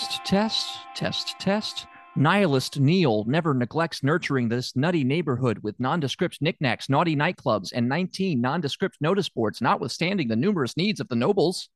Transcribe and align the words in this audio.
Test, 0.00 0.24
test, 0.24 0.78
test, 0.94 1.38
test. 1.38 1.86
Nihilist 2.16 2.80
Neil 2.80 3.24
never 3.24 3.52
neglects 3.52 4.02
nurturing 4.02 4.48
this 4.48 4.74
nutty 4.74 5.04
neighborhood 5.04 5.58
with 5.62 5.78
nondescript 5.78 6.38
knickknacks, 6.40 6.88
naughty 6.88 7.14
nightclubs, 7.14 7.72
and 7.74 7.86
19 7.86 8.40
nondescript 8.40 8.96
notice 9.02 9.28
boards, 9.28 9.60
notwithstanding 9.60 10.26
the 10.26 10.36
numerous 10.36 10.74
needs 10.74 11.00
of 11.00 11.08
the 11.08 11.16
nobles. 11.16 11.68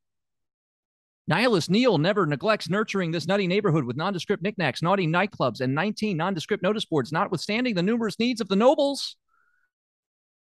Nihilist 1.29 1.69
Neil 1.69 1.99
never 1.99 2.25
neglects 2.25 2.71
nurturing 2.71 3.11
this 3.11 3.27
nutty 3.27 3.47
neighborhood 3.47 3.85
with 3.85 3.99
nondescript 3.99 4.43
knickknacks, 4.43 4.81
naughty 4.81 5.07
nightclubs, 5.07 5.61
and 5.61 5.75
19 5.75 6.17
nondescript 6.17 6.63
notice 6.63 6.87
boards, 6.87 7.13
notwithstanding 7.13 7.75
the 7.75 7.83
numerous 7.83 8.19
needs 8.19 8.41
of 8.41 8.49
the 8.49 8.57
nobles. 8.57 9.17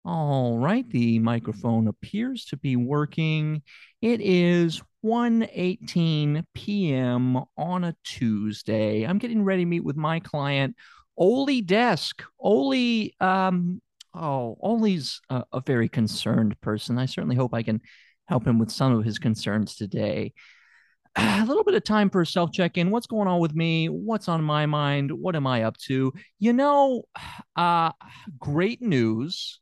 All 0.06 0.58
right, 0.58 0.90
the 0.90 1.20
microphone 1.20 1.88
appears 1.88 2.46
to 2.46 2.58
be 2.58 2.76
working. 2.76 3.62
It 4.02 4.20
is 4.20 4.82
1:18 5.02 6.44
p.m. 6.54 7.38
on 7.58 7.84
a 7.86 7.96
Tuesday. 8.04 9.04
I'm 9.04 9.18
getting 9.18 9.44
ready 9.46 9.64
to 9.64 9.70
meet 9.70 9.84
with 9.86 9.96
my 9.96 10.20
client, 10.20 10.76
Oley 11.18 11.62
Desk. 11.62 12.22
Oley, 12.38 13.16
um, 13.22 13.82
oh, 14.14 14.58
Oley's 14.60 15.22
a, 15.30 15.46
a 15.54 15.62
very 15.62 15.88
concerned 15.88 16.60
person. 16.60 16.98
I 16.98 17.06
certainly 17.06 17.38
hope 17.38 17.54
I 17.54 17.64
can 17.64 17.80
help 18.28 18.46
him 18.46 18.60
with 18.60 18.72
some 18.72 18.94
of 18.94 19.06
his 19.06 19.20
concerns 19.20 19.76
today. 19.76 20.34
A 21.16 21.46
little 21.46 21.64
bit 21.64 21.76
of 21.76 21.84
time 21.84 22.10
for 22.10 22.22
a 22.22 22.26
self 22.26 22.52
check 22.52 22.78
in. 22.78 22.92
What's 22.92 23.08
going 23.08 23.28
on 23.28 23.40
with 23.40 23.54
me? 23.56 23.88
What's 23.88 24.28
on 24.28 24.44
my 24.44 24.66
mind? 24.66 25.12
What 25.12 25.36
am 25.36 25.48
I 25.48 25.64
up 25.64 25.78
to? 25.86 26.12
You 26.40 26.54
know, 26.54 27.04
uh, 27.56 27.92
great 28.40 28.82
news. 28.82 29.62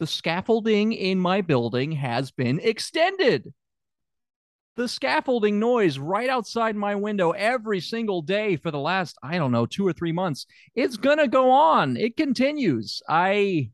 The 0.00 0.06
scaffolding 0.06 0.94
in 0.94 1.20
my 1.20 1.42
building 1.42 1.92
has 1.92 2.30
been 2.30 2.58
extended. 2.58 3.52
The 4.76 4.88
scaffolding 4.88 5.60
noise 5.60 5.98
right 5.98 6.30
outside 6.30 6.74
my 6.74 6.94
window 6.94 7.32
every 7.32 7.80
single 7.80 8.22
day 8.22 8.56
for 8.56 8.70
the 8.70 8.78
last 8.78 9.18
i 9.22 9.36
don't 9.36 9.52
know 9.52 9.66
two 9.66 9.86
or 9.86 9.92
three 9.92 10.12
months. 10.12 10.46
It's 10.74 10.96
gonna 10.96 11.28
go 11.28 11.50
on. 11.50 11.98
It 11.98 12.16
continues. 12.16 13.02
I 13.06 13.72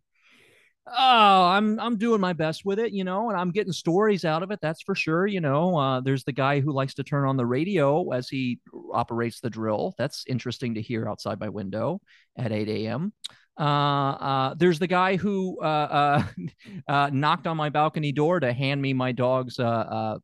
oh 0.89 1.45
i'm 1.45 1.81
i'm 1.81 1.97
doing 1.97 2.21
my 2.21 2.33
best 2.33 2.65
with 2.65 2.79
it 2.79 2.93
you 2.93 3.03
know 3.03 3.29
and 3.29 3.37
i'm 3.37 3.51
getting 3.51 3.73
stories 3.73 4.25
out 4.25 4.45
of 4.45 4.53
it 4.53 4.61
that's 4.63 4.83
for 4.83 4.95
sure 4.95 5.27
you 5.27 5.41
know. 5.41 5.77
Uh, 5.77 6.01
there's 6.01 6.25
the 6.25 6.33
guy 6.33 6.59
who 6.59 6.73
likes 6.73 6.95
to 6.95 7.05
turn 7.05 7.29
on 7.29 7.37
the 7.37 7.47
radio 7.47 8.11
as 8.11 8.29
he 8.29 8.59
operates 8.93 9.39
the 9.39 9.51
drill. 9.51 9.95
That's 9.97 10.25
interesting 10.27 10.75
to 10.75 10.83
hear 10.83 11.09
outside 11.09 11.39
my 11.39 11.51
window 11.51 12.01
at 12.37 12.51
8 12.51 12.69
a.m 12.69 13.13
uh, 13.59 13.63
uh, 13.63 14.55
there's 14.55 14.79
the 14.79 14.87
guy 14.87 15.17
who 15.17 15.59
uh, 15.63 15.65
uh, 15.65 16.23
uh, 16.89 17.11
knocked 17.13 17.47
on 17.47 17.57
my 17.57 17.71
balcony 17.71 18.13
door 18.13 18.39
to 18.39 18.53
hand 18.53 18.81
me 18.81 18.93
my 18.93 19.13
dog's 19.13 19.59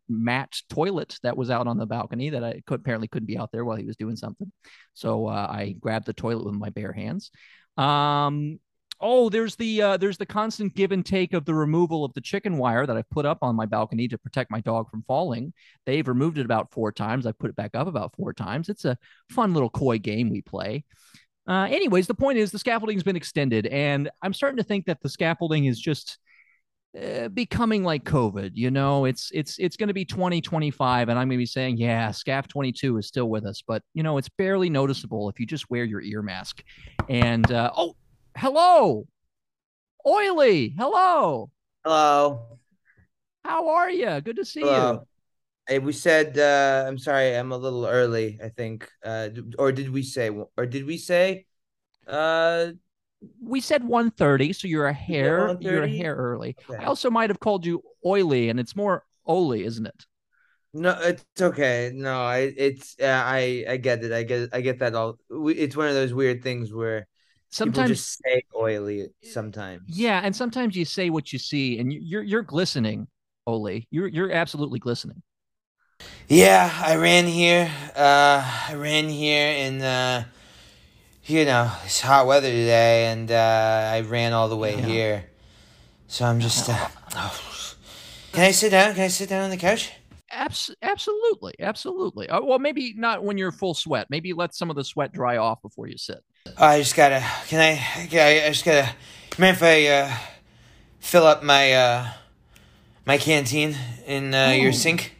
mat 0.09 0.54
toilet 0.69 1.19
that 1.22 1.37
was 1.37 1.50
out 1.50 1.66
on 1.66 1.78
the 1.78 1.87
balcony 1.87 2.31
that 2.31 2.44
I 2.44 2.62
could, 2.66 2.81
apparently 2.81 3.09
couldn't 3.09 3.26
be 3.26 3.38
out 3.38 3.50
there 3.53 3.65
while 3.65 3.76
he 3.76 3.87
was 3.87 3.97
doing 3.97 4.16
something. 4.16 4.50
So 4.94 5.28
I 5.28 5.75
grabbed 5.81 6.06
the 6.06 6.12
toilet 6.12 6.44
with 6.44 6.54
my 6.54 6.70
bare 6.70 6.93
hands. 6.93 7.31
Um, 7.78 8.60
oh, 9.00 9.31
there's 9.31 9.56
the 9.56 9.97
there's 9.99 10.19
the 10.19 10.26
constant 10.26 10.75
give 10.75 10.93
and 10.93 11.04
take 11.04 11.32
of 11.32 11.47
the 11.47 11.54
removal 11.54 12.04
of 12.04 12.12
the 12.12 12.20
chicken 12.20 12.59
wire 12.59 12.87
that 12.87 12.97
I've 12.99 13.09
put 13.09 13.25
up 13.25 13.38
on 13.41 13.56
my 13.56 13.64
balcony 13.64 14.09
to 14.09 14.19
protect 14.19 14.50
my 14.50 14.60
dog 14.60 14.91
from 14.91 15.04
falling. 15.09 15.54
They've 15.87 16.06
removed 16.06 16.37
it 16.37 16.44
about 16.44 16.70
four 16.70 16.93
times. 16.93 17.25
I 17.25 17.32
put 17.32 17.49
it 17.49 17.56
back 17.56 17.70
up 17.75 17.87
about 17.87 18.14
four 18.14 18.34
times. 18.34 18.69
It's 18.69 18.84
a 18.84 18.99
fun 19.31 19.54
little 19.54 19.70
coy 19.70 19.99
game 19.99 20.28
we 20.28 20.43
play. 20.43 20.84
Uh, 21.47 21.66
anyways, 21.70 22.06
the 22.06 22.14
point 22.14 22.38
is 22.38 22.50
the 22.53 22.58
scaffolding 22.58 22.97
has 22.97 23.03
been 23.03 23.16
extended, 23.16 23.66
and 23.66 24.10
I'm 24.22 24.32
starting 24.32 24.58
to 24.58 24.62
think 24.62 24.86
that 24.86 25.00
the 25.03 25.08
scaffolding 25.08 25.64
is 25.64 25.80
just 25.80 26.19
uh, 27.00 27.28
becoming 27.28 27.82
like 27.82 28.04
COVID. 28.04 28.53
You 28.54 28.70
know, 28.70 29.06
it's 29.06 29.30
it's 29.34 29.58
it's 29.58 29.76
going 29.76 29.88
to 29.88 29.94
be 29.94 30.04
2025, 30.04 31.08
and 31.08 31.19
I'm 31.19 31.28
going 31.28 31.38
to 31.38 31.42
be 31.42 31.47
saying, 31.47 31.78
yeah, 31.78 32.10
Scaff 32.12 32.47
22 32.48 32.98
is 32.98 33.06
still 33.08 33.28
with 33.28 33.44
us, 33.44 33.62
but 33.66 33.82
you 33.94 34.02
know, 34.02 34.19
it's 34.19 34.28
barely 34.28 34.70
noticeable 34.70 35.28
if 35.28 35.41
you 35.41 35.47
just 35.47 35.69
wear 35.70 35.84
your 35.84 36.00
ear 36.00 36.22
mask. 36.22 36.62
And 37.08 37.50
uh, 37.50 37.72
oh, 37.76 37.97
hello, 38.36 39.06
Oily, 40.06 40.75
hello, 40.78 41.50
Hello. 41.84 42.58
how 43.44 43.69
are 43.70 43.91
you? 43.91 44.20
Good 44.20 44.36
to 44.36 44.44
see 44.44 44.60
you. 44.60 44.66
Hello. 44.66 44.92
Hey, 44.98 45.12
we 45.83 45.93
said 45.93 46.39
uh 46.39 46.84
I'm 46.89 46.99
sorry, 46.99 47.37
I'm 47.37 47.53
a 47.53 47.56
little 47.56 47.87
early, 47.87 48.39
I 48.43 48.49
think. 48.49 48.89
Uh 49.05 49.31
or 49.59 49.73
did 49.73 49.91
we 49.91 50.03
say 50.03 50.31
or 50.31 50.67
did 50.67 50.84
we 50.87 50.99
say 50.99 51.47
uh 52.06 52.73
We 53.41 53.61
said 53.61 53.84
1:30, 53.84 54.53
so 54.53 54.69
you're 54.69 54.87
a 54.87 54.93
hair 54.93 55.55
you're 55.59 55.83
a 55.83 55.89
hair 55.89 56.15
early. 56.17 56.56
I 56.78 56.84
also 56.84 57.11
might 57.11 57.31
have 57.31 57.41
called 57.41 57.67
you 57.67 57.83
Oily, 58.05 58.49
and 58.49 58.59
it's 58.61 58.75
more 58.77 59.05
oily 59.28 59.65
isn't 59.65 59.87
it? 59.87 60.06
no, 60.75 60.99
it's 61.00 61.25
okay. 61.41 61.91
No, 61.94 62.23
I 62.23 62.53
it's 62.56 62.97
uh, 63.00 63.05
I 63.25 63.65
I 63.69 63.77
get 63.77 64.03
it. 64.05 64.12
I 64.12 64.23
get 64.23 64.49
I 64.53 64.61
get 64.61 64.79
that 64.79 64.94
all. 64.94 65.19
We, 65.29 65.55
it's 65.55 65.77
one 65.77 65.89
of 65.89 65.94
those 65.94 66.15
weird 66.15 66.43
things 66.43 66.73
where 66.73 67.00
people 67.00 67.09
Sometimes 67.50 67.99
just 67.99 68.19
say 68.25 68.43
oily 68.56 69.09
sometimes. 69.23 69.83
Yeah, 69.87 70.21
and 70.25 70.34
sometimes 70.34 70.77
you 70.77 70.84
say 70.84 71.11
what 71.11 71.33
you 71.33 71.39
see, 71.39 71.79
and 71.79 71.93
you- 71.93 72.00
you're 72.03 72.23
you're 72.23 72.43
glistening, 72.43 73.09
Oley. 73.47 73.87
You're 73.91 74.09
you're 74.09 74.33
absolutely 74.33 74.79
glistening. 74.79 75.23
Yeah, 76.28 76.70
I 76.82 76.96
ran 76.96 77.26
here. 77.26 77.70
Uh, 77.94 78.42
I 78.68 78.74
ran 78.74 79.08
here 79.08 79.48
in, 79.48 79.82
uh, 79.82 80.24
you 81.26 81.44
know, 81.44 81.70
it's 81.84 82.00
hot 82.00 82.26
weather 82.26 82.48
today, 82.48 83.06
and 83.06 83.30
uh, 83.30 83.90
I 83.92 84.00
ran 84.00 84.32
all 84.32 84.48
the 84.48 84.56
way 84.56 84.76
Yeah. 84.76 84.86
here. 84.86 85.24
So 86.08 86.24
I'm 86.24 86.40
just. 86.40 86.68
Uh, 86.68 86.88
oh. 87.16 87.40
Can 88.32 88.44
I 88.44 88.50
sit 88.52 88.70
down? 88.70 88.94
Can 88.94 89.04
I 89.04 89.08
sit 89.08 89.28
down 89.28 89.44
on 89.44 89.50
the 89.50 89.56
couch? 89.58 89.92
Abs- 90.30 90.74
absolutely, 90.80 91.52
absolutely. 91.60 92.28
Uh, 92.30 92.40
well, 92.42 92.58
maybe 92.58 92.94
not 92.96 93.22
when 93.22 93.36
you're 93.36 93.52
full 93.52 93.74
sweat. 93.74 94.06
Maybe 94.08 94.32
let 94.32 94.54
some 94.54 94.70
of 94.70 94.76
the 94.76 94.84
sweat 94.84 95.12
dry 95.12 95.36
off 95.36 95.60
before 95.60 95.86
you 95.86 95.98
sit. 95.98 96.24
Oh, 96.46 96.66
I 96.66 96.78
just 96.78 96.96
gotta. 96.96 97.22
Can 97.48 97.60
I? 97.60 97.76
Can 98.06 98.19
I, 98.20 98.46
I 98.46 98.48
just 98.48 98.64
gotta. 98.64 98.88
Mind 99.38 99.56
if 99.56 99.62
I 99.62 99.86
uh, 99.86 100.14
fill 100.98 101.26
up 101.26 101.42
my 101.42 101.74
uh, 101.74 102.08
my 103.04 103.19
canteen 103.19 103.76
in 104.06 104.32
uh, 104.34 104.48
your 104.50 104.72
sink? 104.72 105.14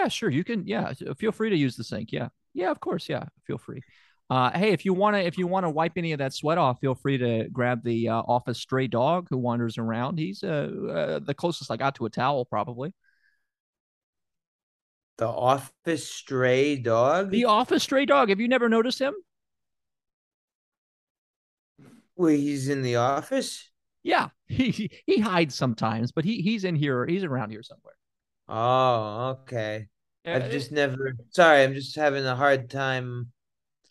Yeah, 0.00 0.08
sure. 0.08 0.30
You 0.30 0.44
can. 0.44 0.66
Yeah, 0.66 0.92
feel 1.18 1.32
free 1.32 1.50
to 1.50 1.56
use 1.56 1.76
the 1.76 1.84
sink. 1.84 2.10
Yeah, 2.10 2.28
yeah, 2.54 2.70
of 2.70 2.80
course. 2.80 3.08
Yeah, 3.08 3.24
feel 3.46 3.58
free. 3.58 3.82
Uh, 4.30 4.50
hey, 4.52 4.70
if 4.70 4.84
you 4.84 4.94
want 4.94 5.14
to, 5.14 5.20
if 5.22 5.36
you 5.36 5.46
want 5.46 5.64
to 5.64 5.70
wipe 5.70 5.92
any 5.96 6.12
of 6.12 6.18
that 6.18 6.32
sweat 6.32 6.56
off, 6.56 6.80
feel 6.80 6.94
free 6.94 7.18
to 7.18 7.48
grab 7.52 7.82
the 7.84 8.08
uh, 8.08 8.22
office 8.26 8.58
stray 8.58 8.86
dog 8.86 9.26
who 9.28 9.36
wanders 9.36 9.76
around. 9.76 10.18
He's 10.18 10.42
uh, 10.42 10.70
uh, 10.90 11.18
the 11.18 11.34
closest 11.34 11.70
I 11.70 11.76
got 11.76 11.96
to 11.96 12.06
a 12.06 12.10
towel, 12.10 12.46
probably. 12.46 12.94
The 15.18 15.28
office 15.28 16.08
stray 16.08 16.76
dog. 16.76 17.30
The 17.30 17.44
office 17.44 17.82
stray 17.82 18.06
dog. 18.06 18.30
Have 18.30 18.40
you 18.40 18.48
never 18.48 18.70
noticed 18.70 19.00
him? 19.00 19.12
Well, 22.16 22.30
he's 22.30 22.70
in 22.70 22.80
the 22.80 22.96
office. 22.96 23.68
Yeah, 24.02 24.28
he 24.46 24.90
he 25.04 25.18
hides 25.20 25.54
sometimes, 25.54 26.10
but 26.10 26.24
he 26.24 26.40
he's 26.40 26.64
in 26.64 26.74
here. 26.74 27.04
He's 27.04 27.24
around 27.24 27.50
here 27.50 27.62
somewhere. 27.62 27.96
Oh, 28.50 29.36
okay. 29.42 29.86
Uh, 30.26 30.30
I've 30.34 30.50
just 30.50 30.72
never. 30.72 31.14
Sorry, 31.30 31.62
I'm 31.62 31.74
just 31.74 31.94
having 31.96 32.26
a 32.26 32.34
hard 32.34 32.68
time. 32.68 33.30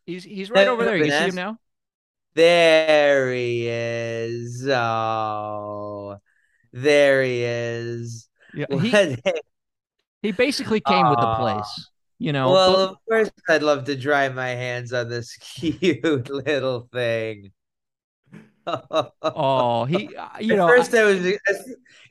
he's 0.05 0.23
he's 0.23 0.51
right 0.51 0.67
over 0.67 0.83
there. 0.83 0.97
You 0.97 1.11
see 1.11 1.27
him 1.29 1.35
now? 1.35 1.59
There 2.35 3.33
he 3.33 3.67
is. 3.67 4.67
Oh, 4.67 6.17
there 6.73 7.23
he 7.23 7.43
is. 7.43 8.27
Yeah, 8.53 8.65
he 8.69 9.17
he 10.21 10.31
basically 10.31 10.81
came 10.81 11.09
with 11.09 11.19
the 11.19 11.35
place. 11.35 11.87
You 12.17 12.33
know, 12.33 12.51
well, 12.51 12.73
but- 12.73 12.91
of 12.91 12.97
course, 13.07 13.31
I'd 13.47 13.63
love 13.63 13.85
to 13.85 13.95
dry 13.95 14.27
my 14.29 14.49
hands 14.49 14.91
on 14.91 15.09
this 15.09 15.35
cute 15.39 16.29
little 16.29 16.89
thing. 16.91 17.51
oh, 19.23 19.85
he, 19.85 20.15
uh, 20.15 20.27
you 20.39 20.53
at 20.53 20.57
know, 20.57 20.67
first 20.67 20.93
I, 20.93 20.99
I 21.01 21.03
was, 21.05 21.25
you 21.25 21.37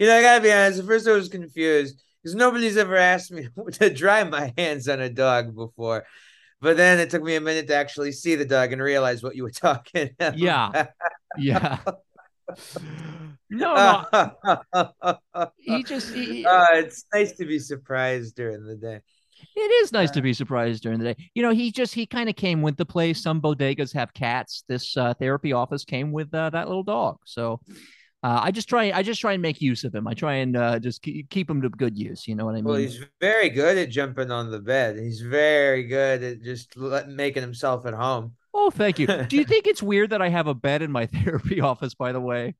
know, 0.01 0.17
I 0.19 0.23
gotta 0.23 0.43
be 0.43 0.53
honest. 0.53 0.81
At 0.81 0.87
first 0.87 1.07
I 1.07 1.13
was 1.13 1.29
confused 1.29 2.03
because 2.29 2.37
nobody's 2.37 2.77
ever 2.77 2.97
asked 2.97 3.33
me 3.33 3.49
to 3.73 3.89
dry 3.89 4.23
my 4.25 4.53
hands 4.59 4.87
on 4.87 5.01
a 5.01 5.09
dog 5.09 5.55
before. 5.55 6.05
But 6.61 6.77
then 6.77 6.99
it 6.99 7.09
took 7.09 7.23
me 7.23 7.37
a 7.37 7.41
minute 7.41 7.69
to 7.69 7.75
actually 7.75 8.13
see 8.13 8.35
the 8.35 8.45
dog 8.45 8.73
and 8.73 8.83
realize 8.83 9.23
what 9.23 9.35
you 9.35 9.45
were 9.45 9.51
talking. 9.51 10.11
About. 10.19 10.39
yeah, 10.39 10.87
yeah. 11.39 11.79
No, 13.51 14.05
no. 14.13 14.93
he 15.57 15.83
just, 15.83 16.15
he, 16.15 16.45
uh, 16.45 16.67
it's 16.73 17.07
nice 17.15 17.33
to 17.33 17.47
be 17.47 17.59
surprised 17.59 18.37
during 18.37 18.67
the 18.67 18.77
day. 18.77 19.01
It 19.57 19.61
is 19.83 19.91
nice 19.91 20.11
to 20.11 20.21
be 20.21 20.35
surprised 20.35 20.83
during 20.83 20.99
the 20.99 21.15
day. 21.15 21.31
You 21.35 21.43
know, 21.43 21.51
he 21.51 21.73
just 21.73 21.95
he 21.95 22.05
kind 22.05 22.29
of 22.29 22.37
came 22.37 22.61
with 22.61 22.77
the 22.77 22.85
place. 22.85 23.23
Some 23.23 23.41
bodegas 23.41 23.95
have 23.95 24.13
cats. 24.13 24.65
This 24.69 24.99
uh, 24.99 25.15
therapy 25.15 25.55
office 25.55 25.85
came 25.85 26.13
with 26.13 26.33
uh, 26.35 26.51
that 26.51 26.69
little 26.69 26.83
dog. 26.83 27.21
So 27.25 27.61
uh, 28.23 28.41
I 28.43 28.51
just 28.51 28.69
try 28.69 28.91
I 28.91 29.03
just 29.03 29.21
try 29.21 29.33
and 29.35 29.43
make 29.43 29.61
use 29.61 29.85
of 29.85 29.95
him. 29.95 30.09
I 30.09 30.15
try 30.15 30.35
and 30.35 30.57
uh, 30.57 30.79
just 30.81 31.03
keep, 31.03 31.31
keep 31.31 31.49
him 31.49 31.63
to 31.63 31.69
good 31.69 31.97
use. 31.97 32.27
You 32.27 32.35
know 32.35 32.45
what 32.45 32.53
I 32.53 32.57
mean? 32.57 32.65
Well, 32.65 32.77
he's 32.77 33.05
very 33.21 33.49
good 33.49 33.79
at 33.79 33.91
jumping 33.91 34.31
on 34.31 34.51
the 34.51 34.59
bed. 34.59 34.99
He's 34.99 35.21
very 35.21 35.85
good 35.85 36.23
at 36.25 36.43
just 36.43 36.77
making 37.07 37.43
himself 37.43 37.87
at 37.87 37.95
home. 37.95 38.35
Oh, 38.53 38.71
thank 38.71 38.99
you. 38.99 39.07
Do 39.07 39.37
you 39.37 39.45
think 39.47 39.69
it's 39.69 39.83
weird 39.83 40.11
that 40.11 40.21
I 40.21 40.31
have 40.31 40.49
a 40.49 40.55
bed 40.55 40.83
in 40.83 40.91
my 40.91 41.07
therapy 41.25 41.61
office? 41.61 41.95
By 41.95 42.13
the 42.13 42.21
way. 42.21 42.55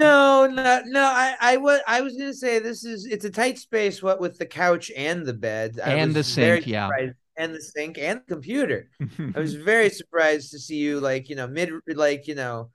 No, 0.00 0.48
no, 0.48 0.82
no. 0.86 1.04
I, 1.04 1.36
I 1.40 1.56
was, 1.58 1.80
I 1.86 2.00
was 2.00 2.16
gonna 2.16 2.34
say 2.34 2.58
this 2.58 2.84
is 2.84 3.06
it's 3.06 3.24
a 3.24 3.30
tight 3.30 3.58
space. 3.58 4.02
What 4.02 4.20
with 4.20 4.38
the 4.38 4.46
couch 4.46 4.90
and 4.96 5.24
the 5.24 5.34
bed 5.34 5.78
and 5.80 6.12
the 6.12 6.24
sink, 6.24 6.66
yeah, 6.66 6.90
and 7.36 7.54
the 7.54 7.60
sink 7.60 7.98
and 7.98 8.20
the 8.26 8.34
computer. 8.34 8.90
I 9.36 9.38
was 9.38 9.54
very 9.54 9.90
surprised 9.90 10.50
to 10.50 10.58
see 10.58 10.76
you 10.76 10.98
like 10.98 11.28
you 11.28 11.36
know 11.36 11.46
mid 11.46 11.70
like 11.86 12.26
you 12.26 12.34
know 12.34 12.70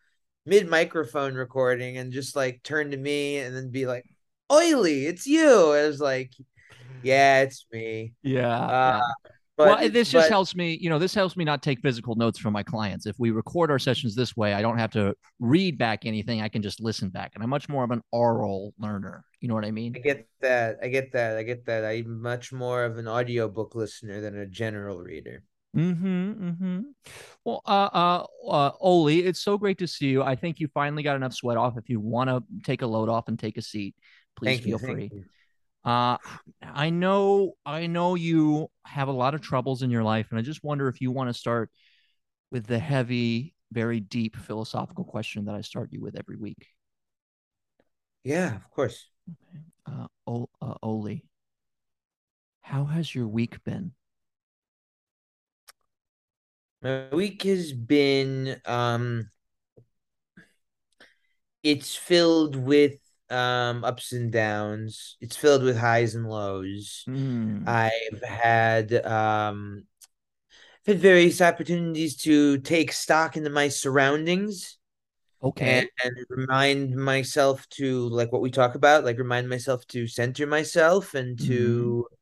mid 0.49 0.67
microphone 0.67 1.35
recording 1.35 1.97
and 1.97 2.11
just 2.11 2.35
like 2.35 2.61
turn 2.63 2.91
to 2.91 2.97
me 2.97 3.37
and 3.37 3.55
then 3.55 3.69
be 3.69 3.85
like, 3.85 4.05
"Oily, 4.51 5.05
it's 5.05 5.25
you." 5.27 5.71
I 5.71 5.87
was 5.87 6.01
like, 6.01 6.33
"Yeah, 7.03 7.41
it's 7.41 7.65
me." 7.71 8.13
Yeah. 8.23 8.59
Uh. 8.59 9.01
But, 9.55 9.67
well, 9.67 9.89
this 9.89 10.09
just 10.09 10.27
but, 10.27 10.31
helps 10.31 10.55
me, 10.55 10.77
you 10.79 10.89
know, 10.89 10.99
this 10.99 11.13
helps 11.13 11.35
me 11.35 11.43
not 11.43 11.61
take 11.61 11.81
physical 11.81 12.15
notes 12.15 12.39
from 12.39 12.53
my 12.53 12.63
clients. 12.63 13.05
If 13.05 13.19
we 13.19 13.31
record 13.31 13.69
our 13.69 13.77
sessions 13.77 14.15
this 14.15 14.37
way, 14.37 14.53
I 14.53 14.61
don't 14.61 14.77
have 14.77 14.91
to 14.91 15.13
read 15.41 15.77
back 15.77 16.05
anything. 16.05 16.41
I 16.41 16.47
can 16.47 16.61
just 16.61 16.79
listen 16.79 17.09
back. 17.09 17.33
And 17.35 17.43
I'm 17.43 17.49
much 17.49 17.67
more 17.67 17.83
of 17.83 17.91
an 17.91 18.01
oral 18.13 18.73
learner. 18.79 19.25
You 19.41 19.49
know 19.49 19.55
what 19.55 19.65
I 19.65 19.71
mean? 19.71 19.97
I 19.97 19.99
get 19.99 20.29
that. 20.39 20.77
I 20.81 20.87
get 20.87 21.11
that. 21.11 21.35
I 21.35 21.43
get 21.43 21.65
that. 21.65 21.83
I'm 21.83 22.21
much 22.21 22.53
more 22.53 22.85
of 22.85 22.97
an 22.99 23.09
audiobook 23.09 23.75
listener 23.75 24.21
than 24.21 24.37
a 24.39 24.45
general 24.45 24.97
reader. 24.99 25.43
Mm-hmm. 25.75 26.49
Mm-hmm. 26.49 26.81
Well, 27.43 27.61
uh, 27.65 27.89
uh, 27.93 28.25
uh, 28.47 28.71
Oley, 28.79 29.19
it's 29.19 29.39
so 29.39 29.57
great 29.57 29.77
to 29.79 29.87
see 29.87 30.07
you. 30.07 30.23
I 30.23 30.35
think 30.35 30.59
you 30.59 30.67
finally 30.67 31.03
got 31.03 31.15
enough 31.15 31.33
sweat 31.33 31.57
off. 31.57 31.77
If 31.77 31.89
you 31.89 31.99
want 31.99 32.29
to 32.29 32.43
take 32.63 32.81
a 32.81 32.87
load 32.87 33.09
off 33.09 33.27
and 33.27 33.37
take 33.37 33.57
a 33.57 33.61
seat, 33.61 33.95
please 34.35 34.59
thank 34.59 34.63
feel 34.63 34.79
you, 34.79 34.87
free. 34.87 35.11
Uh, 35.85 36.17
I 36.61 36.89
know, 36.89 37.53
I 37.65 37.87
know 37.87 38.15
you 38.15 38.69
have 38.83 39.07
a 39.07 39.13
lot 39.13 39.35
of 39.35 39.41
troubles 39.41 39.81
in 39.81 39.91
your 39.91 40.03
life, 40.03 40.27
and 40.31 40.39
I 40.39 40.41
just 40.41 40.63
wonder 40.63 40.87
if 40.87 41.01
you 41.01 41.11
want 41.11 41.29
to 41.29 41.33
start 41.33 41.69
with 42.51 42.65
the 42.65 42.79
heavy, 42.79 43.55
very 43.71 43.99
deep 43.99 44.35
philosophical 44.35 45.03
question 45.03 45.45
that 45.45 45.55
I 45.55 45.61
start 45.61 45.89
you 45.91 46.01
with 46.01 46.17
every 46.17 46.35
week. 46.35 46.67
Yeah, 48.23 48.55
of 48.55 48.69
course. 48.71 49.07
Okay. 49.29 49.61
Uh, 49.85 50.07
o- 50.27 50.49
uh, 50.61 50.75
Oley, 50.83 51.25
how 52.61 52.85
has 52.85 53.13
your 53.13 53.27
week 53.27 53.63
been? 53.63 53.93
My 56.81 57.09
week 57.11 57.43
has 57.43 57.73
been 57.73 58.61
um 58.65 59.29
it's 61.61 61.95
filled 61.95 62.55
with 62.55 62.95
um 63.29 63.83
ups 63.83 64.13
and 64.13 64.31
downs. 64.31 65.17
It's 65.19 65.35
filled 65.35 65.63
with 65.63 65.77
highs 65.77 66.15
and 66.15 66.27
lows. 66.27 67.03
Mm. 67.07 67.67
I've 67.67 68.23
had 68.23 68.93
um 69.05 69.83
I've 70.87 70.93
had 70.93 70.99
various 70.99 71.41
opportunities 71.41 72.15
to 72.17 72.59
take 72.59 72.93
stock 72.93 73.35
into 73.35 73.49
my 73.49 73.67
surroundings. 73.67 74.77
Okay. 75.41 75.79
And, 75.79 75.89
and, 76.03 76.25
remind 76.29 76.95
myself 76.95 77.67
to 77.69 78.09
like 78.09 78.31
what 78.31 78.41
we 78.41 78.51
talk 78.51 78.75
about, 78.75 79.05
like 79.05 79.17
remind 79.17 79.47
myself 79.47 79.85
to 79.87 80.05
center 80.05 80.45
myself 80.45 81.13
and 81.13 81.39
to 81.39 82.05
mm. 82.09 82.15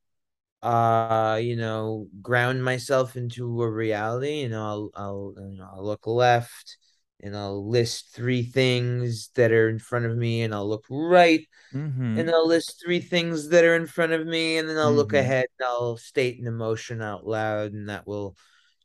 Uh 0.63 1.39
you 1.41 1.55
know 1.55 2.07
ground 2.21 2.63
myself 2.63 3.15
into 3.15 3.61
a 3.61 3.69
reality. 3.69 4.41
You 4.41 4.49
know, 4.49 4.65
I'll 4.65 4.91
I'll 4.95 5.33
you 5.37 5.57
know 5.57 5.69
I'll 5.73 5.85
look 5.85 6.07
left 6.07 6.77
and 7.21 7.35
I'll 7.35 7.67
list 7.67 8.13
three 8.13 8.43
things 8.43 9.29
that 9.35 9.51
are 9.51 9.69
in 9.69 9.79
front 9.79 10.05
of 10.05 10.15
me, 10.15 10.43
and 10.43 10.53
I'll 10.53 10.67
look 10.67 10.85
right, 10.89 11.45
mm-hmm. 11.73 12.19
and 12.19 12.29
I'll 12.29 12.47
list 12.47 12.81
three 12.83 12.99
things 12.99 13.49
that 13.49 13.63
are 13.63 13.75
in 13.75 13.87
front 13.87 14.11
of 14.11 14.25
me, 14.25 14.57
and 14.57 14.69
then 14.69 14.77
I'll 14.77 14.89
mm-hmm. 14.89 14.97
look 14.97 15.13
ahead 15.13 15.47
and 15.59 15.67
I'll 15.67 15.97
state 15.97 16.39
an 16.39 16.47
emotion 16.47 17.01
out 17.01 17.25
loud, 17.25 17.73
and 17.73 17.89
that 17.89 18.07
will 18.07 18.35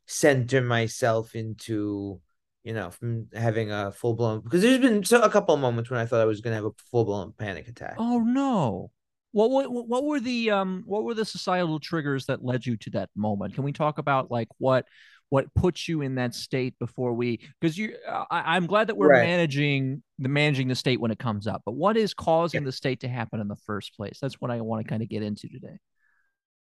center 0.07 0.63
myself 0.63 1.35
into, 1.35 2.21
you 2.65 2.73
know, 2.73 2.91
from 2.91 3.29
having 3.35 3.71
a 3.71 3.93
full 3.93 4.15
blown. 4.15 4.41
Because 4.41 4.63
there's 4.63 4.79
been 4.79 5.05
so, 5.05 5.21
a 5.23 5.31
couple 5.31 5.55
of 5.55 5.61
moments 5.61 5.91
when 5.91 6.01
I 6.01 6.07
thought 6.07 6.21
I 6.21 6.27
was 6.27 6.41
going 6.41 6.53
to 6.53 6.57
have 6.57 6.65
a 6.65 6.91
full 6.91 7.05
blown 7.05 7.33
panic 7.37 7.69
attack. 7.69 7.97
Oh 7.99 8.21
no! 8.21 8.91
What, 9.33 9.51
what 9.51 9.89
what 9.89 10.05
were 10.05 10.21
the 10.21 10.51
um 10.51 10.83
what 10.87 11.05
were 11.05 11.15
the 11.15 11.25
societal 11.25 11.81
triggers 11.81 12.27
that 12.27 12.45
led 12.45 12.67
you 12.67 12.77
to 12.77 12.91
that 12.91 13.11
moment? 13.17 13.55
Can 13.55 13.65
we 13.65 13.73
talk 13.73 13.99
about 13.99 14.31
like 14.31 14.49
what 14.59 14.87
what 15.33 15.53
puts 15.55 15.89
you 15.89 16.03
in 16.03 16.17
that 16.17 16.35
state 16.35 16.79
before 16.79 17.15
we 17.15 17.41
because 17.59 17.79
you 17.79 17.97
I, 18.31 18.55
am 18.55 18.67
glad 18.67 18.89
that 18.89 18.99
we're 18.99 19.09
right. 19.09 19.27
managing 19.27 20.03
the 20.19 20.29
managing 20.29 20.69
the 20.69 20.75
state 20.75 21.01
when 21.01 21.11
it 21.11 21.19
comes 21.19 21.47
up 21.47 21.63
but 21.65 21.73
what 21.73 21.97
is 21.97 22.13
causing 22.13 22.61
yeah. 22.61 22.67
the 22.67 22.73
state 22.73 23.01
to 23.01 23.09
happen 23.09 23.41
in 23.41 23.49
the 23.49 23.57
first 23.57 23.97
place 23.97 24.19
that's 24.21 24.43
what 24.43 24.51
i 24.51 24.61
want 24.61 24.85
to 24.85 24.89
kind 24.91 25.03
of 25.03 25.09
get 25.09 25.23
into 25.23 25.49
today 25.49 25.79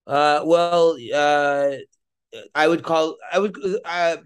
uh 0.06 0.42
well 0.45 0.95
uh 1.16 1.71
i 2.54 2.68
would 2.68 2.83
call 2.83 3.18
i 3.33 3.39
would 3.39 3.57
uh 3.86 4.18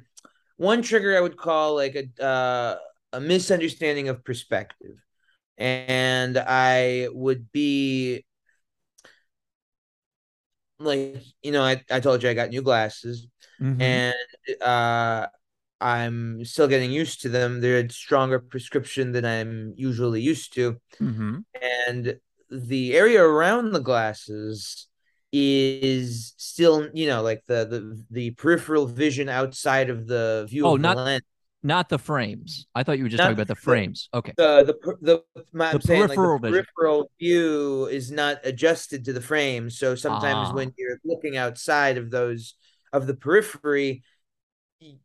one 0.58 0.82
trigger 0.82 1.16
i 1.16 1.22
would 1.22 1.38
call 1.38 1.76
like 1.76 1.96
a 1.96 2.22
uh 2.24 2.76
a 3.14 3.22
misunderstanding 3.22 4.10
of 4.10 4.26
perspective 4.26 4.98
and 5.58 6.38
i 6.38 7.08
would 7.14 7.50
be 7.54 8.26
like 10.80 11.22
you 11.42 11.52
know 11.52 11.64
i, 11.64 11.82
I 11.90 12.00
told 12.00 12.24
you 12.24 12.30
i 12.30 12.34
got 12.34 12.50
new 12.50 12.62
glasses 12.62 13.28
mm-hmm. 13.62 13.82
and 13.82 14.62
uh, 14.62 15.28
I'm 15.84 16.46
still 16.46 16.70
getting 16.70 16.92
used 16.92 17.22
to 17.22 17.30
them. 17.30 17.60
They're 17.60 17.86
a 17.86 17.90
stronger 17.90 18.40
prescription 18.40 19.12
than 19.12 19.26
I'm 19.26 19.74
usually 19.76 20.22
used 20.22 20.54
to, 20.54 20.78
mm-hmm. 21.00 21.40
and 21.86 22.20
the 22.50 22.96
area 22.96 23.22
around 23.22 23.72
the 23.72 23.82
glasses 23.82 24.88
is 25.34 26.34
still, 26.38 26.88
you 26.94 27.08
know, 27.08 27.22
like 27.22 27.44
the 27.48 27.66
the 27.66 28.06
the 28.10 28.32
peripheral 28.32 28.86
vision 28.86 29.28
outside 29.28 29.90
of 29.90 30.08
the 30.08 30.46
view 30.50 30.66
oh, 30.66 30.76
of 30.76 30.82
not, 30.82 30.96
the 30.96 31.04
lens. 31.04 31.24
Not 31.64 31.88
the 31.88 31.98
frames. 31.98 32.68
I 32.76 32.84
thought 32.84 32.98
you 32.98 33.06
were 33.06 33.10
just 33.10 33.20
not 33.20 33.26
talking 33.26 33.36
about 33.36 33.48
the 33.48 33.56
frames. 33.56 34.10
Okay. 34.14 34.34
The 34.36 34.76
the 34.82 34.98
the, 35.02 35.44
my, 35.54 35.72
the 35.72 35.82
saying, 35.82 36.08
peripheral 36.08 36.34
like 36.34 36.42
the 36.42 36.50
peripheral 36.50 37.12
view 37.20 37.86
is 37.86 38.12
not 38.12 38.40
adjusted 38.44 39.06
to 39.06 39.14
the 39.14 39.22
frame. 39.22 39.70
So 39.70 39.96
sometimes 39.96 40.50
ah. 40.50 40.54
when 40.54 40.74
you're 40.78 41.00
looking 41.06 41.38
outside 41.38 41.98
of 41.98 42.12
those 42.12 42.56
of 42.92 43.08
the 43.08 43.16
periphery 43.16 44.04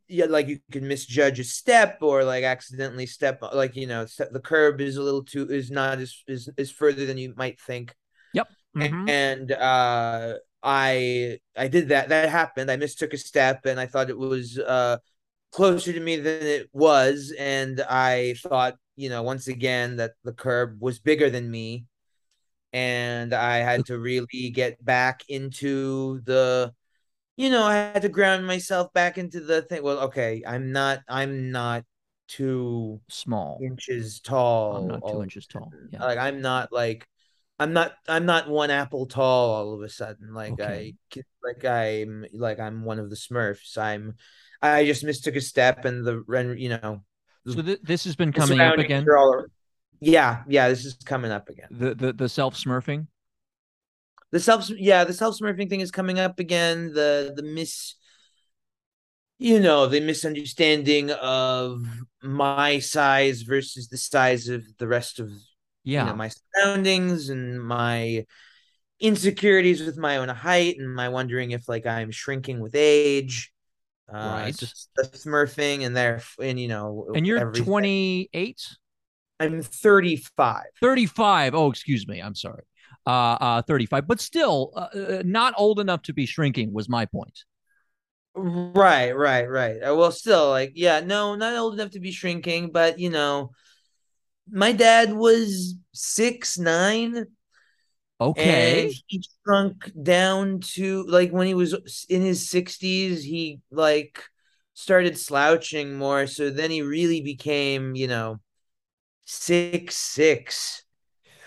yeah 0.09 0.27
like 0.27 0.49
you 0.49 0.59
can 0.71 0.87
misjudge 0.87 1.39
a 1.39 1.45
step 1.45 1.99
or 2.01 2.25
like 2.25 2.45
accidentally 2.45 3.07
step 3.07 3.41
like 3.53 3.77
you 3.77 3.87
know 3.87 4.07
the 4.33 4.41
curb 4.41 4.81
is 4.81 4.97
a 4.97 5.03
little 5.03 5.23
too 5.23 5.49
is 5.51 5.71
not 5.71 5.99
as 5.99 6.23
is, 6.27 6.49
is 6.57 6.71
further 6.71 7.07
than 7.07 7.19
you 7.19 7.33
might 7.37 7.61
think 7.61 7.95
yep 8.35 8.49
mm-hmm. 8.77 9.09
and 9.09 9.53
uh 9.53 10.35
i 10.63 11.39
i 11.57 11.69
did 11.69 11.89
that 11.89 12.09
that 12.09 12.29
happened 12.29 12.71
i 12.71 12.77
mistook 12.77 13.13
a 13.13 13.19
step 13.19 13.67
and 13.67 13.79
i 13.79 13.87
thought 13.87 14.11
it 14.11 14.19
was 14.19 14.59
uh 14.59 14.97
closer 15.53 15.93
to 15.93 16.01
me 16.01 16.17
than 16.17 16.43
it 16.43 16.69
was 16.73 17.35
and 17.39 17.81
i 17.89 18.35
thought 18.43 18.75
you 18.97 19.09
know 19.09 19.23
once 19.23 19.49
again 19.49 19.97
that 19.97 20.13
the 20.25 20.33
curb 20.33 20.77
was 20.81 20.99
bigger 20.99 21.31
than 21.31 21.51
me 21.51 21.85
and 22.73 23.33
i 23.33 23.59
had 23.59 23.87
to 23.87 23.99
really 23.99 24.51
get 24.51 24.85
back 24.85 25.23
into 25.29 26.21
the 26.25 26.73
you 27.39 27.51
know, 27.51 27.63
I 27.63 27.75
had 27.75 28.03
to 28.03 28.09
ground 28.09 28.49
myself 28.49 28.93
back 28.93 29.17
into 29.17 29.39
the 29.39 29.63
thing. 29.63 29.85
Well, 29.85 30.01
okay, 30.01 30.43
I'm 30.45 30.73
not, 30.73 31.03
I'm 31.09 31.53
not 31.53 31.85
two 32.27 33.01
small 33.09 33.61
inches 33.63 34.19
tall. 34.19 34.77
I'm 34.77 34.89
not 34.89 35.03
two 35.09 35.23
inches 35.23 35.47
tall. 35.47 35.71
Yeah. 35.93 36.05
Like 36.05 36.19
I'm 36.19 36.43
not 36.43 36.73
like, 36.73 37.07
I'm 37.61 37.73
not, 37.73 37.93
I'm 38.09 38.27
not 38.27 38.49
one 38.49 38.73
apple 38.73 39.07
tall 39.07 39.51
all 39.51 39.73
of 39.73 39.83
a 39.83 39.89
sudden. 39.89 40.35
Like 40.35 40.55
okay. 40.55 40.97
I, 41.15 41.23
like 41.45 41.65
I'm, 41.65 42.27
like 42.33 42.59
I'm 42.59 42.85
one 42.85 42.99
of 42.99 43.09
the 43.09 43.15
Smurfs. 43.15 43.79
I'm, 43.79 44.17
I 44.63 44.85
just 44.85 45.05
mistook 45.05 45.37
a 45.37 45.41
step 45.41 45.85
and 45.85 46.05
the, 46.05 46.25
you 46.57 46.71
know. 46.71 47.03
So 47.47 47.63
th- 47.63 47.81
this 47.83 48.05
has 48.05 48.17
been 48.17 48.33
coming 48.33 48.61
up 48.61 48.79
again. 48.79 49.07
Yeah, 50.01 50.43
yeah, 50.49 50.69
this 50.69 50.85
is 50.85 50.95
coming 51.05 51.31
up 51.31 51.49
again. 51.49 51.69
The 51.71 51.95
the 51.95 52.13
the 52.13 52.29
self 52.29 52.55
smurfing 52.55 53.07
the 54.31 54.41
self 54.41 54.69
yeah 54.71 55.05
the 55.05 55.13
self 55.15 55.39
smurfing 55.39 55.71
thing 55.71 55.81
is 55.81 55.91
coming 55.91 56.19
up 56.19 56.39
again 56.39 56.93
the 56.93 57.33
the 57.35 57.43
miss 57.43 57.95
you 59.41 59.61
know, 59.61 59.87
the 59.87 60.01
misunderstanding 60.01 61.13
of 61.13 61.85
my 62.23 62.81
size 62.81 63.43
versus 63.43 63.87
the 63.89 63.97
size 63.97 64.49
of 64.49 64.65
the 64.79 64.89
rest 64.89 65.21
of 65.21 65.31
Yeah. 65.85 66.01
you 66.03 66.11
know 66.11 66.17
my 66.17 66.31
surroundings 66.31 67.29
and 67.29 67.63
my 67.63 68.27
insecurities 68.99 69.81
with 69.81 69.97
my 69.97 70.17
own 70.17 70.29
height 70.29 70.77
and 70.79 70.93
my 70.93 71.09
wondering 71.09 71.53
if 71.53 71.69
like 71.69 71.87
I'm 71.87 72.11
shrinking 72.11 72.61
with 72.61 72.75
age. 72.75 73.53
Uh, 74.13 74.35
Right. 74.35 74.55
just 74.59 74.91
the 74.97 75.05
smurfing 75.05 75.85
and 75.85 75.97
there 75.97 76.23
and 76.43 76.59
you 76.59 76.69
know 76.69 77.07
and 77.15 77.27
you're 77.27 77.53
28, 77.53 78.69
I'm 79.41 79.63
35. 79.63 80.65
35. 80.81 81.55
Oh, 81.55 81.71
excuse 81.71 82.07
me. 82.09 82.21
I'm 82.21 82.35
sorry. 82.35 82.65
Uh, 83.07 83.37
uh, 83.41 83.63
35, 83.63 84.07
but 84.07 84.21
still 84.21 84.73
uh, 84.75 84.89
uh, 84.95 85.23
not 85.25 85.55
old 85.57 85.81
enough 85.81 86.03
to 86.03 86.13
be 86.13 86.27
shrinking 86.27 86.73
was 86.73 86.89
my 86.89 87.07
point. 87.07 87.45
Right, 88.35 89.13
right, 89.17 89.49
right. 89.49 89.81
Uh, 89.83 89.95
Well, 89.97 90.13
still, 90.13 90.49
like, 90.51 90.73
yeah, 90.75 91.01
no, 91.01 91.35
not 91.35 91.57
old 91.57 91.75
enough 91.75 91.91
to 91.93 92.01
be 92.01 92.13
shrinking, 92.13 92.71
but 92.71 92.99
you 92.99 93.11
know, 93.11 93.51
my 94.51 94.73
dad 94.73 95.13
was 95.13 95.77
six 95.93 96.59
nine, 96.59 97.27
Okay. 98.21 98.85
and 98.87 98.95
he 99.07 99.23
shrunk 99.45 99.93
down 100.03 100.61
to 100.61 101.05
like 101.05 101.31
when 101.31 101.47
he 101.47 101.55
was 101.55 102.07
in 102.09 102.21
his 102.23 102.49
sixties, 102.51 103.23
he 103.23 103.61
like 103.71 104.23
started 104.75 105.17
slouching 105.17 105.97
more. 105.97 106.27
So 106.27 106.51
then 106.51 106.71
he 106.71 106.83
really 106.83 107.21
became, 107.21 107.95
you 107.95 108.09
know, 108.09 108.41
six 109.25 109.97
six 109.97 110.85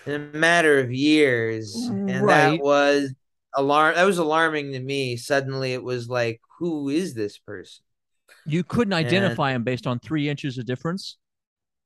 in 0.05 0.13
a 0.13 0.19
matter 0.19 0.79
of 0.79 0.91
years, 0.93 1.75
and 1.75 2.21
Right. 2.23 2.57
that 2.57 2.63
was 2.63 3.13
alarm. 3.55 3.95
That 3.95 4.05
was 4.05 4.17
alarming 4.17 4.71
to 4.71 4.79
me. 4.79 5.17
Suddenly, 5.17 5.73
it 5.73 5.83
was 5.83 6.07
like, 6.07 6.41
who 6.59 6.89
is 6.89 7.13
this 7.13 7.37
person? 7.37 7.83
You 8.45 8.63
couldn't 8.63 8.93
And- 8.93 9.05
identify 9.05 9.51
him 9.51 9.63
based 9.63 9.85
on 9.87 9.99
three 9.99 10.29
inches 10.29 10.57
of 10.57 10.65
difference. 10.65 11.17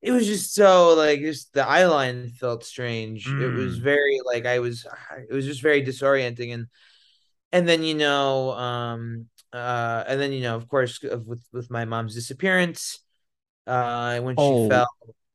It 0.06 0.12
was 0.12 0.26
just 0.28 0.54
so 0.54 0.94
like 0.96 1.20
just 1.20 1.52
the 1.54 1.68
eye 1.68 1.86
line 1.88 2.30
felt 2.30 2.64
strange. 2.64 3.26
It 3.28 3.52
was 3.54 3.80
Mm. 3.80 3.84
very 3.84 4.20
like 4.26 4.46
I 4.46 4.60
was 4.60 4.86
it 5.30 5.34
was 5.34 5.46
just 5.46 5.62
very 5.62 5.82
disorienting 5.84 6.54
and 6.54 6.68
and 7.52 7.68
then 7.68 7.82
you 7.84 7.96
know 7.96 8.52
um 8.54 9.26
uh 9.52 10.04
and 10.08 10.20
then 10.22 10.32
you 10.32 10.42
know 10.42 10.56
of 10.56 10.68
course 10.68 11.02
with 11.02 11.44
with 11.52 11.72
my 11.72 11.86
mom's 11.86 12.14
disappearance 12.14 13.00
uh 13.68 14.20
when 14.20 14.36
she 14.36 14.42
Oh, 14.42 14.70
fell 14.70 14.88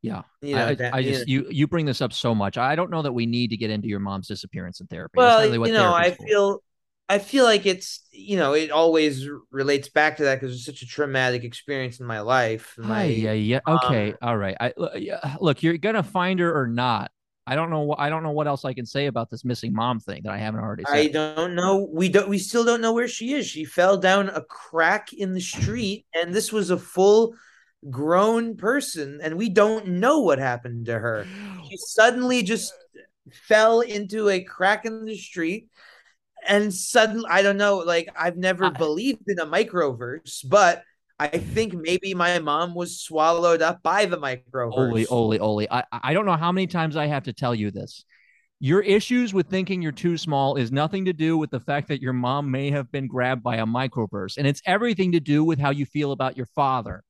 Yeah. 0.03 0.23
you 0.41 0.55
know 0.55 0.67
I, 0.67 0.75
that- 0.75 0.95
I 0.95 0.99
you 1.01 1.11
just 1.13 1.27
know- 1.27 1.33
you 1.33 1.47
you 1.51 1.67
bring 1.67 1.87
this 1.87 2.01
up 2.01 2.13
so 2.13 2.35
much. 2.35 2.57
I 2.57 2.77
don't 2.77 2.91
know 2.91 3.03
that 3.03 3.13
we 3.13 3.27
need 3.27 3.51
to 3.51 3.57
get 3.57 3.71
into 3.71 3.89
your 3.89 4.01
mom's 4.01 4.29
disappearance 4.29 4.81
in 4.81 4.87
therapy. 4.87 5.17
Well 5.17 5.45
you 5.45 5.73
know 5.73 5.93
I 5.95 6.13
feel 6.13 6.63
I 7.11 7.19
feel 7.19 7.45
like 7.45 7.67
it's 7.67 8.07
you 8.13 8.37
know 8.37 8.53
it 8.53 8.71
always 8.71 9.29
relates 9.51 9.89
back 9.89 10.19
to 10.19 10.25
that 10.25 10.41
because 10.41 10.55
it's 10.55 10.65
such 10.65 10.83
a 10.83 10.87
traumatic 10.87 11.43
experience 11.43 11.99
in 11.99 12.07
my 12.07 12.21
life 12.21 12.77
my 12.79 13.01
Hi, 13.01 13.05
yeah, 13.07 13.33
yeah. 13.33 13.61
Okay, 13.67 14.13
um, 14.13 14.19
all 14.23 14.37
right. 14.37 14.57
I 14.61 14.73
look, 15.41 15.65
you're 15.65 15.77
gonna 15.77 16.05
find 16.05 16.39
her 16.39 16.57
or 16.57 16.69
not. 16.69 17.11
I 17.49 17.57
don't 17.57 17.69
know. 17.69 17.81
what 17.81 17.99
I 17.99 18.11
don't 18.11 18.23
know 18.23 18.31
what 18.31 18.47
else 18.47 18.65
I 18.65 18.75
can 18.75 18.87
say 18.87 19.07
about 19.07 19.29
this 19.29 19.45
missing 19.45 19.73
mom 19.73 19.99
thing 19.99 20.23
that 20.23 20.33
I 20.33 20.39
haven't 20.39 20.61
already 20.61 20.85
I 20.87 21.09
don't 21.09 21.57
know. 21.57 21.89
We 21.93 22.09
don't. 22.09 22.29
We 22.29 22.39
still 22.39 22.65
don't 22.65 22.81
know 22.81 22.93
where 22.93 23.09
she 23.09 23.33
is. 23.33 23.45
She 23.45 23.65
fell 23.65 23.97
down 23.97 24.29
a 24.29 24.43
crack 24.43 25.13
in 25.13 25.35
the 25.35 25.41
street, 25.41 26.07
and 26.15 26.33
this 26.33 26.53
was 26.53 26.71
a 26.71 26.79
full 26.79 27.35
grown 27.91 28.57
person, 28.57 29.19
and 29.21 29.37
we 29.37 29.49
don't 29.49 29.89
know 29.89 30.21
what 30.21 30.39
happened 30.39 30.87
to 30.87 30.97
her. 30.97 31.27
She 31.69 31.77
suddenly 31.77 32.45
just 32.45 32.73
fell 33.33 33.81
into 33.81 34.29
a 34.29 34.45
crack 34.45 34.85
in 34.85 35.05
the 35.05 35.17
street, 35.17 35.69
and 36.47 36.73
suddenly, 36.73 37.27
I 37.29 37.43
don't 37.43 37.57
know. 37.57 37.79
Like 37.79 38.09
I've 38.17 38.37
never 38.37 38.67
I- 38.67 38.71
believed 38.71 39.23
in 39.29 39.39
a 39.39 39.47
microverse, 39.47 40.47
but 40.49 40.83
I 41.19 41.29
think 41.29 41.75
maybe 41.75 42.15
my 42.15 42.39
mom 42.39 42.75
was 42.75 43.01
swallowed 43.01 43.61
up 43.61 43.83
by 43.83 44.07
the 44.07 44.17
microverse. 44.17 44.73
Oley, 44.73 45.07
Oley, 45.07 45.39
Oley. 45.39 45.71
I 45.71 45.85
I 45.93 46.15
don't 46.15 46.27
know 46.27 46.37
how 46.37 46.53
many 46.53 46.67
times 46.67 46.97
I 46.97 47.07
have 47.07 47.25
to 47.25 47.33
tell 47.33 47.55
you 47.55 47.71
this. 47.71 48.05
Your 48.59 48.83
issues 48.83 49.33
with 49.33 49.49
thinking 49.49 49.81
you're 49.81 49.93
too 49.93 50.19
small 50.19 50.57
is 50.57 50.71
nothing 50.71 51.07
to 51.07 51.15
do 51.15 51.39
with 51.39 51.51
the 51.51 51.61
fact 51.61 51.89
that 51.89 52.03
your 52.03 52.13
mom 52.13 52.51
may 52.51 52.71
have 52.71 52.93
been 52.93 53.07
grabbed 53.07 53.43
by 53.43 53.57
a 53.57 53.67
microverse, 53.67 54.37
and 54.37 54.47
it's 54.47 54.63
everything 54.67 55.13
to 55.13 55.21
do 55.21 55.45
with 55.45 55.59
how 55.59 55.71
you 55.71 55.87
feel 55.87 56.13
about 56.13 56.37
your 56.37 56.47
father. 56.47 57.03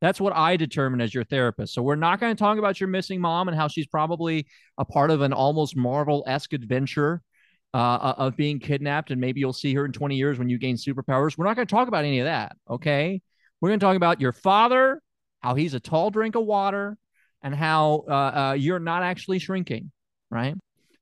That's 0.00 0.20
what 0.20 0.36
I 0.36 0.56
determine 0.56 1.00
as 1.00 1.14
your 1.14 1.24
therapist. 1.24 1.74
So 1.74 1.82
we're 1.82 1.94
not 1.94 2.20
going 2.20 2.34
to 2.34 2.38
talk 2.38 2.58
about 2.58 2.78
your 2.78 2.88
missing 2.88 3.20
mom 3.20 3.48
and 3.48 3.56
how 3.56 3.68
she's 3.68 3.86
probably 3.86 4.46
a 4.76 4.84
part 4.84 5.10
of 5.10 5.22
an 5.22 5.32
almost 5.32 5.76
Marvel-esque 5.76 6.52
adventure 6.52 7.22
uh, 7.74 8.14
of 8.16 8.36
being 8.36 8.60
kidnapped, 8.60 9.10
and 9.10 9.20
maybe 9.20 9.40
you'll 9.40 9.52
see 9.52 9.74
her 9.74 9.84
in 9.84 9.92
20 9.92 10.14
years 10.14 10.38
when 10.38 10.48
you 10.48 10.58
gain 10.58 10.76
superpowers. 10.76 11.36
We're 11.36 11.44
not 11.44 11.56
going 11.56 11.66
to 11.66 11.74
talk 11.74 11.88
about 11.88 12.04
any 12.04 12.20
of 12.20 12.26
that. 12.26 12.56
Okay, 12.70 13.20
we're 13.60 13.70
going 13.70 13.80
to 13.80 13.84
talk 13.84 13.96
about 13.96 14.20
your 14.20 14.32
father, 14.32 15.02
how 15.40 15.56
he's 15.56 15.74
a 15.74 15.80
tall 15.80 16.10
drink 16.10 16.36
of 16.36 16.44
water, 16.44 16.96
and 17.42 17.54
how 17.54 18.04
uh, 18.08 18.12
uh, 18.12 18.56
you're 18.56 18.78
not 18.78 19.02
actually 19.02 19.40
shrinking. 19.40 19.90
Right? 20.30 20.54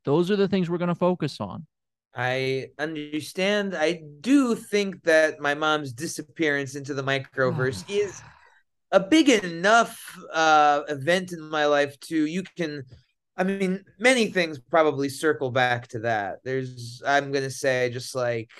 Those 0.05 0.31
are 0.31 0.37
the 0.37 0.49
things 0.49 0.71
we're 0.71 0.79
going 0.79 0.89
to 0.89 0.95
focus 0.95 1.41
on. 1.41 1.67
I 2.15 2.69
understand. 2.79 3.75
I 3.75 4.03
do 4.21 4.55
think 4.55 5.03
that 5.05 5.41
my 5.41 5.55
mom's 5.55 5.93
disappearance 5.93 6.75
into 6.75 6.95
the 6.95 7.05
microverse 7.05 7.85
is 7.89 8.23
a 8.91 9.01
big 9.01 9.29
enough 9.29 10.19
uh 10.33 10.83
event 10.89 11.33
in 11.33 11.41
my 11.49 11.65
life 11.65 11.99
to 12.01 12.27
you 12.27 12.43
can 12.57 12.85
I 13.37 13.45
mean 13.45 13.85
many 13.99 14.27
things 14.29 14.59
probably 14.59 15.09
circle 15.09 15.51
back 15.51 15.89
to 15.89 16.01
that. 16.01 16.39
There's 16.45 17.03
I'm 17.07 17.33
going 17.33 17.45
to 17.45 17.51
say 17.51 17.91
just 17.91 18.15
like 18.15 18.51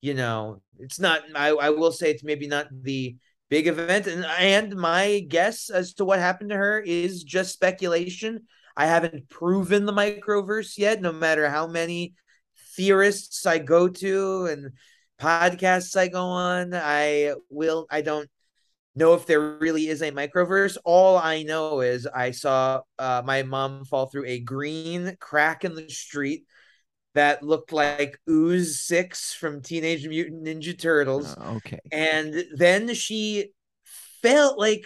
you 0.00 0.14
know, 0.14 0.60
it's 0.78 1.00
not 1.00 1.22
I 1.34 1.48
I 1.48 1.70
will 1.70 1.92
say 1.92 2.10
it's 2.10 2.24
maybe 2.24 2.46
not 2.46 2.66
the 2.70 3.16
big 3.48 3.66
event 3.66 4.06
and 4.06 4.24
and 4.24 4.76
my 4.76 5.24
guess 5.28 5.70
as 5.70 5.94
to 5.94 6.04
what 6.04 6.18
happened 6.18 6.50
to 6.50 6.56
her 6.56 6.80
is 6.80 7.24
just 7.24 7.52
speculation. 7.52 8.42
I 8.76 8.86
haven't 8.86 9.28
proven 9.28 9.86
the 9.86 9.92
microverse 9.92 10.76
yet 10.76 11.00
no 11.00 11.12
matter 11.12 11.48
how 11.48 11.66
many 11.66 12.14
theorists 12.76 13.46
I 13.46 13.58
go 13.58 13.88
to 13.88 14.46
and 14.46 14.70
podcasts 15.20 15.96
I 15.96 16.08
go 16.08 16.24
on. 16.24 16.74
I 16.74 17.34
will 17.48 17.86
I 17.90 18.02
don't 18.02 18.28
know 18.96 19.14
if 19.14 19.26
there 19.26 19.56
really 19.58 19.88
is 19.88 20.02
a 20.02 20.12
microverse. 20.12 20.76
All 20.84 21.16
I 21.16 21.42
know 21.42 21.80
is 21.80 22.06
I 22.06 22.30
saw 22.30 22.82
uh, 22.98 23.22
my 23.24 23.42
mom 23.42 23.84
fall 23.84 24.06
through 24.06 24.26
a 24.26 24.38
green 24.40 25.16
crack 25.20 25.64
in 25.64 25.74
the 25.74 25.88
street 25.88 26.44
that 27.14 27.42
looked 27.42 27.72
like 27.72 28.18
Ooze 28.28 28.80
Six 28.80 29.34
from 29.34 29.62
Teenage 29.62 30.06
Mutant 30.06 30.44
Ninja 30.44 30.78
Turtles, 30.78 31.26
Uh, 31.26 31.54
okay. 31.56 31.78
and 31.92 32.44
then 32.56 32.92
she 32.94 33.50
felt 34.22 34.58
like 34.58 34.84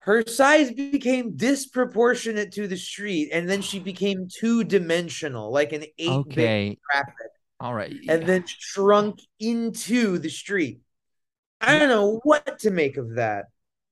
her 0.00 0.22
size 0.26 0.70
became 0.70 1.34
disproportionate 1.36 2.52
to 2.52 2.68
the 2.68 2.76
street, 2.76 3.30
and 3.32 3.48
then 3.48 3.62
she 3.62 3.78
became 3.78 4.28
two 4.28 4.62
dimensional, 4.64 5.50
like 5.50 5.72
an 5.72 5.84
eight 5.98 6.28
bit 6.28 6.36
Okay. 6.36 6.78
All 7.60 7.74
right. 7.74 7.94
and 8.08 8.26
then 8.26 8.44
shrunk 8.46 9.18
into 9.40 10.18
the 10.18 10.28
street. 10.28 10.80
I 11.66 11.78
don't 11.78 11.88
know 11.88 12.20
what 12.24 12.58
to 12.60 12.70
make 12.70 12.96
of 12.96 13.14
that. 13.16 13.46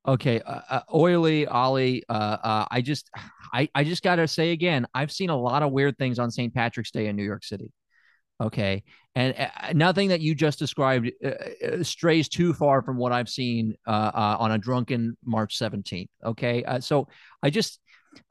Okay, 0.07 0.41
uh, 0.41 0.61
uh, 0.69 0.81
oily 0.93 1.47
Oley. 1.47 2.03
Uh, 2.09 2.37
uh, 2.43 2.67
I 2.71 2.81
just, 2.81 3.09
I, 3.53 3.69
I 3.75 3.85
just 3.85 4.03
gotta 4.03 4.27
say 4.27 4.51
again, 4.51 4.87
I've 4.95 5.13
seen 5.13 5.31
a 5.31 5.37
lot 5.37 5.63
of 5.63 5.71
weird 5.71 5.97
things 5.97 6.19
on 6.19 6.31
St. 6.31 6.53
Patrick's 6.53 6.91
Day 6.91 7.07
in 7.07 7.15
New 7.15 7.23
York 7.23 7.45
City. 7.45 7.71
Okay, 8.41 8.83
and 9.15 9.37
uh, 9.39 9.73
nothing 9.75 10.09
that 10.09 10.21
you 10.21 10.35
just 10.35 10.59
described 10.59 11.09
uh, 11.25 11.85
strays 11.85 12.29
too 12.29 12.53
far 12.53 12.83
from 12.83 12.97
what 12.97 13.13
I've 13.13 13.29
seen 13.29 13.77
on 13.87 14.51
a 14.51 14.59
drunken 14.59 15.17
March 15.25 15.57
seventeenth. 15.57 16.11
Okay, 16.25 16.65
so 16.81 17.07
I 17.41 17.51
just, 17.51 17.79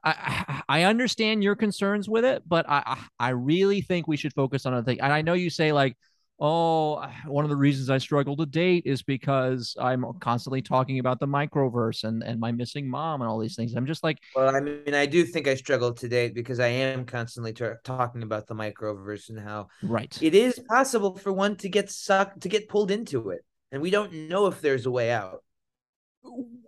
I, 0.04 0.62
I 0.68 0.82
understand 0.82 1.42
your 1.42 1.56
concerns 1.56 2.06
with 2.06 2.26
it, 2.26 2.42
but 2.46 2.66
I, 2.68 2.98
I 3.18 3.30
really 3.30 3.80
think 3.80 4.06
we 4.06 4.18
should 4.18 4.34
focus 4.34 4.66
on 4.66 4.74
other 4.74 4.84
thing. 4.84 5.00
And 5.00 5.12
I 5.12 5.22
know 5.22 5.32
you 5.32 5.48
say 5.48 5.72
like, 5.72 5.96
oh, 6.42 7.06
one 7.26 7.44
of 7.44 7.50
the 7.50 7.56
reasons 7.56 7.88
I 7.88 7.98
struggle 7.98 8.36
to 8.36 8.44
date 8.44 8.82
is 8.84 9.00
because 9.00 9.76
I'm 9.80 10.04
constantly 10.18 10.60
talking 10.60 10.98
about 10.98 11.20
the 11.20 11.26
microverse 11.26 12.02
and 12.02 12.22
and 12.22 12.40
my 12.40 12.50
missing 12.50 12.90
mom 12.90 13.22
and 13.22 13.30
all 13.30 13.38
these 13.38 13.54
things. 13.54 13.74
I'm 13.74 13.86
just 13.86 14.02
like, 14.02 14.18
Well, 14.34 14.54
I 14.54 14.60
mean, 14.60 14.92
I 14.92 15.06
do 15.06 15.24
think 15.24 15.46
I 15.46 15.54
struggle 15.54 15.94
to 15.94 16.08
date 16.08 16.34
because 16.34 16.58
I 16.58 16.66
am 16.66 17.06
constantly 17.06 17.52
t- 17.52 17.64
talking 17.84 18.24
about 18.24 18.48
the 18.48 18.54
microverse 18.54 19.28
and 19.28 19.38
how 19.38 19.68
right. 19.82 20.18
it 20.20 20.34
is 20.34 20.60
possible 20.68 21.16
for 21.16 21.32
one 21.32 21.56
to 21.58 21.68
get 21.68 21.90
sucked, 21.90 22.40
to 22.42 22.48
get 22.48 22.68
pulled 22.68 22.90
into 22.90 23.30
it, 23.30 23.44
and 23.70 23.80
we 23.80 23.90
don't 23.90 24.12
know 24.12 24.48
if 24.48 24.60
there's 24.60 24.84
a 24.84 24.90
way 24.90 25.12
out. 25.12 25.44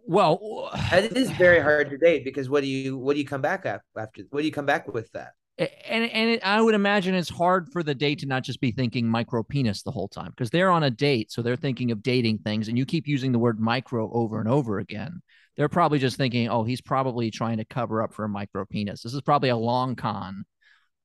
well, 0.07 0.71
And 0.93 1.05
it 1.05 1.17
is 1.17 1.33
very 1.33 1.61
hard 1.61 1.91
to 1.91 1.99
date 1.99 2.25
because 2.25 2.49
what 2.49 2.63
do 2.63 2.69
you 2.69 2.97
what 2.97 3.15
do 3.15 3.19
you 3.19 3.27
come 3.27 3.43
back 3.43 3.65
af- 3.65 3.83
after? 3.99 4.23
What 4.31 4.41
do 4.41 4.47
you 4.47 4.53
come 4.53 4.67
back 4.67 4.87
with 4.87 5.11
that? 5.13 5.33
And 5.59 6.05
and 6.05 6.31
it, 6.31 6.41
I 6.45 6.61
would 6.61 6.75
imagine 6.75 7.15
it's 7.15 7.29
hard 7.29 7.69
for 7.73 7.83
the 7.83 7.95
date 7.95 8.21
to 8.21 8.27
not 8.27 8.43
just 8.43 8.61
be 8.61 8.73
thinking 8.73 9.07
micro 9.09 9.43
penis 9.43 9.83
the 9.83 9.91
whole 9.91 10.09
time 10.09 10.31
because 10.31 10.51
they're 10.51 10.71
on 10.71 10.83
a 10.83 10.91
date, 10.91 11.31
so 11.31 11.43
they're 11.43 11.57
thinking 11.57 11.91
of 11.91 12.03
dating 12.03 12.39
things, 12.39 12.69
and 12.69 12.77
you 12.77 12.85
keep 12.85 13.07
using 13.07 13.33
the 13.33 13.39
word 13.39 13.61
micro 13.61 14.11
over 14.13 14.41
and 14.41 14.49
over 14.49 14.79
again. 14.79 15.23
They're 15.57 15.69
probably 15.69 16.01
just 16.01 16.17
thinking, 16.17 16.49
oh, 16.49 16.65
he's 16.65 16.81
probably 16.81 17.31
trying 17.31 17.59
to 17.59 17.65
cover 17.65 18.03
up 18.03 18.13
for 18.13 18.25
a 18.25 18.29
micro 18.29 18.65
penis. 18.65 19.03
This 19.03 19.15
is 19.15 19.21
probably 19.21 19.51
a 19.51 19.57
long 19.57 19.95
con, 19.95 20.45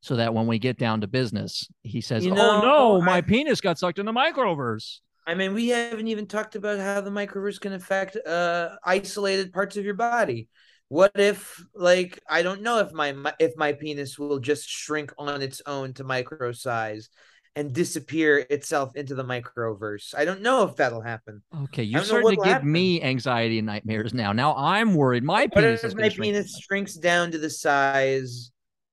so 0.02 0.16
that 0.16 0.34
when 0.34 0.48
we 0.48 0.58
get 0.58 0.78
down 0.80 1.02
to 1.02 1.08
business, 1.08 1.68
he 1.84 2.02
says, 2.02 2.26
You 2.26 2.32
oh 2.32 2.36
know, 2.36 2.62
no, 2.62 3.02
my 3.02 3.18
I- 3.18 3.22
penis 3.22 3.62
got 3.62 3.78
sucked 3.78 4.00
in 4.00 4.06
the 4.06 4.14
microverse. 4.14 5.00
I 5.28 5.36
mean, 5.36 5.54
we 5.54 5.68
haven't 5.68 6.08
even 6.08 6.26
talked 6.26 6.56
about 6.56 6.80
how 6.80 7.02
the 7.02 7.12
microverse 7.12 7.60
can 7.60 7.74
affect 7.74 8.16
uh 8.26 8.70
isolated 8.84 9.54
parts 9.54 9.78
of 9.78 9.86
your 9.86 9.94
body. 9.94 10.50
What 10.90 11.12
if, 11.16 11.64
like, 11.74 12.20
I 12.28 12.42
don't 12.42 12.62
know 12.62 12.80
if 12.80 12.92
my 12.92 13.16
if 13.40 13.56
my 13.56 13.74
penis 13.74 14.18
will 14.20 14.40
just 14.40 14.68
shrink 14.68 15.14
on 15.18 15.42
its 15.42 15.62
own 15.66 15.94
to 15.94 16.04
micro 16.04 16.52
size 16.52 17.10
and 17.56 17.74
disappear 17.74 18.46
itself 18.50 18.96
into 18.96 19.16
the 19.16 19.24
microverse. 19.24 20.16
I 20.16 20.26
don't 20.26 20.42
know 20.42 20.64
if 20.64 20.76
that'll 20.76 21.02
happen. 21.02 21.44
Okay, 21.64 21.84
you're 21.84 22.04
starting 22.04 22.32
to 22.32 22.36
give 22.38 22.46
happen. 22.46 22.72
me 22.72 23.02
anxiety 23.02 23.60
and 23.60 23.68
nightmares 23.68 24.14
now. 24.14 24.32
Now 24.32 24.56
I'm 24.56 24.96
worried. 24.96 25.24
My 25.24 25.42
what 25.42 25.54
penis 25.54 25.84
if 25.84 25.96
my 25.96 26.10
penis 26.10 26.60
shrinks 26.60 26.96
down 26.96 27.32
to 27.32 27.38
the 27.38 27.50
size 27.50 28.52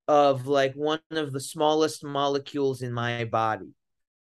of 0.09 0.47
like 0.47 0.75
one 0.75 1.01
of 1.11 1.33
the 1.33 1.41
smallest 1.41 2.05
molecules 2.05 2.83
in 2.83 2.93
my 2.93 3.25
body 3.25 3.75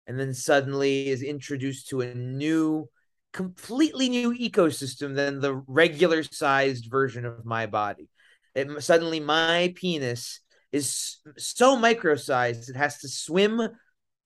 and 0.08 0.20
then 0.20 0.34
suddenly 0.34 1.10
is 1.10 1.22
introduced 1.22 1.90
to 1.90 2.02
a 2.02 2.14
new 2.14 2.88
completely 3.36 4.08
new 4.08 4.34
ecosystem 4.34 5.14
than 5.14 5.42
the 5.42 5.54
regular 5.68 6.24
sized 6.24 6.90
version 6.90 7.26
of 7.26 7.44
my 7.44 7.66
body 7.66 8.08
it 8.56 8.82
suddenly 8.82 9.20
my 9.20 9.74
penis 9.76 10.40
is 10.72 11.18
so 11.36 11.76
micro 11.76 12.16
sized 12.16 12.70
it 12.70 12.78
has 12.78 13.00
to 13.00 13.10
swim 13.10 13.62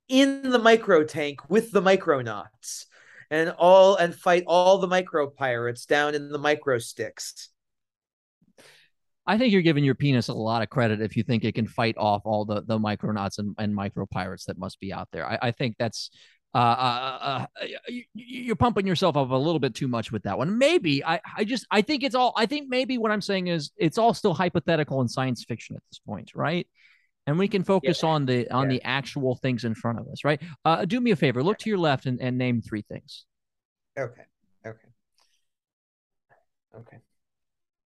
in 0.09 0.51
the 0.51 0.59
micro 0.59 1.03
tank 1.03 1.49
with 1.49 1.71
the 1.71 1.81
micronauts 1.81 2.85
and 3.31 3.49
all 3.57 3.95
and 3.95 4.13
fight 4.13 4.43
all 4.45 4.77
the 4.77 4.85
micro 4.85 5.27
pirates 5.27 5.87
down 5.87 6.13
in 6.13 6.29
the 6.29 6.37
micro 6.37 6.77
sticks 6.77 7.49
I 9.25 9.37
think 9.37 9.53
you're 9.53 9.61
giving 9.63 9.83
your 9.83 9.95
penis 9.95 10.27
a 10.27 10.33
lot 10.33 10.63
of 10.63 10.69
credit 10.69 11.01
if 11.01 11.15
you 11.15 11.23
think 11.23 11.43
it 11.43 11.53
can 11.55 11.67
fight 11.67 11.95
off 11.97 12.23
all 12.25 12.45
the 12.45 12.61
the 12.61 12.77
micronauts 12.77 13.39
and, 13.39 13.55
and 13.57 13.73
micro 13.73 14.07
pirates 14.07 14.45
that 14.45 14.57
must 14.57 14.79
be 14.79 14.91
out 14.91 15.07
there. 15.11 15.23
I, 15.23 15.37
I 15.39 15.51
think 15.51 15.75
that's 15.77 16.09
uh, 16.53 16.57
uh, 16.57 17.19
uh, 17.21 17.45
you, 18.13 18.51
are 18.51 18.55
pumping 18.55 18.87
yourself 18.87 19.15
up 19.15 19.29
a 19.29 19.35
little 19.35 19.59
bit 19.59 19.75
too 19.75 19.87
much 19.87 20.11
with 20.11 20.23
that 20.23 20.37
one. 20.37 20.57
Maybe 20.57 21.03
I, 21.05 21.19
I 21.37 21.43
just 21.43 21.67
I 21.69 21.81
think 21.81 22.03
it's 22.03 22.15
all 22.15 22.33
I 22.35 22.47
think 22.47 22.69
maybe 22.69 22.97
what 22.97 23.11
I'm 23.11 23.21
saying 23.21 23.47
is 23.47 23.71
it's 23.77 23.97
all 23.97 24.13
still 24.13 24.33
hypothetical 24.33 24.99
and 25.01 25.09
science 25.09 25.43
fiction 25.43 25.75
at 25.75 25.83
this 25.91 25.99
point, 25.99 26.31
right? 26.33 26.67
And 27.27 27.37
we 27.37 27.47
can 27.47 27.63
focus 27.63 28.01
yeah. 28.01 28.09
on 28.09 28.25
the 28.25 28.49
on 28.51 28.69
yeah. 28.69 28.77
the 28.77 28.83
actual 28.83 29.35
things 29.35 29.63
in 29.63 29.75
front 29.75 29.99
of 29.99 30.07
us, 30.07 30.23
right? 30.23 30.41
Uh, 30.65 30.85
do 30.85 30.99
me 30.99 31.11
a 31.11 31.15
favor, 31.15 31.43
look 31.43 31.59
to 31.59 31.69
your 31.69 31.77
left 31.77 32.07
and, 32.07 32.19
and 32.19 32.37
name 32.37 32.61
three 32.61 32.81
things. 32.81 33.25
Okay. 33.97 34.23
Okay. 34.65 34.77
Okay. 36.75 36.97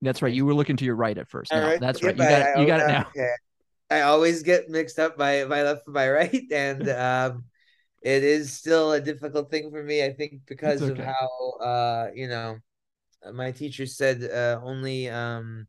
That's 0.02 0.22
right. 0.22 0.34
You 0.34 0.46
were 0.46 0.54
looking 0.54 0.78
to 0.78 0.86
your 0.86 0.96
right 0.96 1.18
at 1.18 1.30
first. 1.30 1.52
Now, 1.52 1.64
right. 1.64 1.80
That's 1.80 2.02
right. 2.02 2.16
you 2.16 2.24
got 2.24 2.42
it. 2.42 2.60
You 2.60 2.68
got 2.68 2.80
it 2.80 2.88
now. 2.88 3.08
Okay. 3.10 3.32
I 3.90 4.02
always 4.02 4.44
get 4.44 4.70
mixed 4.70 5.00
up 5.00 5.18
by 5.18 5.46
my 5.46 5.64
left 5.64 5.84
and 5.86 5.94
my 5.94 6.10
right, 6.10 6.44
and 6.52 6.90
um, 6.90 7.46
it 8.08 8.24
is 8.24 8.54
still 8.54 8.94
a 8.94 9.02
difficult 9.02 9.52
thing 9.52 9.70
for 9.70 9.84
me. 9.84 10.04
I 10.04 10.14
think 10.14 10.42
because 10.46 10.82
okay. 10.82 10.92
of 10.92 11.06
how 11.06 11.50
uh, 11.62 12.08
you 12.16 12.30
know, 12.30 12.58
my 13.34 13.52
teacher 13.52 13.86
said 13.86 14.24
uh, 14.24 14.62
only 14.64 15.10
um, 15.10 15.68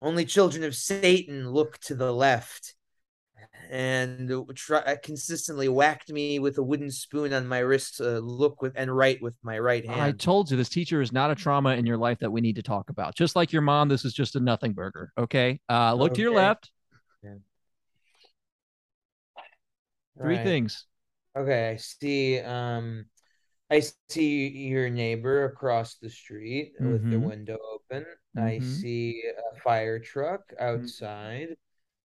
only 0.00 0.24
children 0.24 0.64
of 0.64 0.74
Satan 0.74 1.50
look 1.50 1.78
to 1.80 1.94
the 1.94 2.10
left, 2.10 2.74
and 3.70 4.32
try, 4.54 4.78
uh, 4.78 4.96
consistently 5.02 5.68
whacked 5.68 6.10
me 6.10 6.38
with 6.38 6.56
a 6.56 6.62
wooden 6.62 6.90
spoon 6.90 7.34
on 7.34 7.46
my 7.46 7.58
wrist 7.58 7.98
to 7.98 8.20
look 8.20 8.62
with 8.62 8.72
and 8.74 8.94
write 8.94 9.20
with 9.20 9.36
my 9.42 9.58
right 9.58 9.86
hand. 9.86 10.00
I 10.00 10.12
told 10.12 10.50
you 10.50 10.56
this 10.56 10.70
teacher 10.70 11.02
is 11.02 11.12
not 11.12 11.30
a 11.30 11.34
trauma 11.34 11.76
in 11.76 11.84
your 11.84 11.98
life 11.98 12.20
that 12.20 12.30
we 12.30 12.40
need 12.40 12.56
to 12.56 12.62
talk 12.62 12.88
about. 12.88 13.14
Just 13.14 13.36
like 13.36 13.52
your 13.52 13.62
mom, 13.62 13.90
this 13.90 14.06
is 14.06 14.14
just 14.14 14.34
a 14.34 14.40
nothing 14.40 14.72
burger. 14.72 15.12
Okay. 15.18 15.60
Uh, 15.68 15.92
look 15.92 16.12
okay. 16.12 16.16
to 16.16 16.22
your 16.22 16.34
left. 16.34 16.70
Yeah. 17.22 17.34
Three 20.18 20.36
right. 20.36 20.44
things. 20.44 20.86
Okay, 21.36 21.70
I 21.70 21.76
see. 21.76 22.38
Um, 22.38 23.06
I 23.70 23.82
see 24.08 24.48
your 24.48 24.90
neighbor 24.90 25.46
across 25.46 25.96
the 25.96 26.10
street 26.10 26.74
mm-hmm. 26.80 26.92
with 26.92 27.10
the 27.10 27.16
mm-hmm. 27.16 27.28
window 27.28 27.58
open. 27.72 28.04
Mm-hmm. 28.36 28.46
I 28.46 28.58
see 28.60 29.22
a 29.52 29.60
fire 29.60 29.98
truck 29.98 30.42
outside 30.60 31.56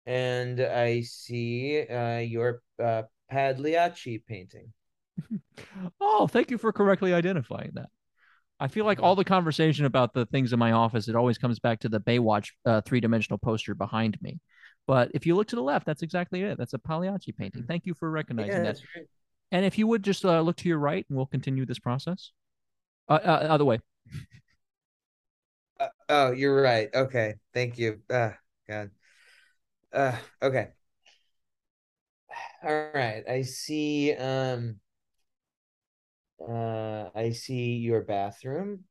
and 0.05 0.59
I 0.59 1.01
see 1.01 1.81
uh, 1.81 2.19
your 2.19 2.62
uh, 2.83 3.03
Pagliacci 3.29 4.24
painting. 4.27 4.74
oh, 6.01 6.27
thank 6.27 6.50
you 6.50 6.57
for 6.57 6.72
correctly 6.72 7.13
identifying 7.13 7.72
that. 7.75 7.89
I 8.59 8.68
feel 8.68 8.85
like 8.85 9.01
all 9.01 9.15
the 9.15 9.24
conversation 9.24 9.85
about 9.85 10.13
the 10.13 10.25
things 10.25 10.51
in 10.51 10.59
my 10.59 10.72
office, 10.72 11.07
it 11.07 11.15
always 11.15 11.37
comes 11.37 11.59
back 11.59 11.79
to 11.81 11.89
the 11.89 12.00
Baywatch 12.00 12.50
uh, 12.65 12.81
three 12.81 13.00
dimensional 13.00 13.37
poster 13.37 13.75
behind 13.75 14.18
me. 14.22 14.39
But 14.87 15.11
if 15.13 15.25
you 15.25 15.35
look 15.35 15.48
to 15.50 15.55
the 15.55 15.61
left, 15.61 15.85
that's 15.85 16.01
exactly 16.01 16.42
it. 16.42 16.57
That's 16.57 16.74
a 16.74 16.79
Pagliacci 16.79 17.33
painting. 17.33 17.65
Thank 17.68 17.85
you 17.85 17.94
for 17.94 18.09
recognizing 18.09 18.53
yeah, 18.53 18.63
that. 18.63 18.81
Right. 18.96 19.05
And 19.51 19.66
if 19.66 19.77
you 19.77 19.88
would 19.88 20.03
just 20.03 20.25
uh, 20.25 20.42
look 20.42 20.57
to 20.57 20.70
your 20.70 20.77
right, 20.77 21.05
and 21.09 21.18
we'll 21.18 21.25
continue 21.25 21.66
this 21.66 21.79
process. 21.79 22.31
Uh, 23.07 23.20
uh 23.24 23.48
other 23.50 23.66
way. 23.66 23.79
Uh, 25.79 25.88
oh, 26.09 26.31
you're 26.31 26.62
right. 26.62 26.90
Okay, 26.94 27.35
thank 27.53 27.77
you. 27.77 28.01
Ah, 28.12 28.35
God. 28.68 28.92
Uh, 29.92 30.16
okay. 30.42 30.68
All 32.64 32.90
right. 32.94 33.24
I 33.27 33.42
see. 33.44 34.14
Um. 34.14 34.75
Uh, 36.40 37.09
I 37.16 37.31
see 37.31 37.75
your 37.75 38.01
bathroom, 38.01 38.85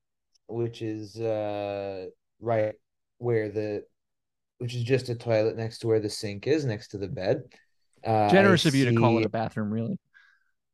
which 0.48 0.82
is 0.82 1.18
uh 1.18 2.06
right 2.40 2.74
where 3.18 3.48
the, 3.48 3.84
which 4.58 4.74
is 4.74 4.82
just 4.82 5.08
a 5.08 5.14
toilet 5.14 5.56
next 5.56 5.78
to 5.78 5.86
where 5.86 6.00
the 6.00 6.10
sink 6.10 6.46
is, 6.46 6.64
next 6.64 6.88
to 6.88 6.98
the 6.98 7.08
bed. 7.08 7.42
Uh, 8.04 8.28
Generous 8.30 8.64
I 8.64 8.70
of 8.70 8.74
you 8.74 8.84
see... 8.86 8.94
to 8.94 9.00
call 9.00 9.18
it 9.18 9.26
a 9.26 9.28
bathroom, 9.28 9.72
really. 9.72 9.98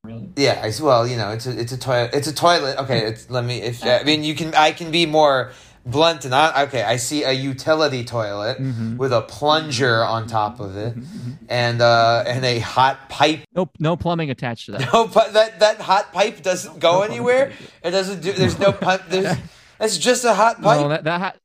Really? 0.05 0.29
Yeah, 0.37 0.61
I 0.63 0.71
well, 0.83 1.09
you 1.09 1.17
know, 1.17 1.31
it's 1.31 1.47
a 1.47 1.59
it's 1.59 1.73
a 1.73 1.79
toilet. 1.79 2.11
It's 2.13 2.29
a 2.29 2.35
toilet. 2.35 2.79
Okay, 2.79 3.07
it's 3.07 3.31
let 3.31 3.43
me. 3.43 3.63
If 3.63 3.83
I 3.85 4.03
mean, 4.05 4.23
you 4.23 4.35
can. 4.35 4.55
I 4.55 4.73
can 4.73 4.91
be 4.91 5.07
more 5.07 5.53
blunt 5.87 6.25
and 6.25 6.35
I, 6.35 6.65
okay 6.65 6.83
i 6.83 6.97
see 6.97 7.25
a 7.25 7.33
utility 7.33 8.05
toilet 8.05 8.59
mm-hmm. 8.59 8.97
with 8.97 9.13
a 9.13 9.21
plunger 9.21 10.03
on 10.03 10.27
top 10.27 10.59
of 10.59 10.77
it 10.79 10.97
mm-hmm. 10.97 11.33
and 11.49 11.83
uh 11.83 12.25
and 12.27 12.43
a 12.43 12.59
hot 12.61 13.11
pipe 13.11 13.41
nope 13.55 13.71
no 13.79 13.95
plumbing 13.95 14.31
attached 14.31 14.67
to 14.67 14.73
that 14.73 14.81
no 14.95 15.07
but 15.07 15.35
that 15.35 15.61
that 15.61 15.81
hot 15.83 16.11
pipe 16.13 16.43
doesn't 16.43 16.79
go 16.79 17.01
no 17.01 17.03
anywhere 17.03 17.53
it 17.83 17.91
doesn't 17.91 18.23
do 18.23 18.33
there's 18.33 18.59
no 18.59 18.73
pipe 18.73 19.03
there's 19.09 19.37
it's 19.79 19.99
just 19.99 20.25
a 20.25 20.33
hot 20.33 20.63
pipe 20.63 20.81
no, 20.81 20.89
that, 20.89 21.05
that 21.05 21.21
hot 21.21 21.37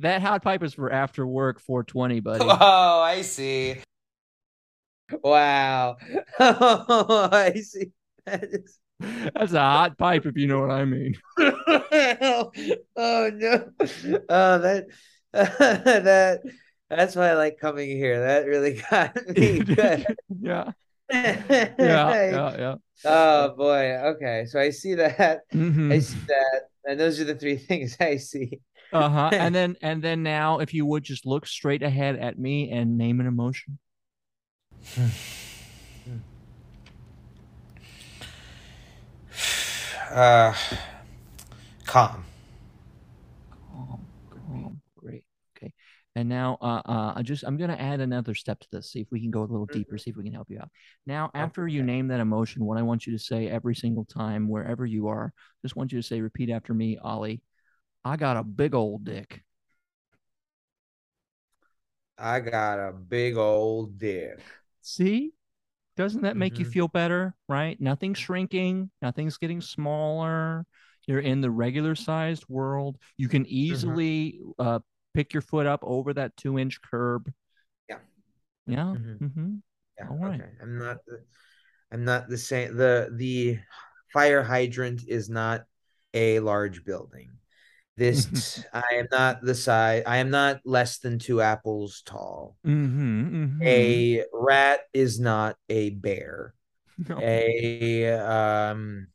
that 0.00 0.20
hot 0.20 0.42
pipe 0.42 0.64
is 0.64 0.74
for 0.74 0.90
after 0.90 1.24
work 1.24 1.60
420 1.60 2.18
buddy 2.18 2.44
oh 2.48 3.00
i 3.02 3.22
see 3.22 3.76
wow 5.22 5.96
oh, 6.38 7.28
i 7.32 7.52
see 7.54 7.90
that 8.26 8.44
is 8.44 8.80
that's 9.00 9.52
a 9.52 9.60
hot 9.60 9.98
pipe, 9.98 10.26
if 10.26 10.36
you 10.36 10.46
know 10.46 10.60
what 10.60 10.70
I 10.70 10.84
mean. 10.84 11.14
oh, 11.38 12.50
no! 12.96 13.70
Oh, 14.28 14.58
that 14.58 14.86
that 15.32 16.40
that's 16.88 17.16
why 17.16 17.30
I 17.30 17.34
like 17.34 17.58
coming 17.58 17.88
here. 17.88 18.20
That 18.20 18.46
really 18.46 18.82
got 18.90 19.16
me 19.28 19.60
good. 19.60 20.04
yeah. 20.40 20.72
yeah, 21.10 21.74
yeah, 21.78 22.56
yeah. 22.58 22.74
Oh 23.04 23.54
boy. 23.56 23.96
Okay, 24.14 24.44
so 24.46 24.60
I 24.60 24.70
see 24.70 24.94
that. 24.94 25.40
Mm-hmm. 25.52 25.92
I 25.92 25.98
see 26.00 26.18
that, 26.28 26.62
and 26.84 27.00
those 27.00 27.20
are 27.20 27.24
the 27.24 27.34
three 27.34 27.56
things 27.56 27.96
I 28.00 28.16
see. 28.16 28.60
uh 28.92 29.08
huh. 29.08 29.30
And 29.32 29.54
then, 29.54 29.76
and 29.82 30.02
then 30.02 30.22
now, 30.22 30.58
if 30.58 30.74
you 30.74 30.84
would 30.84 31.04
just 31.04 31.24
look 31.24 31.46
straight 31.46 31.82
ahead 31.82 32.16
at 32.16 32.38
me 32.38 32.70
and 32.70 32.98
name 32.98 33.20
an 33.20 33.26
emotion. 33.26 33.78
Uh, 40.10 40.52
calm. 41.86 42.24
Calm, 43.50 44.06
calm, 44.28 44.80
great. 44.96 45.24
Okay, 45.56 45.72
and 46.16 46.28
now, 46.28 46.58
uh, 46.60 46.82
uh, 46.84 47.12
I 47.16 47.22
just 47.22 47.44
I'm 47.44 47.56
gonna 47.56 47.74
add 47.74 48.00
another 48.00 48.34
step 48.34 48.58
to 48.60 48.66
this. 48.72 48.90
See 48.90 49.00
if 49.00 49.06
we 49.12 49.20
can 49.20 49.30
go 49.30 49.40
a 49.40 49.46
little 49.46 49.66
deeper. 49.66 49.98
See 49.98 50.10
if 50.10 50.16
we 50.16 50.24
can 50.24 50.32
help 50.32 50.50
you 50.50 50.58
out. 50.58 50.70
Now, 51.06 51.30
after 51.34 51.68
you 51.68 51.82
name 51.84 52.08
that 52.08 52.18
emotion, 52.20 52.64
what 52.64 52.76
I 52.78 52.82
want 52.82 53.06
you 53.06 53.12
to 53.12 53.22
say 53.22 53.48
every 53.48 53.76
single 53.76 54.04
time, 54.04 54.48
wherever 54.48 54.84
you 54.84 55.08
are, 55.08 55.32
just 55.62 55.76
want 55.76 55.92
you 55.92 56.00
to 56.00 56.06
say, 56.06 56.20
repeat 56.20 56.50
after 56.50 56.74
me, 56.74 56.98
Oley. 57.02 57.42
I 58.04 58.16
got 58.16 58.36
a 58.36 58.42
big 58.42 58.74
old 58.74 59.04
dick. 59.04 59.42
I 62.18 62.40
got 62.40 62.78
a 62.78 62.92
big 62.92 63.36
old 63.36 63.98
dick. 63.98 64.40
See, 64.82 65.32
doesn't 65.96 66.22
that 66.22 66.36
make 66.36 66.54
mm-hmm. 66.54 66.64
you 66.64 66.70
feel 66.70 66.88
better? 66.88 67.34
Right? 67.48 67.80
Nothing's 67.80 68.18
shrinking, 68.18 68.90
nothing's 69.02 69.36
getting 69.38 69.60
smaller. 69.60 70.66
You're 71.06 71.20
in 71.20 71.40
the 71.40 71.50
regular 71.50 71.94
sized 71.94 72.44
world. 72.48 72.96
You 73.16 73.28
can 73.28 73.42
mm-hmm. 73.42 73.54
easily 73.54 74.40
mm-hmm. 74.40 74.50
uh, 74.58 74.78
pick 75.14 75.32
your 75.32 75.42
foot 75.42 75.66
up 75.66 75.80
over 75.82 76.14
that 76.14 76.36
two 76.36 76.58
inch 76.58 76.80
curb. 76.82 77.32
Yeah. 77.88 77.98
Yeah. 78.66 78.76
Mm-hmm. 78.76 79.24
mm-hmm. 79.24 79.54
Yeah. 79.98 80.08
All 80.08 80.16
right. 80.16 80.40
Okay. 80.40 80.50
I'm 80.62 80.78
not. 80.78 80.98
The, 81.06 81.20
I'm 81.92 82.04
not 82.04 82.28
the 82.28 82.38
same. 82.38 82.76
The 82.76 83.10
the 83.12 83.58
fire 84.12 84.42
hydrant 84.42 85.02
is 85.08 85.28
not 85.28 85.64
a 86.14 86.40
large 86.40 86.84
building. 86.84 87.30
This 88.00 88.64
I 88.72 88.94
am 88.94 89.08
not 89.12 89.42
the 89.42 89.54
size. 89.54 90.04
I 90.06 90.16
am 90.16 90.30
not 90.30 90.60
less 90.64 91.00
than 91.00 91.18
two 91.18 91.42
apples 91.42 92.02
tall. 92.06 92.56
Mm-hmm, 92.66 93.44
mm-hmm. 93.44 93.62
A 93.62 94.24
rat 94.32 94.80
is 94.94 95.20
not 95.20 95.56
a 95.68 95.90
bear. 95.90 96.54
No. 97.08 97.18
A 97.22 98.12
um, 98.12 99.06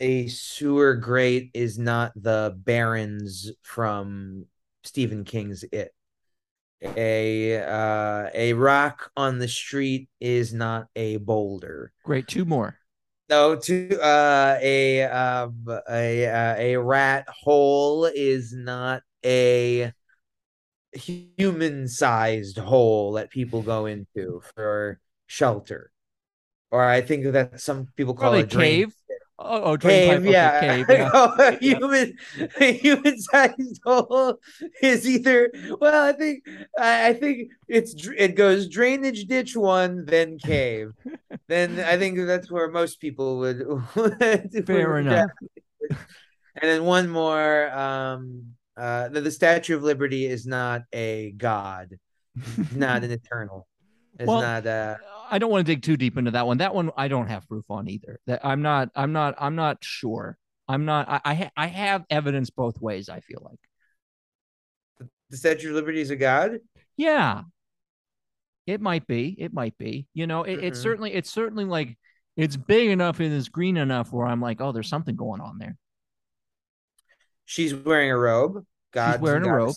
a 0.00 0.26
sewer 0.26 0.96
grate 0.96 1.52
is 1.54 1.78
not 1.78 2.10
the 2.16 2.58
Barrens 2.64 3.52
from 3.62 4.46
Stephen 4.82 5.22
King's 5.22 5.64
It. 5.70 5.92
A 6.82 7.62
uh, 7.62 8.30
a 8.34 8.54
rock 8.54 9.12
on 9.16 9.38
the 9.38 9.46
street 9.46 10.08
is 10.20 10.52
not 10.52 10.88
a 10.96 11.18
boulder. 11.18 11.92
Great, 12.02 12.26
two 12.26 12.44
more. 12.44 12.76
No, 13.28 13.56
to 13.56 14.00
uh, 14.00 14.58
a 14.60 15.02
um, 15.02 15.66
a 15.90 16.26
uh, 16.26 16.54
a 16.56 16.76
rat 16.76 17.28
hole 17.28 18.06
is 18.06 18.54
not 18.54 19.02
a 19.24 19.92
human-sized 20.92 22.58
hole 22.58 23.12
that 23.12 23.30
people 23.30 23.62
go 23.62 23.86
into 23.86 24.40
for 24.54 25.00
shelter, 25.26 25.90
or 26.70 26.82
I 26.82 27.02
think 27.02 27.32
that 27.32 27.60
some 27.60 27.88
people 27.96 28.14
call 28.14 28.30
Probably 28.30 28.40
it 28.40 28.48
drain 28.48 28.80
cave. 28.82 28.94
Oh, 29.40 29.62
oh 29.62 29.76
Cave, 29.76 29.78
drain 29.78 30.08
pipe, 30.08 30.20
okay, 30.20 30.30
yeah. 30.32 30.60
cave, 30.60 30.86
yeah. 30.90 31.38
a 31.38 31.58
human, 31.58 32.16
a 32.60 32.72
human-sized 32.72 33.80
hole 33.84 34.40
is 34.82 35.08
either. 35.08 35.52
Well, 35.80 36.08
I 36.08 36.12
think, 36.12 36.44
I, 36.76 37.08
I 37.08 37.12
think 37.12 37.52
it's 37.68 37.94
it 38.16 38.34
goes 38.34 38.68
drainage 38.68 39.26
ditch 39.26 39.56
one, 39.56 40.04
then 40.06 40.38
cave. 40.38 40.90
then 41.46 41.78
I 41.78 41.96
think 41.98 42.18
that's 42.26 42.50
where 42.50 42.68
most 42.68 43.00
people 43.00 43.38
would. 43.38 43.64
would 43.94 44.66
Fair 44.66 44.98
enough. 44.98 45.30
And 45.90 45.98
then 46.62 46.84
one 46.84 47.08
more. 47.08 47.70
Um, 47.70 48.54
uh, 48.76 49.08
the, 49.08 49.20
the 49.20 49.30
Statue 49.30 49.76
of 49.76 49.82
Liberty 49.82 50.26
is 50.26 50.46
not 50.46 50.82
a 50.92 51.32
god, 51.32 51.98
not 52.72 53.02
an 53.04 53.10
eternal. 53.10 53.66
It's 54.18 54.26
Well, 54.26 54.40
not. 54.40 54.66
Uh, 54.66 54.96
I 55.30 55.38
don't 55.38 55.50
want 55.50 55.66
to 55.66 55.72
dig 55.72 55.82
too 55.82 55.96
deep 55.96 56.16
into 56.18 56.30
that 56.32 56.46
one. 56.46 56.58
That 56.58 56.74
one 56.74 56.90
I 56.96 57.08
don't 57.08 57.28
have 57.28 57.46
proof 57.48 57.70
on 57.70 57.88
either. 57.88 58.18
That 58.26 58.40
I'm 58.44 58.62
not. 58.62 58.90
I'm 58.96 59.12
not. 59.12 59.34
I'm 59.38 59.54
not 59.56 59.78
sure. 59.82 60.36
I'm 60.66 60.84
not. 60.84 61.08
I 61.08 61.20
I, 61.24 61.34
ha- 61.34 61.50
I 61.56 61.66
have 61.66 62.04
evidence 62.10 62.50
both 62.50 62.80
ways. 62.80 63.08
I 63.08 63.20
feel 63.20 63.42
like. 63.44 65.08
the 65.30 65.36
Statue 65.36 65.68
of 65.70 65.74
Liberty 65.76 66.00
is 66.00 66.10
a 66.10 66.16
god. 66.16 66.58
Yeah. 66.96 67.42
It 68.66 68.80
might 68.80 69.06
be. 69.06 69.34
It 69.38 69.52
might 69.52 69.76
be. 69.78 70.06
You 70.14 70.26
know, 70.26 70.42
it, 70.44 70.62
it's 70.64 70.78
Mhm. 70.78 70.82
certainly. 70.82 71.14
It's 71.14 71.30
certainly 71.30 71.64
like 71.64 71.96
it's 72.36 72.56
big 72.56 72.90
enough 72.90 73.20
and 73.20 73.32
it's 73.32 73.48
green 73.48 73.76
enough 73.76 74.12
where 74.12 74.26
I'm 74.26 74.40
like, 74.40 74.60
oh, 74.60 74.72
there's 74.72 74.88
something 74.88 75.16
going 75.16 75.40
on 75.40 75.58
there. 75.58 75.76
She's 77.44 77.74
wearing 77.74 78.10
a 78.10 78.16
robe. 78.18 78.64
Gods 78.92 79.20
wearing 79.20 79.42
and 79.42 79.50
a 79.50 79.54
robe. 79.54 79.74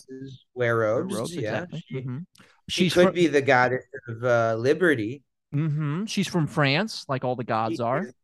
Wear 0.54 0.76
robes. 0.78 1.14
Robes, 1.14 1.34
yeah. 1.34 1.62
exactly. 1.64 1.84
She, 1.88 2.00
Mhm. 2.02 2.26
She 2.68 2.90
could 2.90 3.06
from, 3.06 3.14
be 3.14 3.26
the 3.26 3.42
goddess 3.42 3.84
of 4.08 4.24
uh, 4.24 4.54
liberty. 4.58 5.22
Mm-hmm. 5.54 6.06
She's 6.06 6.28
from 6.28 6.46
France, 6.46 7.04
like 7.08 7.24
all 7.24 7.36
the 7.36 7.44
gods 7.44 7.76
She 7.76 7.82
are. 7.82 8.02
is- 8.06 8.14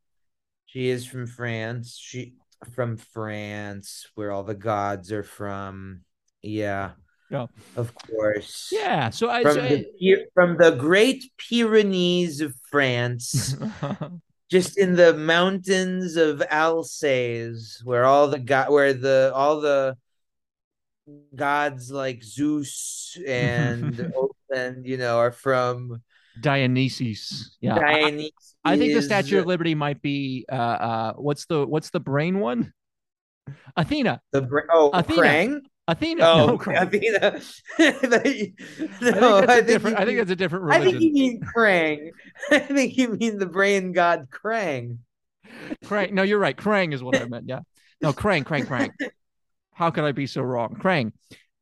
She 0.66 0.88
is 0.88 1.06
from 1.06 1.26
France. 1.26 1.96
She 2.00 2.34
from 2.74 2.96
France, 2.96 4.06
where 4.14 4.32
all 4.32 4.42
the 4.44 4.54
gods 4.54 5.12
are 5.12 5.22
from. 5.22 6.00
Yeah. 6.42 6.92
Yeah. 7.30 7.46
Of 7.76 7.94
course. 7.94 8.70
Yeah. 8.72 9.10
So 9.10 9.28
I. 9.28 9.42
From 9.42 9.54
so 9.54 9.62
the 9.62 9.86
Py- 10.00 10.24
from 10.34 10.56
the 10.56 10.70
Great 10.72 11.24
Pyrenees 11.36 12.40
of 12.40 12.54
France, 12.70 13.54
just 14.50 14.78
in 14.78 14.94
the 14.96 15.12
mountains 15.14 16.16
of 16.16 16.42
Alsace, 16.50 17.82
where 17.84 18.04
all 18.04 18.28
the 18.28 18.38
god, 18.38 18.70
where 18.70 18.94
the 18.94 19.30
all 19.34 19.60
the 19.60 19.96
gods 21.34 21.90
like 21.90 22.22
Zeus 22.22 23.16
and 23.26 24.12
and 24.54 24.86
you 24.86 24.96
know 24.96 25.18
are 25.18 25.32
from 25.32 26.02
Dionysus. 26.40 27.56
Yeah. 27.60 27.76
I- 27.76 27.78
I- 27.78 28.00
Dionysus. 28.10 28.56
I 28.64 28.76
think 28.76 28.94
the 28.94 29.02
Statue 29.02 29.38
of 29.38 29.46
Liberty 29.46 29.74
might 29.74 30.02
be 30.02 30.44
uh 30.50 30.54
uh 30.54 31.12
what's 31.14 31.46
the 31.46 31.66
what's 31.66 31.90
the 31.90 32.00
brain 32.00 32.38
one? 32.40 32.72
Athena. 33.76 34.20
the 34.32 34.42
bra- 34.42 34.62
oh 34.70 34.90
Athena. 34.92 35.22
Krang. 35.22 35.60
Athena. 35.86 36.22
Oh, 36.24 36.46
no, 36.48 36.58
Krang. 36.58 36.82
Athena. 36.82 37.40
I 37.78 38.52
no, 39.00 39.40
think 39.46 39.46
that's 39.46 39.48
a 39.48 39.48
I 39.48 39.62
think 39.62 39.82
you 39.82 39.96
I 39.96 40.04
think 40.04 40.18
that's 40.18 40.30
a 40.30 40.36
different 40.36 40.70
I 40.70 40.80
think 40.80 40.94
religion. 40.96 41.02
you 41.02 41.12
mean 41.12 41.40
Krang. 41.56 42.10
I 42.50 42.58
think 42.58 42.96
you 42.98 43.08
mean 43.08 43.38
the 43.38 43.46
brain 43.46 43.92
god 43.92 44.28
Krang. 44.30 44.98
Krang. 45.86 46.12
No, 46.12 46.22
you're 46.24 46.38
right. 46.38 46.56
Krang 46.56 46.92
is 46.92 47.02
what 47.02 47.16
I 47.16 47.24
meant. 47.24 47.48
Yeah. 47.48 47.60
No, 48.02 48.12
Krang, 48.12 48.44
Krang, 48.44 48.66
Krang. 48.66 48.90
How 49.78 49.92
could 49.92 50.02
I 50.02 50.10
be 50.10 50.26
so 50.26 50.42
wrong? 50.42 50.74
Krang. 50.74 51.12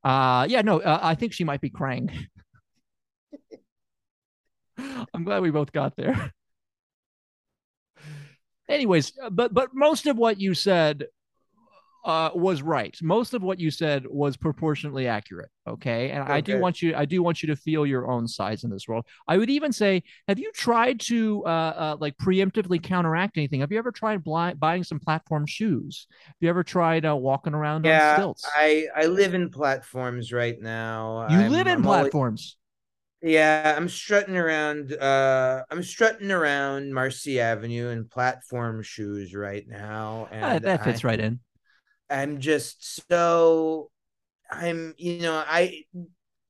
Uh, 0.02 0.46
yeah, 0.48 0.62
no, 0.62 0.80
uh, 0.80 0.98
I 1.02 1.14
think 1.16 1.34
she 1.34 1.44
might 1.44 1.60
be 1.60 1.68
Krang. 1.68 2.10
I'm 5.12 5.22
glad 5.22 5.42
we 5.42 5.50
both 5.50 5.70
got 5.70 5.96
there. 5.96 6.32
Anyways, 8.70 9.12
uh, 9.22 9.28
but 9.28 9.52
but 9.52 9.74
most 9.74 10.06
of 10.06 10.16
what 10.16 10.40
you 10.40 10.54
said 10.54 11.04
uh, 12.06 12.30
was 12.34 12.62
right. 12.62 12.96
Most 13.02 13.34
of 13.34 13.42
what 13.42 13.58
you 13.60 13.70
said 13.70 14.06
was 14.08 14.36
proportionately 14.36 15.08
accurate. 15.08 15.50
Okay, 15.66 16.10
and 16.12 16.22
I 16.22 16.40
do 16.40 16.58
want 16.60 16.80
you, 16.80 16.94
I 16.94 17.04
do 17.04 17.22
want 17.22 17.42
you 17.42 17.48
to 17.48 17.56
feel 17.56 17.84
your 17.84 18.08
own 18.08 18.28
size 18.28 18.62
in 18.64 18.70
this 18.70 18.86
world. 18.86 19.04
I 19.26 19.36
would 19.36 19.50
even 19.50 19.72
say, 19.72 20.04
have 20.28 20.38
you 20.38 20.52
tried 20.52 21.00
to 21.00 21.42
uh, 21.44 21.48
uh, 21.48 21.96
like 22.00 22.16
preemptively 22.18 22.80
counteract 22.80 23.36
anything? 23.36 23.60
Have 23.60 23.72
you 23.72 23.78
ever 23.78 23.90
tried 23.90 24.22
buying 24.24 24.84
some 24.84 25.00
platform 25.00 25.44
shoes? 25.46 26.06
Have 26.26 26.36
you 26.40 26.48
ever 26.48 26.62
tried 26.62 27.04
uh, 27.04 27.16
walking 27.16 27.52
around 27.54 27.84
on 27.86 27.90
Yeah, 27.90 28.14
stilts? 28.14 28.48
I 28.56 28.86
I 28.94 29.06
live 29.06 29.34
in 29.34 29.50
platforms 29.50 30.32
right 30.32 30.60
now. 30.62 31.26
you 31.28 31.38
I'm- 31.40 31.50
live 31.52 31.66
in 31.66 31.74
I'm 31.78 31.86
always- 31.86 32.02
platforms. 32.02 32.56
Yeah, 33.22 33.74
I'm 33.76 33.88
strutting 33.88 34.36
around. 34.36 34.92
Uh, 34.92 35.64
I'm 35.70 35.82
strutting 35.82 36.30
around 36.30 36.92
Marcy 36.94 37.40
Avenue 37.40 37.88
in 37.88 38.06
platform 38.06 38.82
shoes 38.82 39.34
right 39.34 39.66
now, 39.66 40.28
Ah, 40.30 40.34
and 40.34 40.64
that 40.64 40.84
fits 40.84 41.04
I- 41.04 41.08
right 41.08 41.18
in. 41.20 41.40
I'm 42.10 42.40
just 42.40 43.06
so 43.10 43.90
I'm 44.50 44.94
you 44.98 45.20
know 45.20 45.42
I 45.46 45.84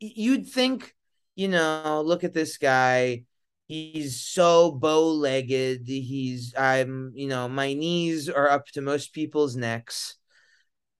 you'd 0.00 0.48
think 0.48 0.94
you 1.34 1.48
know 1.48 2.02
look 2.04 2.24
at 2.24 2.34
this 2.34 2.58
guy. 2.58 3.24
He's 3.68 4.20
so 4.20 4.70
bow-legged. 4.72 5.86
He's 5.86 6.54
I'm 6.56 7.12
you 7.14 7.28
know 7.28 7.48
my 7.48 7.72
knees 7.72 8.28
are 8.28 8.48
up 8.48 8.66
to 8.68 8.80
most 8.80 9.12
people's 9.12 9.56
necks. 9.56 10.16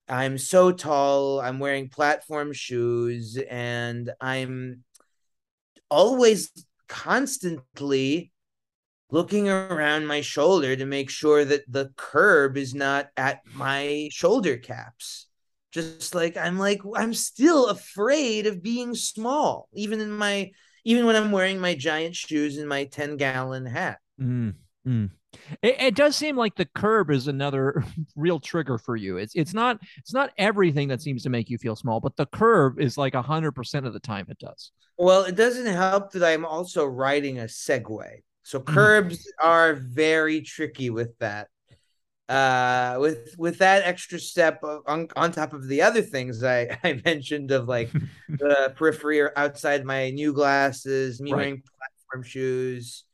I'm 0.09 0.39
so 0.39 0.71
tall. 0.73 1.41
I'm 1.41 1.59
wearing 1.59 1.89
platform 1.89 2.53
shoes. 2.53 3.39
And 3.51 4.13
I'm 4.21 4.85
always 5.91 6.51
constantly 6.89 8.33
looking 9.11 9.49
around 9.49 10.07
my 10.07 10.21
shoulder 10.21 10.75
to 10.75 10.85
make 10.85 11.11
sure 11.11 11.45
that 11.45 11.71
the 11.71 11.91
curb 11.97 12.57
is 12.57 12.75
not 12.75 13.09
at 13.17 13.41
my 13.55 14.09
shoulder 14.13 14.57
caps. 14.57 15.27
Just 15.73 16.15
like 16.15 16.37
I'm 16.37 16.59
like 16.59 16.81
I'm 16.95 17.15
still 17.15 17.69
afraid 17.69 18.47
of 18.47 18.63
being 18.63 18.95
small, 18.95 19.69
even 19.75 20.01
in 20.01 20.11
my 20.11 20.51
even 20.85 21.05
when 21.05 21.17
I'm 21.17 21.33
wearing 21.33 21.61
my 21.61 21.75
giant 21.75 22.15
shoes 22.15 22.57
and 22.59 22.69
my 22.69 22.85
10 22.85 23.17
gallon 23.17 23.67
hat. 23.67 23.99
Mm, 24.21 24.55
mm. 24.87 25.11
It, 25.63 25.77
it 25.81 25.95
does 25.95 26.17
seem 26.17 26.37
like 26.37 26.55
the 26.55 26.65
curb 26.65 27.11
is 27.11 27.29
another 27.29 27.85
real 28.17 28.41
trigger 28.41 28.79
for 28.79 28.97
you. 28.97 29.19
It's 29.19 29.35
it's 29.35 29.53
not 29.53 29.79
it's 29.99 30.15
not 30.15 30.31
everything 30.39 30.89
that 30.89 31.03
seems 31.03 31.23
to 31.25 31.31
make 31.31 31.51
you 31.51 31.59
feel 31.59 31.77
small, 31.77 32.01
but 32.01 32.17
the 32.17 32.27
curb 32.27 32.81
is 32.81 32.97
like 32.97 33.15
hundred 33.15 33.53
percent 33.53 33.87
of 33.87 33.93
the 33.93 34.01
time 34.01 34.27
it 34.29 34.39
does. 34.39 34.73
Well, 34.99 35.25
it 35.25 35.37
doesn't 35.37 35.67
help 35.67 36.13
that 36.13 36.25
I'm 36.25 36.47
also 36.47 36.87
riding 36.87 37.39
a 37.39 37.45
Segway. 37.45 38.23
So 38.47 38.61
Mm-hmm. 38.69 38.87
curbs 38.87 39.27
are 39.43 39.75
very 39.75 40.41
tricky 40.43 40.91
with 40.91 41.19
that. 41.19 41.49
Uh 42.29 42.99
with 43.01 43.35
with 43.39 43.59
that 43.59 43.85
extra 43.85 44.19
step 44.19 44.65
of- 44.65 44.83
on, 44.87 45.09
on 45.17 45.33
top 45.33 45.53
of 45.53 45.69
the 45.69 45.83
other 45.83 46.03
things 46.03 46.45
I, 46.45 46.79
I 46.85 47.01
mentioned 47.05 47.51
of 47.53 47.69
like 47.69 47.95
the 48.39 48.75
periphery 48.77 49.21
or 49.21 49.33
outside 49.37 49.85
my 49.85 50.11
new 50.11 50.33
glasses, 50.35 51.21
me 51.21 51.35
Right. 51.35 51.37
wearing 51.37 51.63
platform 51.79 52.25
shoes, 52.25 53.05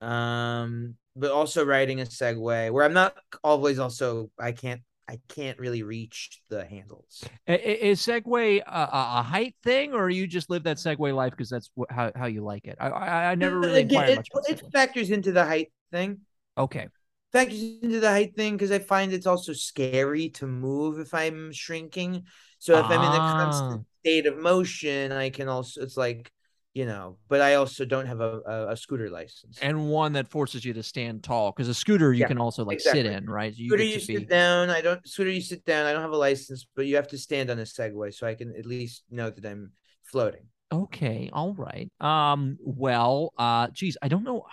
um, 0.00 0.96
but 1.16 1.30
also 1.32 1.64
riding 1.64 2.00
a 2.00 2.04
Segway 2.04 2.70
where 2.72 2.84
I'm 2.84 2.94
not 2.94 3.16
always 3.44 3.78
also 3.78 4.30
I 4.40 4.52
can't 4.52 4.82
I 5.08 5.20
can't 5.28 5.58
really 5.58 5.82
reach 5.82 6.40
the 6.48 6.64
handles. 6.64 7.22
Is 7.46 8.00
Segway 8.00 8.60
a, 8.60 8.88
a 8.92 9.22
height 9.22 9.54
thing, 9.62 9.92
or 9.94 10.08
you 10.10 10.26
just 10.26 10.50
live 10.50 10.64
that 10.64 10.78
Segway 10.78 11.14
life 11.14 11.32
because 11.32 11.50
that's 11.50 11.70
wh- 11.78 11.92
how 11.92 12.10
how 12.14 12.26
you 12.26 12.42
like 12.42 12.66
it? 12.66 12.76
I 12.80 12.88
I, 12.88 13.30
I 13.32 13.34
never 13.34 13.60
really 13.60 13.82
Again, 13.82 14.04
it, 14.08 14.28
it 14.48 14.62
factors 14.72 15.10
into 15.10 15.32
the 15.32 15.44
height 15.44 15.72
thing. 15.90 16.20
Okay, 16.56 16.88
factors 17.32 17.62
into 17.82 18.00
the 18.00 18.10
height 18.10 18.34
thing 18.36 18.54
because 18.56 18.70
I 18.70 18.78
find 18.78 19.12
it's 19.12 19.26
also 19.26 19.52
scary 19.52 20.30
to 20.30 20.46
move 20.46 20.98
if 20.98 21.14
I'm 21.14 21.52
shrinking. 21.52 22.24
So 22.58 22.78
if 22.78 22.90
I'm 22.90 23.02
in 23.02 23.14
a 23.14 23.20
Ah. 23.20 23.36
constant 23.36 23.86
state 24.00 24.26
of 24.26 24.38
motion, 24.38 25.12
I 25.12 25.30
can 25.30 25.48
also 25.48 25.82
it's 25.82 25.96
like 25.96 26.30
you 26.74 26.86
know, 26.86 27.18
but 27.28 27.40
I 27.40 27.54
also 27.54 27.84
don't 27.84 28.06
have 28.06 28.20
a, 28.20 28.40
a, 28.46 28.68
a 28.72 28.76
scooter 28.76 29.10
license. 29.10 29.60
and 29.60 29.88
one 29.90 30.12
that 30.14 30.28
forces 30.28 30.64
you 30.64 30.72
to 30.72 30.82
stand 30.82 31.22
tall 31.22 31.52
because 31.52 31.68
a 31.68 31.74
scooter 31.74 32.12
you 32.12 32.20
Yeah, 32.20 32.26
can 32.26 32.38
also 32.38 32.64
like 32.64 32.80
sit 32.80 33.06
in, 33.06 33.28
right? 33.28 33.54
You 33.56 33.72
scooter, 33.72 33.82
you 33.82 33.98
to 33.98 34.00
be 34.00 34.26
sit 34.26 34.28
down. 34.28 34.70
I 34.70 34.80
don't 34.80 35.06
scooter. 35.08 35.30
You 35.30 35.40
sit 35.40 35.64
down. 35.64 35.86
I 35.86 35.92
don't 35.92 36.02
have 36.02 36.12
a 36.12 36.16
license, 36.16 36.66
but 36.76 36.86
you 36.86 36.96
have 36.96 37.08
to 37.08 37.18
stand 37.18 37.50
on 37.50 37.58
a 37.58 37.62
Segway, 37.62 38.14
so 38.14 38.26
I 38.26 38.34
can 38.34 38.54
at 38.56 38.66
least 38.66 39.04
know 39.10 39.30
that 39.30 39.44
I'm 39.44 39.72
floating. 40.04 40.46
Okay, 40.72 41.28
all 41.34 41.52
right. 41.54 41.90
Um, 42.00 42.56
well, 42.64 43.32
uh, 43.36 43.68
geez, 43.72 43.98
I 44.00 44.08
don't 44.08 44.24
know. 44.24 44.46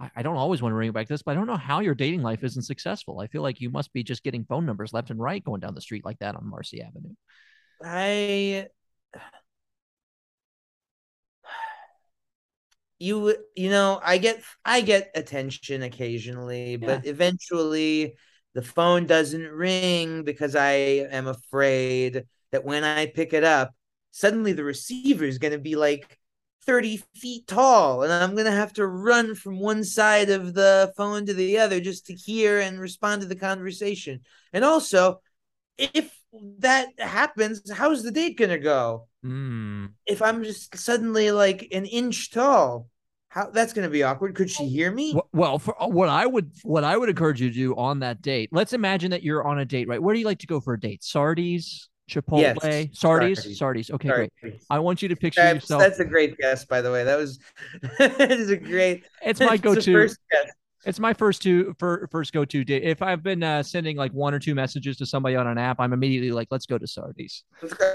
I, 0.00 0.10
I 0.16 0.22
don't 0.22 0.36
always 0.36 0.62
want 0.62 0.72
to 0.72 0.76
bring 0.76 0.92
back 0.92 1.08
this, 1.08 1.22
but 1.22 1.32
I 1.32 1.34
don't 1.34 1.46
know 1.46 1.56
how 1.58 1.80
your 1.80 1.94
dating 1.94 2.22
life 2.22 2.44
isn't 2.44 2.62
successful. 2.62 3.20
I 3.20 3.26
feel 3.28 3.42
like 3.42 3.60
you 3.60 3.70
must 3.70 3.92
be 3.92 4.02
just 4.02 4.22
getting 4.24 4.44
phone 4.44 4.66
numbers 4.66 4.92
left 4.94 5.10
and 5.10 5.20
right 5.20 5.44
going 5.44 5.60
down 5.60 5.74
the 5.74 5.82
street 5.82 6.04
like 6.04 6.18
that 6.20 6.36
on 6.36 6.48
Marcy 6.48 6.82
Avenue. 6.82 7.14
I 7.82 8.68
you 13.02 13.36
you 13.56 13.68
know 13.68 14.00
I 14.02 14.18
get 14.18 14.42
I 14.64 14.80
get 14.80 15.10
attention 15.14 15.82
occasionally, 15.82 16.76
but 16.76 17.04
eventually 17.06 18.16
the 18.54 18.62
phone 18.62 19.06
doesn't 19.06 19.48
ring 19.48 20.22
because 20.22 20.54
I 20.54 20.70
am 20.70 21.26
afraid 21.26 22.24
that 22.52 22.64
when 22.64 22.84
I 22.84 23.06
pick 23.06 23.32
it 23.32 23.44
up, 23.44 23.74
suddenly 24.12 24.52
the 24.52 24.64
receiver 24.64 25.24
is 25.24 25.38
going 25.38 25.52
to 25.52 25.58
be 25.58 25.74
like 25.74 26.18
30 26.64 27.02
feet 27.16 27.46
tall 27.48 28.04
and 28.04 28.12
I'm 28.12 28.32
going 28.32 28.44
to 28.44 28.52
have 28.52 28.72
to 28.74 28.86
run 28.86 29.34
from 29.34 29.58
one 29.58 29.82
side 29.82 30.30
of 30.30 30.54
the 30.54 30.92
phone 30.96 31.26
to 31.26 31.34
the 31.34 31.58
other 31.58 31.80
just 31.80 32.06
to 32.06 32.14
hear 32.14 32.60
and 32.60 32.78
respond 32.78 33.22
to 33.22 33.28
the 33.28 33.34
conversation. 33.34 34.20
And 34.52 34.64
also, 34.64 35.20
if 35.76 36.14
that 36.58 36.88
happens, 36.98 37.68
how's 37.70 38.02
the 38.02 38.12
date 38.12 38.38
going 38.38 38.50
to 38.50 38.58
go? 38.58 39.08
Mm. 39.24 39.92
If 40.06 40.22
I'm 40.22 40.44
just 40.44 40.76
suddenly 40.76 41.32
like 41.32 41.68
an 41.72 41.86
inch 41.86 42.30
tall, 42.30 42.88
how 43.32 43.48
that's 43.48 43.72
going 43.72 43.86
to 43.86 43.90
be 43.90 44.02
awkward. 44.02 44.34
Could 44.34 44.50
she 44.50 44.68
hear 44.68 44.92
me? 44.92 45.18
Well, 45.32 45.58
for 45.58 45.80
uh, 45.82 45.86
what 45.88 46.10
I 46.10 46.26
would 46.26 46.50
what 46.64 46.84
I 46.84 46.98
would 46.98 47.08
encourage 47.08 47.40
you 47.40 47.48
to 47.48 47.54
do 47.54 47.74
on 47.76 48.00
that 48.00 48.20
date. 48.20 48.50
Let's 48.52 48.74
imagine 48.74 49.10
that 49.12 49.22
you're 49.22 49.42
on 49.42 49.58
a 49.58 49.64
date, 49.64 49.88
right? 49.88 50.02
Where 50.02 50.12
do 50.14 50.20
you 50.20 50.26
like 50.26 50.40
to 50.40 50.46
go 50.46 50.60
for 50.60 50.74
a 50.74 50.78
date? 50.78 51.02
Sardi's, 51.02 51.88
Chipotle, 52.10 52.40
Yes, 52.42 52.58
Sardi's, 52.92 52.98
Sardi's. 52.98 53.58
Sardi's. 53.58 53.90
Okay, 53.90 54.08
Sorry. 54.08 54.28
great. 54.42 54.62
I 54.68 54.78
want 54.80 55.00
you 55.00 55.08
to 55.08 55.16
picture 55.16 55.40
That's, 55.40 55.54
yourself. 55.54 55.80
that's 55.80 55.98
a 55.98 56.04
great 56.04 56.36
guess, 56.36 56.66
by 56.66 56.82
the 56.82 56.92
way. 56.92 57.04
That 57.04 57.16
was 57.16 57.38
it 57.82 58.30
is 58.32 58.50
a 58.50 58.56
great. 58.58 59.04
it's 59.24 59.40
my 59.40 59.56
go-to. 59.56 59.92
first 59.94 60.18
guess. 60.30 60.50
It's 60.84 60.98
my 60.98 61.14
first 61.14 61.42
to 61.42 61.74
for 61.78 62.08
first 62.10 62.32
go 62.32 62.44
to 62.44 62.64
date. 62.64 62.82
If 62.82 63.02
I've 63.02 63.22
been 63.22 63.42
uh, 63.42 63.62
sending 63.62 63.96
like 63.96 64.12
one 64.12 64.34
or 64.34 64.38
two 64.40 64.54
messages 64.54 64.96
to 64.96 65.06
somebody 65.06 65.36
on 65.36 65.46
an 65.46 65.56
app, 65.58 65.78
I'm 65.78 65.92
immediately 65.92 66.32
like, 66.32 66.48
"Let's 66.50 66.66
go 66.66 66.76
to 66.76 66.86
Sardi's." 66.86 67.44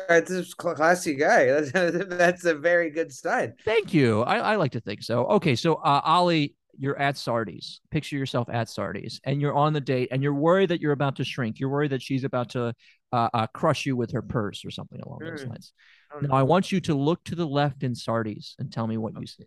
That's 0.08 0.32
a 0.32 0.46
classy 0.58 1.16
guy. 1.16 1.46
That's, 1.62 1.72
that's 2.08 2.46
a 2.46 2.56
very 2.56 2.90
good 2.90 3.12
sign. 3.12 3.56
Thank 3.66 3.94
you. 3.94 4.22
I, 4.22 4.38
I 4.38 4.56
like 4.56 4.72
to 4.72 4.80
think 4.80 5.04
so. 5.04 5.26
Okay, 5.26 5.56
so 5.56 5.76
uh, 5.76 6.02
Oley, 6.06 6.56
you're 6.78 6.98
at 6.98 7.18
Sardi's. 7.18 7.82
Picture 7.92 8.16
yourself 8.16 8.48
at 8.50 8.70
Sardi's, 8.70 9.20
and 9.26 9.42
you're 9.42 9.56
on 9.56 9.74
the 9.74 9.82
date, 9.82 10.10
and 10.12 10.24
you're 10.24 10.34
worried 10.34 10.70
that 10.70 10.80
you're 10.80 10.94
about 10.94 11.18
to 11.18 11.26
shrink. 11.26 11.60
You're 11.60 11.70
worried 11.70 11.92
that 11.92 12.02
she's 12.02 12.24
about 12.24 12.50
to 12.52 12.74
uh, 13.12 13.30
uh, 13.34 13.48
crush 13.48 13.86
you 13.86 13.98
with 13.98 14.12
her 14.12 14.22
purse 14.22 14.64
or 14.64 14.72
something 14.72 15.02
along 15.02 15.20
those 15.20 15.44
Hmm. 15.44 15.50
lines. 15.50 15.74
Oh, 16.14 16.20
Now, 16.22 16.36
I 16.36 16.44
want 16.44 16.72
you 16.72 16.80
to 16.82 16.96
look 16.96 17.24
to 17.26 17.36
the 17.36 17.46
left 17.48 17.84
in 17.84 17.96
Sardi's 17.96 18.56
and 18.60 18.72
tell 18.72 18.88
me 18.88 18.96
what 18.98 19.20
you 19.20 19.28
see 19.28 19.44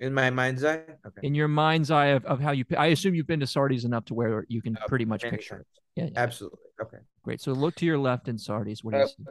In 0.00 0.14
my 0.14 0.30
mind's 0.30 0.64
eye. 0.64 0.82
Okay. 1.06 1.20
in 1.26 1.34
your 1.34 1.48
mind's 1.48 1.90
eye 1.90 2.06
of, 2.08 2.24
of 2.24 2.40
how 2.40 2.52
you. 2.52 2.64
I 2.76 2.86
assume 2.86 3.14
you've 3.14 3.26
been 3.26 3.40
to 3.40 3.46
Sardi's 3.46 3.84
enough 3.84 4.04
to 4.06 4.14
where 4.14 4.44
you 4.48 4.62
can 4.62 4.76
Oh, 4.80 4.86
pretty 4.86 5.04
much 5.04 5.24
many 5.24 5.36
picture 5.36 5.56
it. 5.56 5.66
Yeah, 5.96 6.04
yeah, 6.04 6.10
Absolutely. 6.20 6.58
Okay. 6.80 6.98
great. 7.24 7.40
So 7.40 7.52
look 7.52 7.74
to 7.76 7.86
your 7.86 7.98
left 7.98 8.28
in 8.28 8.38
Sardi's. 8.38 8.84
What 8.84 8.92
do 8.92 8.98
you 8.98 9.04
Uh, 9.04 9.08
see? 9.08 9.24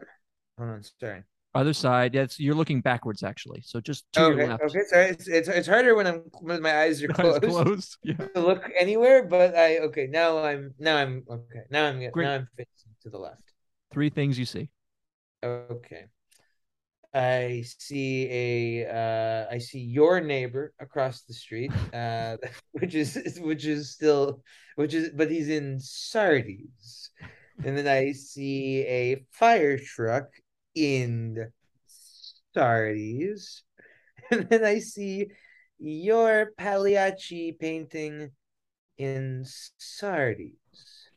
hold 0.58 0.70
on. 0.72 0.84
Sorry. 1.00 1.24
Other 1.56 1.74
side. 1.74 2.14
That's 2.14 2.40
you're 2.40 2.54
looking 2.56 2.82
backwards 2.82 3.24
actually. 3.24 3.62
So 3.62 3.80
just 3.80 4.06
to 4.14 4.24
Okay. 4.24 4.38
your 4.42 4.50
left. 4.50 4.64
Okay. 4.64 4.80
Sorry. 4.88 5.06
It's, 5.08 5.28
it's 5.28 5.48
it's 5.48 5.68
harder 5.68 5.96
when 5.96 6.06
I'm 6.06 6.20
when 6.42 6.62
my 6.62 6.82
eyes 6.82 7.02
are 7.02 7.08
closed. 7.20 7.42
closed. 7.44 7.98
Yeah. 8.04 8.16
To 8.36 8.42
look 8.42 8.70
anywhere, 8.78 9.24
but 9.24 9.56
I 9.56 9.78
okay. 9.88 10.08
Now 10.08 10.40
I'm 10.44 10.74
now 10.78 10.98
I'm 10.98 11.24
okay. 11.30 11.62
Now 11.72 11.86
I'm 11.86 12.12
Great. 12.12 12.26
now 12.26 12.34
I'm 12.36 12.48
facing 12.58 12.92
to 13.04 13.10
the 13.10 13.18
left. 13.18 13.42
Three 13.94 14.10
things 14.10 14.38
you 14.38 14.46
see. 14.46 14.70
Okay. 15.44 16.06
I 17.14 17.64
see 17.80 18.28
a 18.30 18.88
uh 18.88 19.48
I 19.50 19.58
see 19.60 19.80
your 19.80 20.22
neighbor 20.22 20.74
across 20.80 21.24
the 21.24 21.34
street, 21.34 21.72
uh 21.94 22.38
which 22.74 22.96
is 22.96 23.40
which 23.42 23.66
is 23.66 23.92
still 23.92 24.42
which 24.76 24.94
is 24.94 25.10
but 25.16 25.32
he's 25.32 25.50
in 25.50 25.80
Sardi's. 25.80 27.12
And 27.64 27.78
then 27.78 27.88
I 27.88 28.12
see 28.12 28.86
a 28.86 29.26
fire 29.32 29.78
truck 29.80 30.30
in 30.76 31.52
Sardi's. 32.54 33.64
And 34.30 34.50
then 34.50 34.66
I 34.66 34.80
see 34.80 35.28
your 35.80 36.52
Pagliacci 36.58 37.54
painting 37.54 38.32
in 38.98 39.46
Sardi's. 39.78 40.67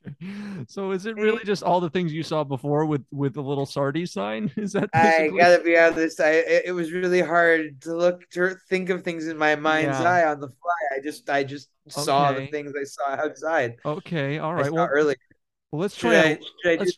So 0.69 0.91
is 0.93 1.07
it 1.07 1.17
really 1.17 1.45
just 1.45 1.63
all 1.63 1.81
the 1.81 1.91
things 1.91 2.13
you 2.13 2.23
saw 2.23 2.45
before 2.45 2.87
with 2.87 3.05
with 3.11 3.35
the 3.35 3.43
little 3.43 3.67
Sardi's 3.67 4.13
sign? 4.13 4.51
Is 4.57 4.73
that 4.73 4.91
I 4.95 5.31
gotta 5.37 5.63
be 5.63 5.77
honest. 5.79 6.21
I 6.21 6.31
it, 6.33 6.63
it 6.67 6.73
was 6.73 6.93
really 6.93 7.21
hard 7.21 7.81
to 7.83 7.95
look 7.95 8.29
to 8.31 8.55
think 8.69 8.91
of 8.91 9.03
things 9.03 9.27
in 9.27 9.37
my 9.37 9.57
mind's 9.57 9.99
Yeah. 9.99 10.11
eye 10.11 10.27
on 10.27 10.41
the 10.41 10.49
fly. 10.49 10.97
I 10.97 11.01
just 11.01 11.29
I 11.31 11.45
just 11.45 11.69
saw 11.89 12.33
the 12.33 12.47
things 12.47 12.73
I 12.79 12.85
saw 12.85 13.23
outside. 13.23 13.77
Okay, 13.85 14.39
all 14.39 14.55
right. 14.55 14.71
Well, 14.71 14.87
earlier. 14.91 15.17
well, 15.71 15.83
let's 15.83 15.95
Should 15.95 16.11
try. 16.11 16.39
Should 16.63 16.71
I 16.73 16.77
do 16.77 16.81
let's- 16.85 16.97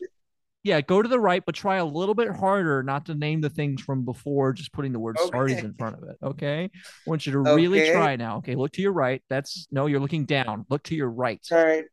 yeah, 0.63 0.79
go 0.79 1.01
to 1.01 1.09
the 1.09 1.19
right, 1.19 1.43
but 1.45 1.55
try 1.55 1.75
a 1.75 1.85
little 1.85 2.15
bit 2.15 2.29
harder 2.31 2.83
not 2.83 3.07
to 3.07 3.15
name 3.15 3.41
the 3.41 3.49
things 3.49 3.81
from 3.81 4.05
before, 4.05 4.53
just 4.53 4.71
putting 4.71 4.93
the 4.93 4.99
word 4.99 5.17
Sardi's 5.19 5.61
in 5.61 5.73
front 5.73 5.97
of 6.01 6.03
it. 6.07 6.15
Okay. 6.23 6.69
I 6.73 6.79
want 7.05 7.25
you 7.25 7.33
to 7.33 7.39
really 7.39 7.91
try 7.91 8.15
now. 8.15 8.37
Okay, 8.37 8.55
look 8.55 8.71
to 8.73 8.81
your 8.81 8.93
right. 8.93 9.21
That's 9.29 9.67
no, 9.71 9.87
you're 9.87 9.99
looking 9.99 10.23
down. 10.23 10.65
Look 10.69 10.83
to 10.83 10.95
your 10.95 11.09
right. 11.09 11.45
All 11.51 11.63
right. 11.63 11.83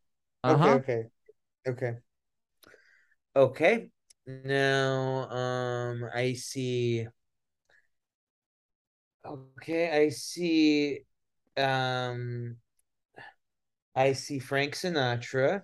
Uh 0.43 0.57
huh. 0.57 0.57
Okay, 0.57 0.75
okay. 0.77 1.05
Okay. 1.69 1.99
Okay. 3.37 3.91
Now 4.27 5.29
um 5.31 6.05
I 6.15 6.35
see 6.35 7.07
Okay, 9.25 9.91
I 9.91 10.09
see 10.11 11.01
um 11.57 12.57
I 13.95 14.13
see 14.15 14.39
Frank 14.39 14.75
Sinatra. 14.75 15.63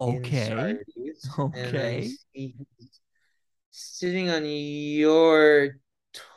Okay. 0.00 0.78
And 1.52 1.64
Okay. 1.64 2.16
sitting 3.70 4.30
on 4.30 4.44
your 4.44 5.76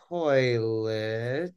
toilet 0.10 1.54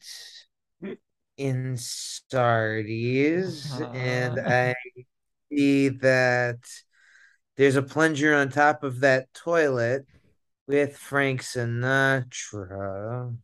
in 1.37 1.77
Sardi's, 1.77 3.81
and 3.93 4.35
Uh-huh. 4.35 4.39
I 4.39 4.75
see 5.55 5.89
that 5.89 6.59
there's 7.57 7.77
a 7.77 7.83
plunger 7.83 8.35
on 8.35 8.49
top 8.49 8.83
of 8.83 9.01
that 9.01 9.33
toilet 9.35 10.07
with 10.67 10.97
Frank 10.97 11.43
Sinatra. 11.43 13.37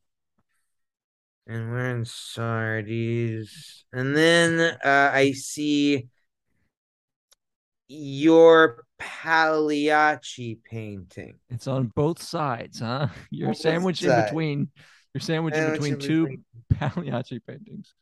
And 1.47 1.71
we're 1.71 1.91
in 1.91 2.05
Sardi's. 2.05 3.85
And 3.93 4.17
then 4.17 4.79
uh, 4.85 5.11
I 5.13 5.33
see 5.33 6.09
your 7.89 8.85
Pagliacci 8.99 10.61
painting. 10.65 11.39
It's 11.49 11.67
on 11.67 11.91
both 11.95 12.23
sides, 12.23 12.81
huh? 12.81 13.09
You're 13.31 13.55
sandwiched 13.55 14.03
in 14.03 14.25
between. 14.25 14.69
You're 15.13 15.21
sandwiched 15.21 15.57
in 15.57 15.73
between 15.73 15.99
two. 15.99 16.37
Pagliacci 16.75 17.41
paintings. 17.41 17.95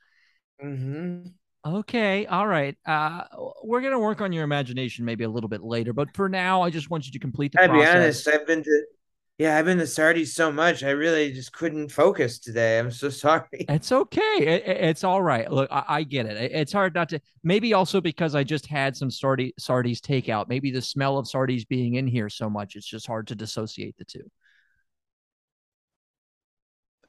Mm-hmm. 0.62 1.28
Okay, 1.68 2.24
all 2.26 2.46
right. 2.46 2.76
Uh, 2.86 3.24
we're 3.62 3.80
gonna 3.82 3.98
work 3.98 4.20
on 4.22 4.32
your 4.32 4.44
imagination 4.44 5.04
maybe 5.04 5.24
a 5.24 5.28
little 5.28 5.48
bit 5.48 5.62
later, 5.62 5.92
but 5.92 6.08
for 6.14 6.28
now, 6.28 6.62
I 6.62 6.70
just 6.70 6.88
want 6.88 7.04
you 7.06 7.12
to 7.12 7.18
complete 7.18 7.52
the 7.52 7.62
I'd 7.62 7.72
be 7.72 7.84
honest, 7.84 8.26
I've 8.28 8.46
been 8.46 8.62
to 8.62 8.84
yeah, 9.36 9.56
I've 9.56 9.66
been 9.66 9.78
to 9.78 9.86
Sardi's 9.86 10.34
so 10.34 10.50
much, 10.50 10.82
I 10.82 10.90
really 10.90 11.30
just 11.32 11.52
couldn't 11.52 11.90
focus 11.90 12.40
today. 12.40 12.78
I'm 12.78 12.90
so 12.90 13.08
sorry. 13.24 13.44
It's 13.52 13.92
okay. 13.92 14.20
It- 14.40 14.66
it- 14.66 14.84
it's 14.84 15.04
all 15.04 15.22
right. 15.22 15.50
Look, 15.50 15.70
I, 15.70 15.84
I 15.88 16.02
get 16.02 16.26
it. 16.26 16.36
It- 16.36 16.52
It's 16.52 16.72
hard 16.72 16.94
not 16.94 17.08
to. 17.10 17.20
Maybe 17.44 17.72
also 17.74 18.00
because 18.00 18.34
I 18.34 18.42
just 18.44 18.66
had 18.66 18.96
some 18.96 19.10
Sardi, 19.10 19.52
Sardi's 19.58 20.00
takeout. 20.00 20.48
Maybe 20.48 20.70
the 20.72 20.82
smell 20.82 21.18
of 21.18 21.28
Sardi's 21.28 21.64
being 21.64 21.94
in 21.94 22.06
here 22.08 22.28
so 22.28 22.48
much, 22.50 22.74
it's 22.76 22.86
just 22.86 23.06
hard 23.06 23.28
to 23.28 23.34
dissociate 23.36 23.96
the 23.98 24.04
two. 24.04 24.28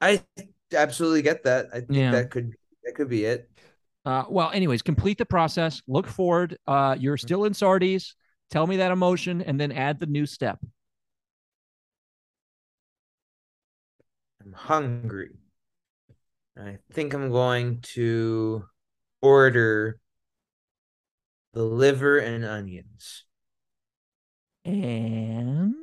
I 0.02 0.22
absolutely 0.74 1.22
get 1.24 1.44
that. 1.44 1.68
I 1.74 1.80
think 1.80 1.94
Yeah. 1.94 2.12
that 2.12 2.30
could 2.32 2.54
that 2.84 2.94
could 2.96 3.10
be 3.10 3.26
it. 3.26 3.50
Uh, 4.10 4.26
well, 4.28 4.50
anyways, 4.50 4.82
complete 4.82 5.20
the 5.20 5.26
process. 5.26 5.84
Look 5.88 6.08
forward. 6.08 6.58
Uh, 6.66 6.96
you're 7.00 7.16
still 7.16 7.46
in 7.46 7.54
Sardi's. 7.54 8.16
Tell 8.50 8.66
me 8.66 8.78
that 8.78 8.92
emotion, 8.92 9.44
and 9.44 9.62
then 9.62 9.72
add 9.72 10.00
the 10.00 10.08
new 10.08 10.26
step. 10.26 10.58
I'm 14.44 14.52
hungry. 14.52 15.30
I 16.58 16.80
think 16.92 17.14
I'm 17.14 17.30
going 17.30 17.82
to 17.94 18.66
order 19.22 20.00
the 21.54 21.62
liver 21.62 22.18
and 22.18 22.44
onions. 22.44 23.26
And 24.66 25.76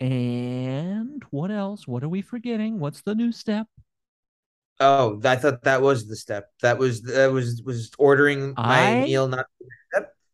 and 0.00 1.22
what 1.30 1.50
else? 1.50 1.88
What 1.88 2.04
are 2.04 2.10
we 2.10 2.20
forgetting? 2.20 2.78
What's 2.78 3.00
the 3.00 3.14
new 3.14 3.32
step? 3.32 3.68
Oh, 4.78 5.20
I 5.24 5.36
thought 5.36 5.62
that 5.62 5.80
was 5.82 6.06
the 6.06 6.16
step. 6.16 6.50
That 6.62 6.78
was 6.78 7.02
that 7.02 7.32
was 7.32 7.62
was 7.64 7.90
ordering 7.98 8.54
my 8.56 9.00
I- 9.00 9.04
meal, 9.04 9.28
not 9.28 9.46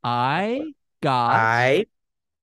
I 0.05 0.72
got 1.00 1.31
I 1.33 1.87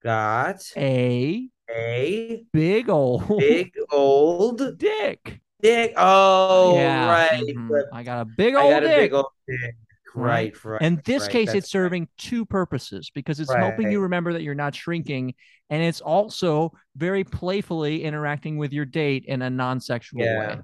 got 0.03 0.61
a 0.77 1.49
a 1.69 2.43
big 2.53 2.89
old 2.89 3.27
big 3.37 3.73
old 3.91 4.77
dick. 4.77 5.41
dick. 5.61 5.93
Oh, 5.97 6.75
yeah, 6.75 7.09
right. 7.09 7.43
mhm. 7.45 7.83
I 7.91 8.03
got 8.03 8.21
a 8.21 8.25
big 8.25 8.55
old 8.55 8.71
got 8.71 8.83
a 8.83 8.87
dick. 8.87 8.97
big 8.97 9.13
old 9.13 9.27
dick. 9.47 9.75
Right. 10.15 10.53
Right, 10.55 10.65
right. 10.65 10.81
In 10.81 11.01
this 11.05 11.23
right, 11.23 11.31
case, 11.31 11.53
it's 11.53 11.69
serving 11.69 12.07
two 12.17 12.43
purposes 12.45 13.11
because 13.13 13.39
it's 13.39 13.53
helping 13.53 13.91
you 13.91 13.99
remember 14.01 14.33
that 14.33 14.41
you're 14.41 14.55
not 14.55 14.73
shrinking, 14.73 15.35
and 15.69 15.83
it's 15.83 16.01
also 16.01 16.71
very 16.95 17.23
playfully 17.23 18.03
interacting 18.03 18.57
with 18.57 18.73
your 18.73 18.85
date 18.85 19.25
in 19.27 19.41
a 19.43 19.49
non-sexual 19.49 20.23
Yeah. 20.23 20.39
way. 20.39 20.59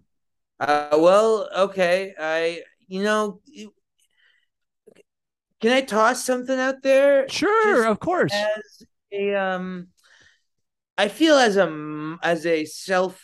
Uh, 0.59 0.97
well, 0.99 1.49
okay. 1.55 2.13
I, 2.17 2.61
you 2.87 3.03
know, 3.03 3.41
can 5.61 5.71
I 5.71 5.81
toss 5.81 6.25
something 6.25 6.57
out 6.59 6.81
there? 6.83 7.27
Sure, 7.29 7.75
Just 7.75 7.87
of 7.87 7.99
course. 7.99 8.33
as 8.33 8.83
a 9.11 9.35
um 9.35 9.87
I 10.97 11.07
feel 11.07 11.35
as 11.35 11.57
a 11.57 12.17
as 12.23 12.45
a 12.45 12.65
self 12.65 13.21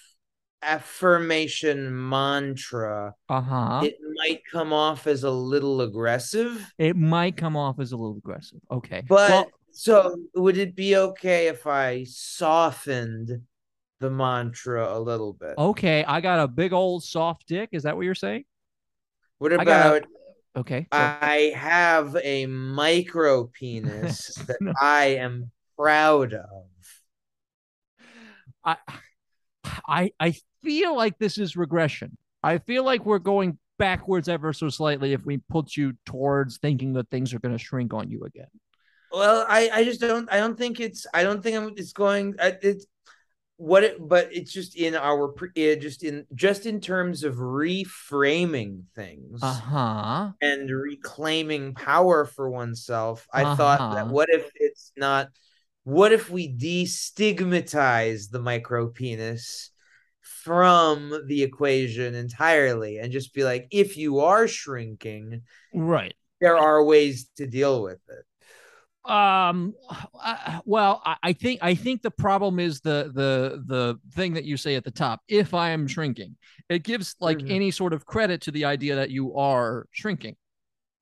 affirmation 0.61 2.09
mantra, 2.09 3.13
Uh 3.29 3.41
huh. 3.41 3.81
it 3.85 3.97
might 4.15 4.41
come 4.51 4.73
off 4.73 5.07
as 5.07 5.23
a 5.23 5.31
little 5.31 5.81
aggressive. 5.81 6.73
It 6.77 6.95
might 6.95 7.37
come 7.37 7.55
off 7.55 7.79
as 7.79 7.91
a 7.91 7.97
little 7.97 8.17
aggressive. 8.17 8.59
Okay. 8.69 9.03
But 9.07 9.29
well, 9.29 9.51
so 9.71 10.15
would 10.35 10.57
it 10.57 10.75
be 10.75 10.95
okay 10.97 11.47
if 11.47 11.65
I 11.65 12.03
softened 12.03 13.41
the 14.01 14.11
mantra 14.11 14.97
a 14.97 14.99
little 14.99 15.31
bit? 15.31 15.53
okay. 15.57 16.03
I 16.03 16.19
got 16.19 16.39
a 16.39 16.47
big 16.47 16.73
old 16.73 17.03
soft 17.03 17.47
dick. 17.47 17.69
Is 17.71 17.83
that 17.83 17.95
what 17.95 18.03
you're 18.03 18.15
saying? 18.15 18.43
What 19.37 19.51
got 19.51 19.59
a- 19.59 19.63
about 19.63 20.03
Okay. 20.53 20.85
I 20.91 21.53
have 21.55 22.17
a 22.21 22.45
micro 22.45 23.45
penis 23.45 24.35
that 24.47 24.57
No. 24.59 24.73
I 24.81 25.05
am 25.19 25.49
proud 25.77 26.33
of. 26.33 26.65
I, 28.65 28.75
I, 29.87 30.11
I 30.19 30.35
feel 30.61 30.95
like 30.95 31.17
this 31.17 31.37
is 31.37 31.55
regression. 31.55 32.17
I 32.43 32.57
feel 32.57 32.83
like 32.83 33.05
we're 33.05 33.19
going 33.19 33.57
backwards 33.79 34.27
ever 34.27 34.51
so 34.51 34.67
slightly 34.69 35.13
if 35.13 35.25
we 35.25 35.37
put 35.37 35.77
you 35.77 35.93
towards 36.05 36.57
thinking 36.57 36.93
that 36.93 37.09
things 37.09 37.33
are 37.33 37.39
going 37.39 37.57
to 37.57 37.63
shrink 37.63 37.93
on 37.93 38.11
you 38.11 38.23
again. 38.23 38.47
Well, 39.11 39.45
I 39.47 39.69
I 39.73 39.83
just 39.83 39.99
don't 39.99 40.31
I 40.31 40.37
don't 40.37 40.57
think 40.57 40.79
it's 40.79 41.05
I 41.13 41.23
don't 41.23 41.41
think 41.41 41.57
I'm 41.57 41.73
it's 41.75 41.93
going 41.93 42.35
it's 42.39 42.85
what 43.61 43.83
it 43.83 44.07
but 44.07 44.27
it's 44.31 44.51
just 44.51 44.75
in 44.75 44.95
our 44.95 45.35
it 45.53 45.81
just 45.81 46.03
in 46.03 46.25
just 46.33 46.65
in 46.65 46.81
terms 46.81 47.23
of 47.23 47.35
reframing 47.35 48.81
things 48.95 49.43
Uh 49.43 49.53
huh. 49.53 50.31
and 50.41 50.67
reclaiming 50.71 51.75
power 51.75 52.25
for 52.25 52.49
oneself. 52.49 53.27
I 53.31 53.45
thought 53.45 53.79
that 53.91 54.05
Uh-huh. 54.05 54.13
what 54.13 54.29
if 54.31 54.49
it's 54.55 54.91
not 54.97 55.27
what 55.83 56.11
if 56.11 56.31
we 56.31 56.51
destigmatize 56.51 58.31
the 58.31 58.39
micro 58.41 58.87
penis 58.87 59.69
from 60.21 61.21
the 61.27 61.43
equation 61.43 62.15
entirely 62.15 62.97
and 62.97 63.11
just 63.11 63.31
be 63.31 63.43
like 63.43 63.67
if 63.69 63.95
you 63.95 64.21
are 64.21 64.47
shrinking 64.47 65.43
Right. 65.73 66.15
there 66.39 66.57
are 66.57 66.83
ways 66.83 67.29
to 67.37 67.45
deal 67.45 67.83
with 67.83 67.99
it. 68.09 68.25
Um. 69.03 69.73
uh, 70.23 70.59
well, 70.65 71.01
I, 71.03 71.15
I 71.23 71.33
think 71.33 71.59
I 71.63 71.73
think 71.73 72.01
the 72.03 72.11
problem 72.11 72.59
is 72.59 72.81
the 72.81 73.11
the 73.13 73.63
the 73.65 73.99
thing 74.13 74.33
that 74.33 74.43
you 74.45 74.57
say 74.57 74.75
at 74.75 74.83
the 74.83 74.91
top. 74.91 75.21
If 75.27 75.53
I 75.53 75.71
am 75.71 75.87
shrinking, 75.87 76.35
it 76.69 76.83
gives 76.83 77.15
like 77.19 77.39
Mhm. 77.39 77.49
any 77.51 77.71
sort 77.71 77.93
of 77.93 78.05
credit 78.05 78.41
to 78.41 78.51
the 78.51 78.65
idea 78.65 78.95
that 78.95 79.09
you 79.09 79.35
are 79.35 79.87
shrinking. 79.91 80.35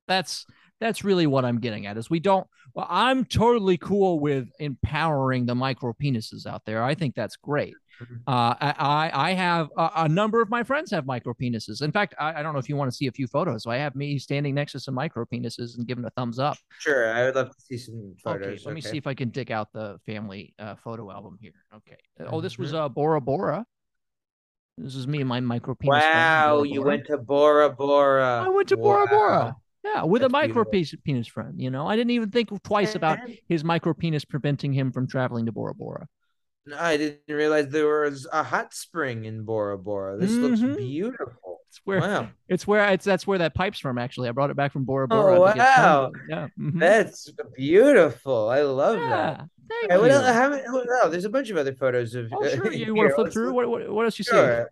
That's 0.08 0.46
that's 0.80 1.04
really 1.04 1.26
what 1.26 1.44
I'm 1.44 1.60
getting 1.60 1.86
at. 1.86 1.98
Is 1.98 2.08
we 2.08 2.20
don't. 2.20 2.46
Well, 2.74 2.86
I'm 2.88 3.24
totally 3.26 3.76
cool 3.76 4.18
with 4.18 4.48
empowering 4.58 5.44
the 5.44 5.54
micro 5.54 5.92
penises 5.92 6.46
out 6.46 6.62
there. 6.64 6.82
I 6.82 6.94
think 6.94 7.14
that's 7.14 7.36
great. 7.36 7.74
Mhm. 8.00 8.22
Uh, 8.26 8.54
I 8.60 8.74
I 8.78 9.30
I 9.30 9.32
have 9.34 9.68
a, 9.76 9.90
a 9.96 10.08
number 10.08 10.40
of 10.40 10.48
my 10.50 10.62
friends 10.62 10.90
have 10.90 11.06
micro 11.06 11.34
penises. 11.34 11.82
In 11.82 11.92
fact, 11.92 12.14
I, 12.18 12.40
I 12.40 12.42
don't 12.42 12.52
know 12.52 12.58
if 12.58 12.68
you 12.68 12.76
want 12.76 12.90
to 12.90 12.96
see 12.96 13.06
a 13.06 13.12
few 13.12 13.26
photos. 13.26 13.62
So 13.64 13.70
I 13.70 13.76
have 13.76 13.94
me 13.94 14.18
standing 14.18 14.54
next 14.54 14.72
to 14.72 14.80
some 14.80 14.94
micro 14.94 15.24
penises 15.24 15.76
and 15.76 15.86
giving 15.86 16.04
a 16.04 16.10
thumbs 16.10 16.38
up. 16.38 16.56
Sure, 16.78 17.12
I 17.12 17.24
would 17.24 17.34
love 17.34 17.54
to 17.54 17.60
see 17.60 17.76
some 17.76 18.14
photos. 18.22 18.46
Okay, 18.48 18.60
let 18.64 18.74
me 18.74 18.80
see 18.80 18.96
if 18.96 19.06
I 19.06 19.14
can 19.14 19.30
dig 19.30 19.50
out 19.50 19.72
the 19.72 19.98
family 20.06 20.54
uh, 20.58 20.76
photo 20.76 21.10
album 21.10 21.38
here. 21.40 21.52
Okay. 21.74 21.96
Oh, 22.28 22.40
this 22.40 22.58
was 22.58 22.72
Mhm. 22.72 22.76
uh, 22.84 22.88
Bora 22.88 23.20
Bora. 23.20 23.66
This 24.78 24.94
is 24.94 25.06
me 25.06 25.20
and 25.20 25.28
my 25.28 25.40
micro 25.40 25.74
penis. 25.74 26.02
Wow, 26.04 26.56
Bora 26.56 26.68
you 26.68 26.80
Bora. 26.80 26.88
went 26.88 27.06
to 27.06 27.18
Bora 27.18 27.70
Bora. 27.70 28.44
I 28.46 28.48
went 28.48 28.68
to 28.68 28.76
Bora 28.76 29.06
Bora. 29.08 29.56
Yeah, 29.84 30.04
with 30.04 30.22
a 30.22 30.24
That's 30.24 30.32
micro 30.32 30.64
beautiful. 30.64 30.70
penis, 30.72 30.94
penis 31.04 31.26
friend. 31.26 31.60
You 31.60 31.70
know, 31.70 31.86
I 31.86 31.96
didn't 31.96 32.10
even 32.10 32.30
think 32.30 32.50
twice 32.62 32.94
about 32.94 33.18
his 33.48 33.64
micro 33.64 33.92
penis 33.94 34.24
preventing 34.24 34.72
him 34.72 34.92
from 34.92 35.06
traveling 35.06 35.46
to 35.46 35.52
Bora 35.52 35.74
Bora. 35.74 36.06
I 36.74 36.96
didn't 36.96 37.20
realize 37.28 37.68
there 37.68 38.02
was 38.02 38.26
a 38.32 38.42
hot 38.42 38.72
spring 38.74 39.24
in 39.24 39.44
Bora 39.44 39.78
Bora. 39.78 40.16
This 40.18 40.30
Mhm. 40.32 40.42
looks 40.42 40.76
beautiful. 40.78 41.60
It's 41.68 41.80
where 41.84 42.00
Wow, 42.00 42.28
it's 42.48 42.66
where 42.66 42.88
it's 42.92 43.04
that's 43.04 43.26
where 43.26 43.38
that 43.38 43.54
pipe's 43.54 43.78
from. 43.78 43.96
Actually, 43.98 44.28
I 44.28 44.32
brought 44.32 44.50
it 44.50 44.56
back 44.56 44.72
from 44.72 44.84
Bora 44.84 45.06
Oh, 45.10 45.22
Bora. 45.36 45.54
get 45.54 45.58
wow. 45.58 46.10
Yeah. 46.28 46.48
mhm. 46.58 46.80
that's 46.80 47.30
beautiful. 47.56 48.48
I 48.48 48.62
love 48.62 48.98
yeah. 48.98 49.08
that. 49.08 49.44
Thank 49.68 49.92
Hey, 49.92 49.98
what 49.98 50.06
you. 50.10 50.16
else, 50.16 50.26
how, 50.26 50.48
many- 50.48 50.62
oh, 50.68 51.08
there's 51.08 51.24
a 51.24 51.28
bunch 51.30 51.48
of 51.50 51.56
other 51.56 51.72
photos 51.74 52.16
of. 52.16 52.26
oh, 52.32 52.48
sure. 52.48 52.72
You 52.72 52.92
want 52.94 53.10
to 53.10 53.14
flip 53.14 53.32
through? 53.32 53.52
What, 53.52 53.68
what 53.68 53.88
what 53.88 54.04
else 54.04 54.18
you 54.18 54.24
see? 54.24 54.32
Sure. 54.32 54.68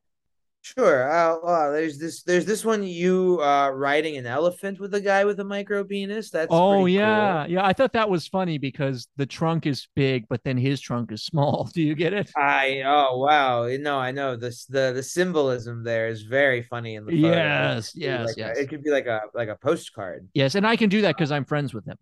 Sure. 0.60 1.10
Uh, 1.10 1.36
oh, 1.42 1.72
there's 1.72 1.98
this. 1.98 2.22
There's 2.24 2.44
this 2.44 2.64
one. 2.64 2.82
You 2.82 3.40
uh, 3.40 3.70
riding 3.70 4.16
an 4.16 4.26
elephant 4.26 4.78
with 4.80 4.92
a 4.92 5.00
guy 5.00 5.24
with 5.24 5.38
a 5.40 5.44
micro 5.44 5.82
penis. 5.84 6.30
That's 6.30 6.48
Oh 6.50 6.84
yeah, 6.86 7.44
cool. 7.44 7.52
yeah. 7.54 7.64
I 7.64 7.72
thought 7.72 7.92
that 7.94 8.10
was 8.10 8.26
funny 8.26 8.58
because 8.58 9.08
the 9.16 9.24
trunk 9.24 9.66
is 9.66 9.86
big, 9.96 10.26
but 10.28 10.42
then 10.44 10.58
his 10.58 10.80
trunk 10.80 11.10
is 11.12 11.22
small. 11.24 11.70
Do 11.74 11.80
you 11.80 11.94
get 11.94 12.12
it? 12.12 12.30
I 12.36 12.82
oh 12.84 13.18
wow 13.18 13.66
no 13.78 13.98
I 13.98 14.10
know 14.10 14.36
this 14.36 14.66
the 14.66 14.92
the 14.94 15.02
symbolism 15.02 15.84
there 15.84 16.08
is 16.08 16.22
very 16.22 16.62
funny 16.62 16.96
in 16.96 17.06
the 17.06 17.12
photo. 17.12 17.28
Yes, 17.28 17.94
It 17.94 18.00
could 18.00 18.00
be 18.00 18.04
yes, 18.04 18.26
like 18.26 18.36
a- 18.36 18.40
yes. 18.40 18.58
it 18.58 18.68
could 18.68 18.82
be 18.82 18.90
like 18.90 19.06
a 19.06 19.20
like 19.34 19.48
a 19.48 19.56
postcard. 19.56 20.28
Yes, 20.34 20.54
and 20.54 20.66
I 20.66 20.76
can 20.76 20.90
do 20.90 21.00
that 21.02 21.16
because 21.16 21.30
I'm 21.32 21.44
friends 21.46 21.72
with 21.72 21.86
him. 21.86 21.96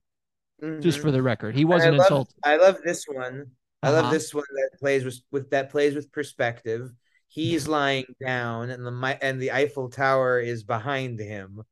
Just 0.80 0.98
Mhm. 0.98 1.02
for 1.02 1.10
the 1.12 1.22
record, 1.22 1.54
he 1.54 1.66
wasn't 1.66 1.94
I 1.94 1.98
love, 1.98 2.06
insulted. 2.06 2.34
I 2.42 2.56
love 2.56 2.78
this 2.82 3.04
one. 3.06 3.44
I 3.82 3.90
love 3.90 4.06
Uh-huh. 4.06 4.12
this 4.14 4.32
one 4.34 4.44
that 4.54 4.78
plays 4.80 5.04
with, 5.04 5.20
with 5.30 5.50
that 5.50 5.70
plays 5.70 5.94
with 5.94 6.10
perspective. 6.10 6.90
He's 7.28 7.68
lying 7.68 8.06
down, 8.24 8.70
and 8.70 8.86
the 8.86 9.18
and 9.22 9.40
the 9.40 9.52
Eiffel 9.52 9.90
Tower 9.90 10.40
is 10.40 10.64
behind 10.64 11.18
him, 11.18 11.62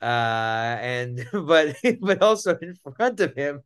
uh, 0.00 0.04
and 0.04 1.26
but 1.32 1.76
but 2.00 2.22
also 2.22 2.56
in 2.58 2.74
front 2.96 3.20
of 3.20 3.34
him 3.34 3.62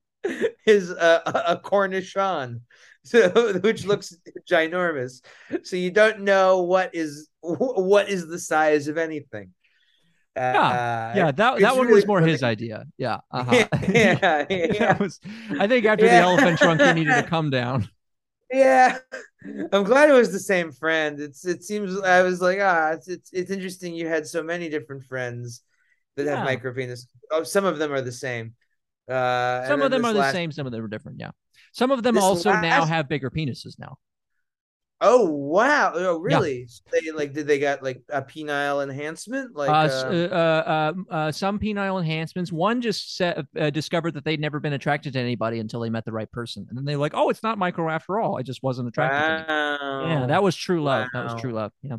is 0.67 0.91
a, 0.91 1.23
a 1.49 1.57
cornichon, 1.63 2.61
so 3.05 3.59
which 3.61 3.85
looks 3.91 4.17
ginormous. 4.49 5.21
So 5.65 5.77
you 5.77 5.91
don't 5.91 6.21
know 6.21 6.63
what 6.63 6.95
is 6.95 7.29
what 7.41 8.09
is 8.09 8.27
the 8.27 8.39
size 8.39 8.89
of 8.89 8.97
anything. 8.99 9.53
Uh, 10.37 11.13
Yeah, 11.15 11.31
that 11.31 11.55
it's 11.55 11.63
that 11.63 11.77
one 11.77 11.87
really 11.87 11.99
was 11.99 12.07
more 12.07 12.21
his 12.21 12.43
idea. 12.43 12.87
Yeah, 12.99 13.19
uh-huh. 13.31 13.67
yeah, 13.89 14.47
yeah, 14.51 14.79
That 14.79 14.99
was- 14.99 15.21
I 15.61 15.69
think 15.69 15.85
after 15.85 16.07
the 16.07 16.13
elephant 16.13 16.59
trunk, 16.59 16.81
he 16.81 16.93
needed 16.93 17.15
to 17.15 17.23
come 17.23 17.51
down. 17.51 17.89
Yeah, 18.51 18.99
I'm 19.73 19.85
glad 19.85 20.09
it 20.09 20.13
was 20.15 20.33
the 20.33 20.39
same 20.41 20.73
friend. 20.73 21.21
It's 21.21 21.45
it 21.47 21.63
seems 21.65 22.01
I 22.01 22.23
was 22.23 22.41
like 22.41 22.59
ah 22.61 22.93
it's 22.93 23.09
it's, 23.09 23.31
it's 23.33 23.51
interesting 23.51 23.95
you 23.95 24.09
had 24.09 24.27
so 24.27 24.43
many 24.43 24.69
different 24.69 25.05
friends 25.05 25.63
that 26.17 26.25
Yeah. 26.27 26.37
have 26.37 26.45
micro 26.45 26.73
penis. 26.73 27.07
Oh, 27.31 27.43
some 27.43 27.65
of 27.65 27.79
them 27.79 27.93
are 27.93 28.01
the 28.01 28.13
same. 28.13 28.55
Uh, 29.09 29.67
Some 29.67 29.83
of 29.83 29.91
them 29.91 30.05
are 30.07 30.15
the 30.15 30.21
last- 30.21 30.33
same. 30.33 30.51
Some 30.51 30.65
of 30.67 30.73
them 30.73 30.83
are 30.83 30.89
different. 30.89 31.21
Yeah. 31.21 31.33
Some 31.73 31.91
of 31.91 32.03
them 32.03 32.15
This 32.15 32.25
also 32.25 32.53
now 32.53 32.85
have 32.87 33.09
bigger 33.09 33.31
penises 33.31 33.79
now. 33.79 33.99
Oh 35.07 35.29
wow! 35.29 35.93
Oh 35.95 36.19
really? 36.19 36.67
So 36.67 36.81
they 36.91 37.11
like 37.11 37.35
did 37.35 37.47
they 37.47 37.59
got 37.59 37.83
like 37.83 38.03
a 38.09 38.23
penile 38.23 38.83
enhancement? 38.83 39.55
Like 39.55 39.69
uh, 39.69 39.73
uh, 39.73 40.29
uh, 40.33 40.37
uh, 40.37 40.93
um, 40.95 41.07
uh, 41.11 41.31
some 41.31 41.59
penile 41.59 42.01
enhancements. 42.01 42.51
One 42.51 42.81
just 42.81 43.15
set, 43.15 43.45
uh, 43.61 43.69
discovered 43.69 44.15
that 44.15 44.25
they'd 44.25 44.41
never 44.41 44.61
been 44.61 44.73
attracted 44.73 45.13
to 45.13 45.19
anybody 45.19 45.59
until 45.59 45.81
they 45.81 45.91
met 45.91 46.07
the 46.07 46.13
right 46.13 46.31
person, 46.33 46.67
and 46.71 46.79
then 46.79 46.87
they're 46.87 46.97
like, 46.97 47.13
"Oh, 47.15 47.29
it's 47.29 47.43
not 47.43 47.59
micro 47.59 47.91
after 47.91 48.19
all. 48.19 48.39
I 48.39 48.43
just 48.43 48.63
wasn't 48.63 48.89
attracted 48.89 49.47
to 49.47 49.53
wow. 49.53 50.07
Yeah, 50.09 50.27
that 50.27 50.43
was 50.43 50.57
true 50.57 50.83
love. 50.83 51.09
That 51.13 51.25
was 51.25 51.39
true 51.39 51.53
love. 51.53 51.73
Yeah, 51.83 51.99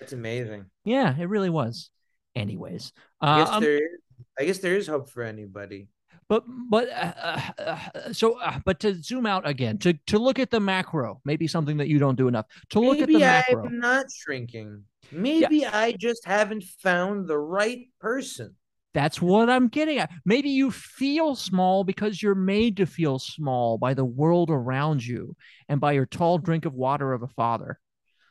that's 0.00 0.12
amazing. 0.12 0.64
yeah, 0.84 1.16
it 1.16 1.28
really 1.28 1.50
was. 1.50 1.90
Anyways, 2.34 2.92
I 3.20 3.38
guess 3.38 3.48
um, 3.50 3.62
there 3.62 3.76
is. 3.76 4.00
I 4.36 4.44
guess 4.46 4.58
there 4.58 4.74
is 4.74 4.88
hope 4.88 5.10
for 5.10 5.22
anybody. 5.22 5.88
But 6.32 6.44
but 6.70 6.88
uh, 6.88 7.12
uh, 7.58 7.78
uh, 7.94 8.12
so 8.14 8.40
uh, 8.40 8.58
but 8.64 8.80
to 8.80 8.94
zoom 9.02 9.26
out 9.26 9.46
again 9.46 9.76
to 9.76 9.92
to 10.06 10.18
look 10.18 10.38
at 10.38 10.50
the 10.50 10.60
macro, 10.60 11.20
maybe 11.26 11.46
something 11.46 11.76
that 11.76 11.88
you 11.88 11.98
don't 11.98 12.16
do 12.16 12.26
enough. 12.26 12.46
To 12.70 12.80
look 12.80 13.00
Maybe 13.00 13.22
at 13.22 13.46
the 13.46 13.52
macro. 13.52 13.66
I'm 13.66 13.78
not 13.78 14.06
shrinking. 14.10 14.84
Maybe 15.10 15.66
I 15.66 15.92
just 15.92 16.24
haven't 16.24 16.64
found 16.80 17.28
the 17.28 17.36
right 17.36 17.86
person. 18.00 18.56
That's 18.94 19.20
what 19.20 19.50
I'm 19.50 19.68
getting 19.68 19.98
at. 19.98 20.10
Maybe 20.24 20.48
you 20.48 20.70
feel 20.70 21.34
small 21.34 21.84
because 21.84 22.22
you're 22.22 22.34
made 22.34 22.78
to 22.78 22.86
feel 22.86 23.18
small 23.18 23.76
by 23.76 23.92
the 23.92 24.04
world 24.04 24.48
around 24.48 25.04
you 25.04 25.36
and 25.68 25.82
by 25.82 25.92
your 25.92 26.06
tall 26.06 26.38
drink 26.38 26.64
of 26.64 26.72
water 26.72 27.12
of 27.12 27.22
a 27.22 27.28
father. 27.28 27.78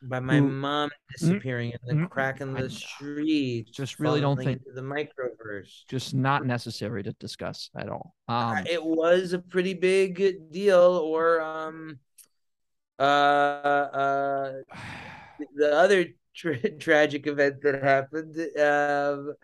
By 0.04 0.18
my 0.20 0.38
Who- 0.38 0.48
mom 0.50 0.90
disappearing 1.12 1.70
in 1.70 1.78
the 1.86 2.04
mm, 2.04 2.10
crack 2.10 2.40
in 2.40 2.56
I 2.56 2.62
the 2.62 2.68
know. 2.68 2.74
street. 2.74 3.70
Just 3.72 4.00
really 4.00 4.20
don't 4.20 4.36
think- 4.36 4.62
the 4.74 4.80
microverse. 4.82 5.86
Just 5.88 6.12
not 6.12 6.44
necessary 6.44 7.02
to 7.04 7.12
discuss 7.14 7.70
at 7.76 7.88
all. 7.88 8.14
Um, 8.26 8.66
it 8.68 8.82
was 8.84 9.32
a 9.32 9.38
pretty 9.38 9.74
big 9.74 10.50
deal. 10.50 10.80
Or 11.04 11.40
um, 11.40 11.98
uh, 12.98 13.02
uh, 13.02 14.52
the 15.54 15.72
other 15.72 16.06
tra- 16.34 16.70
tragic 16.78 17.26
event 17.28 17.62
that 17.62 17.82
happened. 17.82 18.36
Um, 18.58 19.34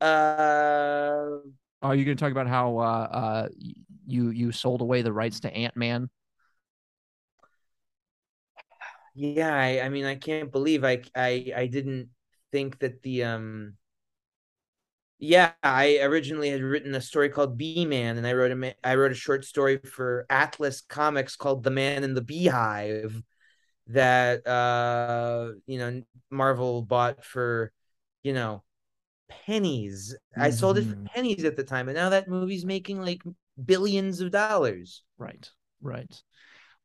uh, 0.00 1.38
Are 1.82 1.94
you 1.94 2.04
going 2.04 2.16
to 2.16 2.20
talk 2.22 2.32
about 2.32 2.46
how 2.48 2.78
uh, 2.78 2.82
uh, 2.82 3.48
you 4.06 4.30
you 4.30 4.52
sold 4.52 4.80
away 4.80 5.02
the 5.02 5.12
rights 5.12 5.40
to 5.40 5.54
Ant 5.54 5.76
Man? 5.76 6.08
Yeah, 9.14 9.54
I, 9.54 9.80
I 9.82 9.88
mean, 9.88 10.04
I 10.04 10.16
can't 10.16 10.50
believe 10.52 10.84
I, 10.84 11.02
I, 11.14 11.52
I 11.56 11.66
didn't 11.66 12.10
think 12.52 12.78
that 12.80 13.02
the 13.02 13.24
um. 13.24 13.76
Yeah, 15.18 15.52
I 15.62 15.98
originally 16.02 16.50
had 16.50 16.60
written 16.62 16.94
a 16.94 17.00
story 17.00 17.28
called 17.30 17.56
Bee 17.56 17.86
Man, 17.86 18.18
and 18.18 18.26
I 18.26 18.32
wrote 18.34 18.50
a 18.52 18.74
I 18.86 18.94
wrote 18.96 19.12
a 19.12 19.14
short 19.14 19.44
story 19.44 19.78
for 19.78 20.26
Atlas 20.28 20.80
Comics 20.82 21.36
called 21.36 21.62
The 21.62 21.70
Man 21.70 22.04
in 22.04 22.14
the 22.14 22.20
Beehive, 22.20 23.22
that 23.88 24.46
uh 24.46 25.52
you 25.66 25.78
know 25.78 26.02
Marvel 26.30 26.82
bought 26.82 27.24
for 27.24 27.72
you 28.24 28.32
know 28.34 28.64
pennies. 29.28 30.16
I 30.38 30.50
sold 30.50 30.78
it 30.78 30.86
for 30.86 30.96
Mhm. 30.96 31.06
pennies 31.14 31.44
at 31.44 31.56
the 31.56 31.64
time, 31.64 31.88
and 31.88 31.96
now 31.96 32.10
that 32.10 32.28
movie's 32.28 32.66
making 32.66 33.00
like 33.00 33.22
billions 33.64 34.20
of 34.20 34.30
dollars. 34.32 35.04
Right, 35.18 35.50
right. 35.82 36.22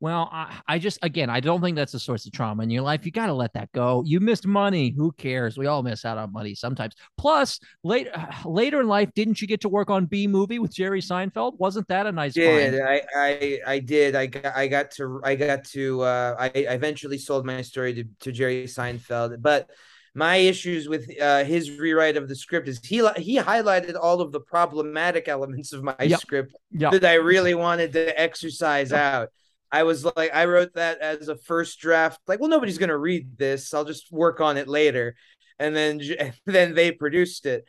Well, 0.02 0.30
I, 0.32 0.60
I 0.68 0.80
just 0.80 0.98
again, 1.02 1.30
I 1.30 1.42
don't 1.42 1.62
think 1.62 1.76
that's 1.76 1.94
a 1.94 2.00
source 2.00 2.26
of 2.26 2.32
trauma 2.32 2.64
in 2.64 2.70
your 2.70 2.84
life. 2.84 3.06
You 3.06 3.12
got 3.12 3.26
to 3.26 3.34
let 3.34 3.54
that 3.54 3.72
go. 3.74 4.02
You 4.06 4.20
missed 4.22 4.48
money. 4.48 4.94
Who 4.96 5.12
cares? 5.12 5.58
We 5.58 5.68
all 5.68 5.84
miss 5.84 6.06
out 6.06 6.18
on 6.18 6.32
money 6.32 6.56
sometimes. 6.56 6.94
Plus, 7.18 7.60
later 7.84 8.12
later 8.46 8.80
in 8.82 8.88
life, 8.88 9.10
didn't 9.14 9.42
you 9.42 9.48
get 9.48 9.62
to 9.62 9.70
work 9.70 9.90
on 9.90 10.06
B 10.06 10.26
movie 10.28 10.60
with 10.60 10.74
Jerry 10.74 11.02
Seinfeld? 11.02 11.60
Wasn't 11.60 11.88
that 11.90 12.08
a 12.08 12.12
nice 12.12 12.34
Did 12.36 12.76
find? 12.76 12.82
I, 12.82 13.02
I 13.16 13.60
I 13.66 13.80
did 13.80 14.16
I 14.16 14.28
got 14.28 14.56
I 14.56 14.68
got 14.68 14.92
to 14.92 15.20
I 15.24 15.36
got 15.36 15.64
to 15.66 16.02
uh 16.02 16.36
I, 16.40 16.46
I 16.46 16.74
eventually 16.74 17.18
sold 17.18 17.46
my 17.46 17.62
story 17.62 17.94
to, 17.96 18.04
to 18.22 18.32
Jerry 18.32 18.66
Seinfeld, 18.66 19.42
but 19.42 19.70
my 20.16 20.38
issues 20.38 20.88
with 20.90 21.10
uh, 21.22 21.44
his 21.44 21.78
rewrite 21.80 22.18
of 22.18 22.28
the 22.28 22.36
script 22.36 22.68
is 22.68 22.80
he 22.84 22.98
he 23.18 23.38
highlighted 23.38 23.96
all 24.00 24.22
of 24.22 24.32
the 24.32 24.40
problematic 24.40 25.28
elements 25.28 25.72
of 25.74 25.84
my 25.84 25.96
Yep. 26.02 26.20
script 26.20 26.56
Yeah. 26.72 26.92
that 26.92 27.06
I 27.06 27.16
really 27.16 27.54
wanted 27.54 27.94
to 27.94 28.20
exercise 28.20 28.92
out. 28.92 29.30
I 29.72 29.84
was 29.84 30.06
like, 30.06 30.34
I 30.34 30.46
wrote 30.46 30.74
that 30.76 31.00
as 31.00 31.28
a 31.28 31.36
first 31.38 31.80
draft. 31.80 32.20
Like, 32.28 32.40
well, 32.40 32.50
nobody's 32.50 32.78
gonna 32.78 32.98
read 32.98 33.38
this. 33.38 33.74
I'll 33.74 33.86
just 33.86 34.12
work 34.12 34.42
on 34.42 34.58
it 34.58 34.68
later, 34.68 35.16
and 35.60 35.76
then 35.76 36.02
and 36.20 36.34
then 36.46 36.74
they 36.76 36.92
produced 36.92 37.46
it, 37.46 37.66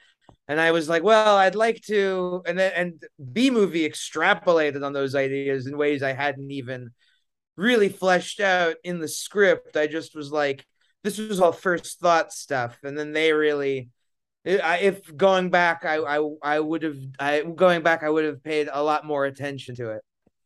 and 0.48 0.60
I 0.60 0.72
was 0.72 0.88
like, 0.88 1.02
well, 1.02 1.36
I'd 1.36 1.54
like 1.54 1.82
to, 1.86 2.42
and 2.46 2.58
then 2.58 2.72
and 2.74 3.04
B 3.32 3.50
movie 3.50 3.88
extrapolated 3.88 4.84
on 4.84 4.92
those 4.92 5.14
ideas 5.14 5.66
in 5.66 5.76
ways 5.76 6.02
I 6.02 6.12
hadn't 6.12 6.50
even 6.50 6.90
really 7.56 7.88
fleshed 7.88 8.40
out 8.40 8.76
in 8.84 9.00
the 9.00 9.08
script. 9.08 9.76
I 9.76 9.86
just 9.86 10.14
was 10.14 10.32
like, 10.32 10.66
this 11.04 11.18
was 11.18 11.40
all 11.40 11.52
first 11.52 12.00
thought 12.00 12.32
stuff, 12.32 12.78
and 12.82 12.98
then 12.98 13.12
they 13.12 13.32
really 13.32 13.90
if 14.44 15.14
going 15.16 15.50
back 15.50 15.84
I, 15.84 15.96
I 15.98 16.30
i 16.42 16.60
would 16.60 16.82
have 16.82 16.96
i 17.18 17.42
going 17.42 17.82
back 17.82 18.02
i 18.02 18.08
would 18.08 18.24
have 18.24 18.42
paid 18.42 18.68
a 18.72 18.82
lot 18.82 19.04
more 19.04 19.26
attention 19.26 19.74
to 19.76 19.90
it 19.90 20.02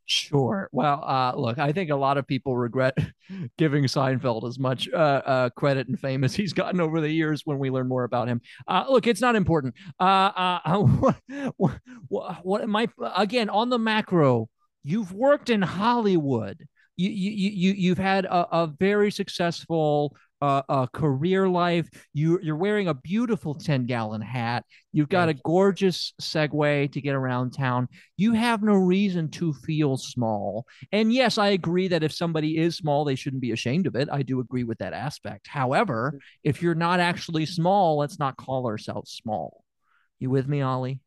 Sure. 0.06 0.68
Well, 0.70 1.02
uh, 1.02 1.32
look, 1.34 1.58
I 1.58 1.72
think 1.72 1.90
a 1.90 1.96
lot 1.96 2.18
of 2.18 2.26
people 2.26 2.56
regret 2.56 2.96
giving 3.58 3.84
Seinfeld 3.84 4.46
as 4.46 4.58
much 4.58 4.86
uh, 4.92 4.96
uh, 4.96 5.50
credit 5.50 5.88
and 5.88 5.98
fame 5.98 6.24
as 6.24 6.34
he's 6.34 6.52
gotten 6.52 6.80
over 6.80 7.00
the 7.00 7.08
years 7.10 7.42
when 7.46 7.58
we 7.58 7.70
learn 7.70 7.88
more 7.88 8.04
about 8.04 8.28
him. 8.28 8.42
Uh, 8.68 8.84
look, 8.90 9.06
it's 9.06 9.22
not 9.22 9.34
important. 9.34 9.74
Uh, 9.98 10.60
uh, 10.64 10.78
what, 11.56 11.78
what, 12.08 12.44
what 12.44 12.68
my 12.68 12.86
again 13.16 13.48
on 13.48 13.70
the 13.70 13.78
macro, 13.78 14.48
you've 14.82 15.12
worked 15.12 15.48
in 15.48 15.62
Hollywood. 15.62 16.66
You 16.96 17.10
you 17.10 17.50
you 17.50 17.72
you've 17.72 17.98
had 17.98 18.24
a, 18.26 18.58
a 18.62 18.66
very 18.66 19.10
successful 19.10 20.14
uh, 20.44 20.62
uh, 20.68 20.86
career 20.88 21.48
life. 21.48 21.88
You 22.12 22.38
you're 22.42 22.56
wearing 22.56 22.88
a 22.88 22.94
beautiful 22.94 23.54
ten 23.54 23.86
gallon 23.86 24.20
hat. 24.20 24.64
You've 24.92 25.08
got 25.08 25.30
a 25.30 25.34
gorgeous 25.34 26.12
Segway 26.20 26.92
to 26.92 27.00
get 27.00 27.14
around 27.14 27.52
town. 27.52 27.88
You 28.16 28.32
have 28.32 28.62
no 28.62 28.74
reason 28.74 29.30
to 29.32 29.52
feel 29.52 29.96
small. 29.96 30.66
And 30.92 31.12
yes, 31.12 31.38
I 31.38 31.48
agree 31.48 31.88
that 31.88 32.02
if 32.02 32.12
somebody 32.12 32.58
is 32.58 32.76
small, 32.76 33.04
they 33.04 33.14
shouldn't 33.14 33.42
be 33.42 33.52
ashamed 33.52 33.86
of 33.86 33.96
it. 33.96 34.08
I 34.12 34.22
do 34.22 34.40
agree 34.40 34.64
with 34.64 34.78
that 34.78 34.92
aspect. 34.92 35.48
However, 35.48 36.20
if 36.42 36.60
you're 36.60 36.74
not 36.74 37.00
actually 37.00 37.46
small, 37.46 37.98
let's 37.98 38.18
not 38.18 38.36
call 38.36 38.66
ourselves 38.66 39.12
small. 39.12 39.64
You 40.18 40.30
with 40.30 40.46
me, 40.46 40.62
Oley? 40.62 41.00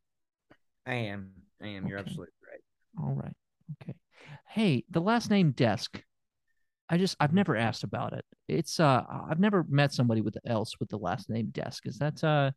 i 0.86 0.94
am 0.94 1.30
i 1.62 1.66
am 1.66 1.86
you're 1.86 1.98
absolutely 1.98 2.32
right 2.50 2.62
All 3.04 3.14
right. 3.14 3.36
Okay. 3.82 3.94
Hey, 4.48 4.84
the 4.90 5.00
last 5.00 5.30
name 5.30 5.52
Desk. 5.52 6.02
I 6.90 6.96
just 6.96 7.16
I've 7.20 7.34
never 7.34 7.56
asked 7.56 7.84
about 7.84 8.12
it. 8.12 8.24
It's 8.48 8.80
uh 8.80 9.04
I've 9.30 9.40
never 9.40 9.64
met 9.68 9.92
somebody 9.92 10.20
with 10.20 10.36
else 10.46 10.78
with 10.80 10.88
the 10.88 10.98
last 10.98 11.28
name 11.28 11.50
Desk. 11.50 11.86
Is 11.86 11.98
that 11.98 12.22
uh 12.24 12.50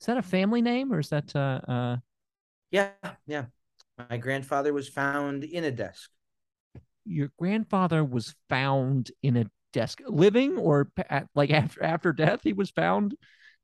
is 0.00 0.06
that 0.06 0.18
a 0.18 0.22
family 0.22 0.62
name 0.62 0.92
or 0.92 1.00
is 1.00 1.08
that 1.08 1.34
uh 1.34 1.60
uh 1.68 1.96
yeah 2.70 2.90
yeah 3.26 3.46
my 4.10 4.16
grandfather 4.16 4.72
was 4.72 4.88
found 4.88 5.44
in 5.44 5.64
a 5.64 5.70
desk 5.70 6.10
your 7.04 7.30
grandfather 7.38 8.04
was 8.04 8.34
found 8.48 9.10
in 9.22 9.36
a 9.36 9.46
desk 9.72 10.00
living 10.06 10.56
or 10.56 10.86
pa- 10.96 11.24
like 11.34 11.50
after 11.50 11.82
after 11.82 12.12
death 12.12 12.40
he 12.42 12.52
was 12.52 12.70
found 12.70 13.14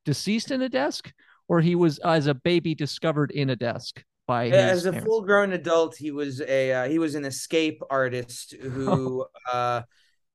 deceased 0.03 0.51
in 0.51 0.61
a 0.61 0.69
desk 0.69 1.11
or 1.47 1.61
he 1.61 1.75
was 1.75 1.99
as 1.99 2.27
a 2.27 2.33
baby 2.33 2.73
discovered 2.75 3.31
in 3.31 3.49
a 3.49 3.55
desk 3.55 4.03
by 4.27 4.45
his 4.45 4.55
as 4.55 4.85
a 4.85 4.91
parents? 4.91 5.05
full 5.05 5.21
grown 5.21 5.53
adult 5.53 5.95
he 5.95 6.11
was 6.11 6.41
a 6.41 6.71
uh, 6.73 6.87
he 6.87 6.99
was 6.99 7.15
an 7.15 7.25
escape 7.25 7.81
artist 7.89 8.55
who 8.61 9.25
uh 9.51 9.81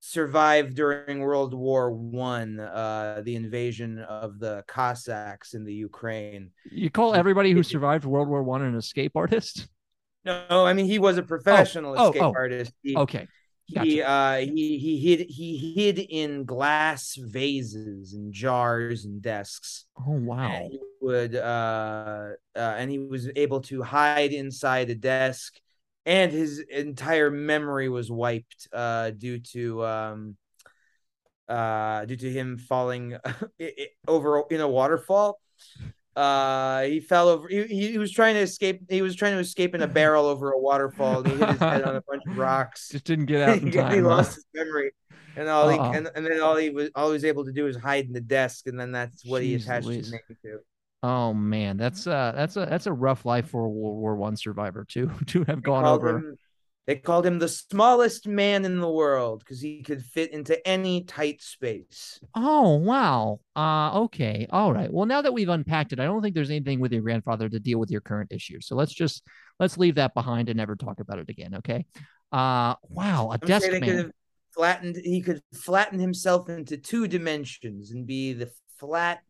survived 0.00 0.74
during 0.74 1.20
world 1.20 1.52
war 1.52 1.92
one 1.92 2.58
uh 2.58 3.20
the 3.22 3.36
invasion 3.36 3.98
of 3.98 4.38
the 4.38 4.64
cossacks 4.66 5.52
in 5.52 5.62
the 5.64 5.74
ukraine. 5.74 6.50
You 6.70 6.90
call 6.90 7.14
everybody 7.14 7.52
who 7.52 7.62
survived 7.62 8.06
world 8.06 8.26
war 8.26 8.42
one 8.42 8.62
an 8.62 8.74
escape 8.74 9.12
artist? 9.14 9.68
No 10.24 10.66
i 10.66 10.72
mean 10.72 10.86
he 10.86 10.98
was 10.98 11.18
a 11.18 11.22
professional 11.22 11.94
oh, 11.98 12.08
escape 12.08 12.22
oh. 12.22 12.32
artist. 12.34 12.72
He, 12.82 12.96
okay. 12.96 13.28
he 13.66 13.74
gotcha. 13.74 14.08
uh 14.08 14.36
he 14.38 14.78
he 14.78 14.98
hid 14.98 15.26
he 15.28 15.74
hid 15.76 15.98
in 15.98 16.44
glass 16.44 17.14
vases 17.16 18.14
and 18.14 18.32
jars 18.32 19.04
and 19.04 19.20
desks. 19.20 19.84
Oh 19.98 20.12
wow. 20.12 20.50
And 20.50 20.72
he 20.72 20.80
would 21.02 21.36
uh, 21.36 22.30
uh 22.56 22.58
and 22.58 22.90
he 22.90 22.98
was 22.98 23.28
able 23.36 23.60
to 23.62 23.82
hide 23.82 24.32
inside 24.32 24.88
a 24.88 24.94
desk 24.94 25.60
and 26.06 26.32
his 26.32 26.58
entire 26.58 27.30
memory 27.30 27.88
was 27.88 28.10
wiped 28.10 28.68
uh 28.72 29.10
due 29.10 29.38
to 29.38 29.84
um 29.84 30.36
uh 31.48 32.04
due 32.04 32.16
to 32.16 32.30
him 32.30 32.58
falling 32.58 33.16
over 34.08 34.42
in 34.50 34.60
a 34.60 34.68
waterfall 34.68 35.40
uh 36.16 36.82
he 36.82 37.00
fell 37.00 37.28
over 37.28 37.48
he, 37.48 37.64
he 37.66 37.98
was 37.98 38.10
trying 38.10 38.34
to 38.34 38.40
escape 38.40 38.80
he 38.88 39.02
was 39.02 39.14
trying 39.14 39.32
to 39.34 39.38
escape 39.38 39.74
in 39.74 39.82
a 39.82 39.86
barrel 39.98 40.26
over 40.26 40.52
a 40.52 40.58
waterfall 40.58 41.18
and 41.20 41.28
he 41.28 41.36
hit 41.38 41.48
his 41.50 41.58
head 41.60 41.82
on 41.82 41.96
a 41.96 42.02
bunch 42.02 42.22
of 42.28 42.36
rocks 42.36 42.88
just 42.90 43.04
didn't 43.04 43.26
get 43.26 43.42
out 43.48 43.58
in 43.58 43.66
he 43.66 43.70
time 43.70 44.02
huh? 44.02 44.08
lost 44.08 44.34
his 44.34 44.46
memory 44.54 44.90
and 45.36 45.48
all 45.48 45.68
he 45.68 45.78
Uh-oh. 45.78 45.92
and, 45.92 46.10
and 46.16 46.26
then 46.26 46.40
all 46.40 46.56
he 46.56 46.70
was 46.70 46.90
all 46.94 47.08
he 47.08 47.12
was 47.12 47.24
able 47.24 47.44
to 47.44 47.52
do 47.52 47.66
is 47.66 47.76
hide 47.76 48.06
in 48.06 48.12
the 48.12 48.20
desk 48.20 48.66
and 48.66 48.78
then 48.78 48.90
that's 48.92 49.24
what 49.24 49.42
he 49.42 49.54
attached 49.54 49.86
Louise. 49.86 50.06
his 50.06 50.12
name 50.12 50.20
to 50.28 50.58
oh 51.02 51.32
man 51.32 51.76
that's 51.76 52.06
uh 52.06 52.32
that's 52.34 52.56
a 52.56 52.66
that's 52.66 52.86
a 52.86 52.92
rough 52.92 53.24
life 53.24 53.48
for 53.48 53.64
a 53.64 53.68
world 53.68 53.98
war 53.98 54.16
one 54.16 54.36
survivor 54.36 54.84
to 54.88 55.10
to 55.26 55.44
have 55.44 55.62
gone 55.62 55.84
over 55.84 56.18
him- 56.18 56.36
they 56.90 56.96
called 56.96 57.24
him 57.24 57.38
the 57.38 57.46
smallest 57.46 58.26
man 58.26 58.64
in 58.64 58.80
the 58.80 58.90
world 58.90 59.40
because 59.40 59.60
he 59.60 59.80
could 59.80 60.02
fit 60.02 60.32
into 60.32 60.66
any 60.66 61.04
tight 61.04 61.40
space. 61.40 62.18
Oh 62.34 62.74
wow. 62.76 63.38
Uh 63.54 64.00
okay. 64.00 64.48
All 64.50 64.72
right. 64.72 64.92
Well, 64.92 65.06
now 65.06 65.22
that 65.22 65.32
we've 65.32 65.48
unpacked 65.48 65.92
it, 65.92 66.00
I 66.00 66.04
don't 66.04 66.20
think 66.20 66.34
there's 66.34 66.50
anything 66.50 66.80
with 66.80 66.92
your 66.92 67.02
grandfather 67.02 67.48
to 67.48 67.60
deal 67.60 67.78
with 67.78 67.92
your 67.92 68.00
current 68.00 68.32
issue. 68.32 68.60
So 68.60 68.74
let's 68.74 68.92
just 68.92 69.22
let's 69.60 69.78
leave 69.78 69.94
that 69.96 70.14
behind 70.14 70.48
and 70.48 70.56
never 70.56 70.74
talk 70.74 70.98
about 70.98 71.20
it 71.20 71.28
again. 71.28 71.54
Okay. 71.56 71.86
Uh 72.32 72.74
wow. 72.88 73.30
A 73.30 73.34
I'm 73.34 73.46
desk 73.46 73.70
man. 73.70 74.10
flattened. 74.52 74.96
He 74.96 75.20
could 75.20 75.42
flatten 75.54 76.00
himself 76.00 76.48
into 76.48 76.76
two 76.76 77.06
dimensions 77.06 77.92
and 77.92 78.04
be 78.04 78.32
the 78.32 78.50
flat, 78.78 79.22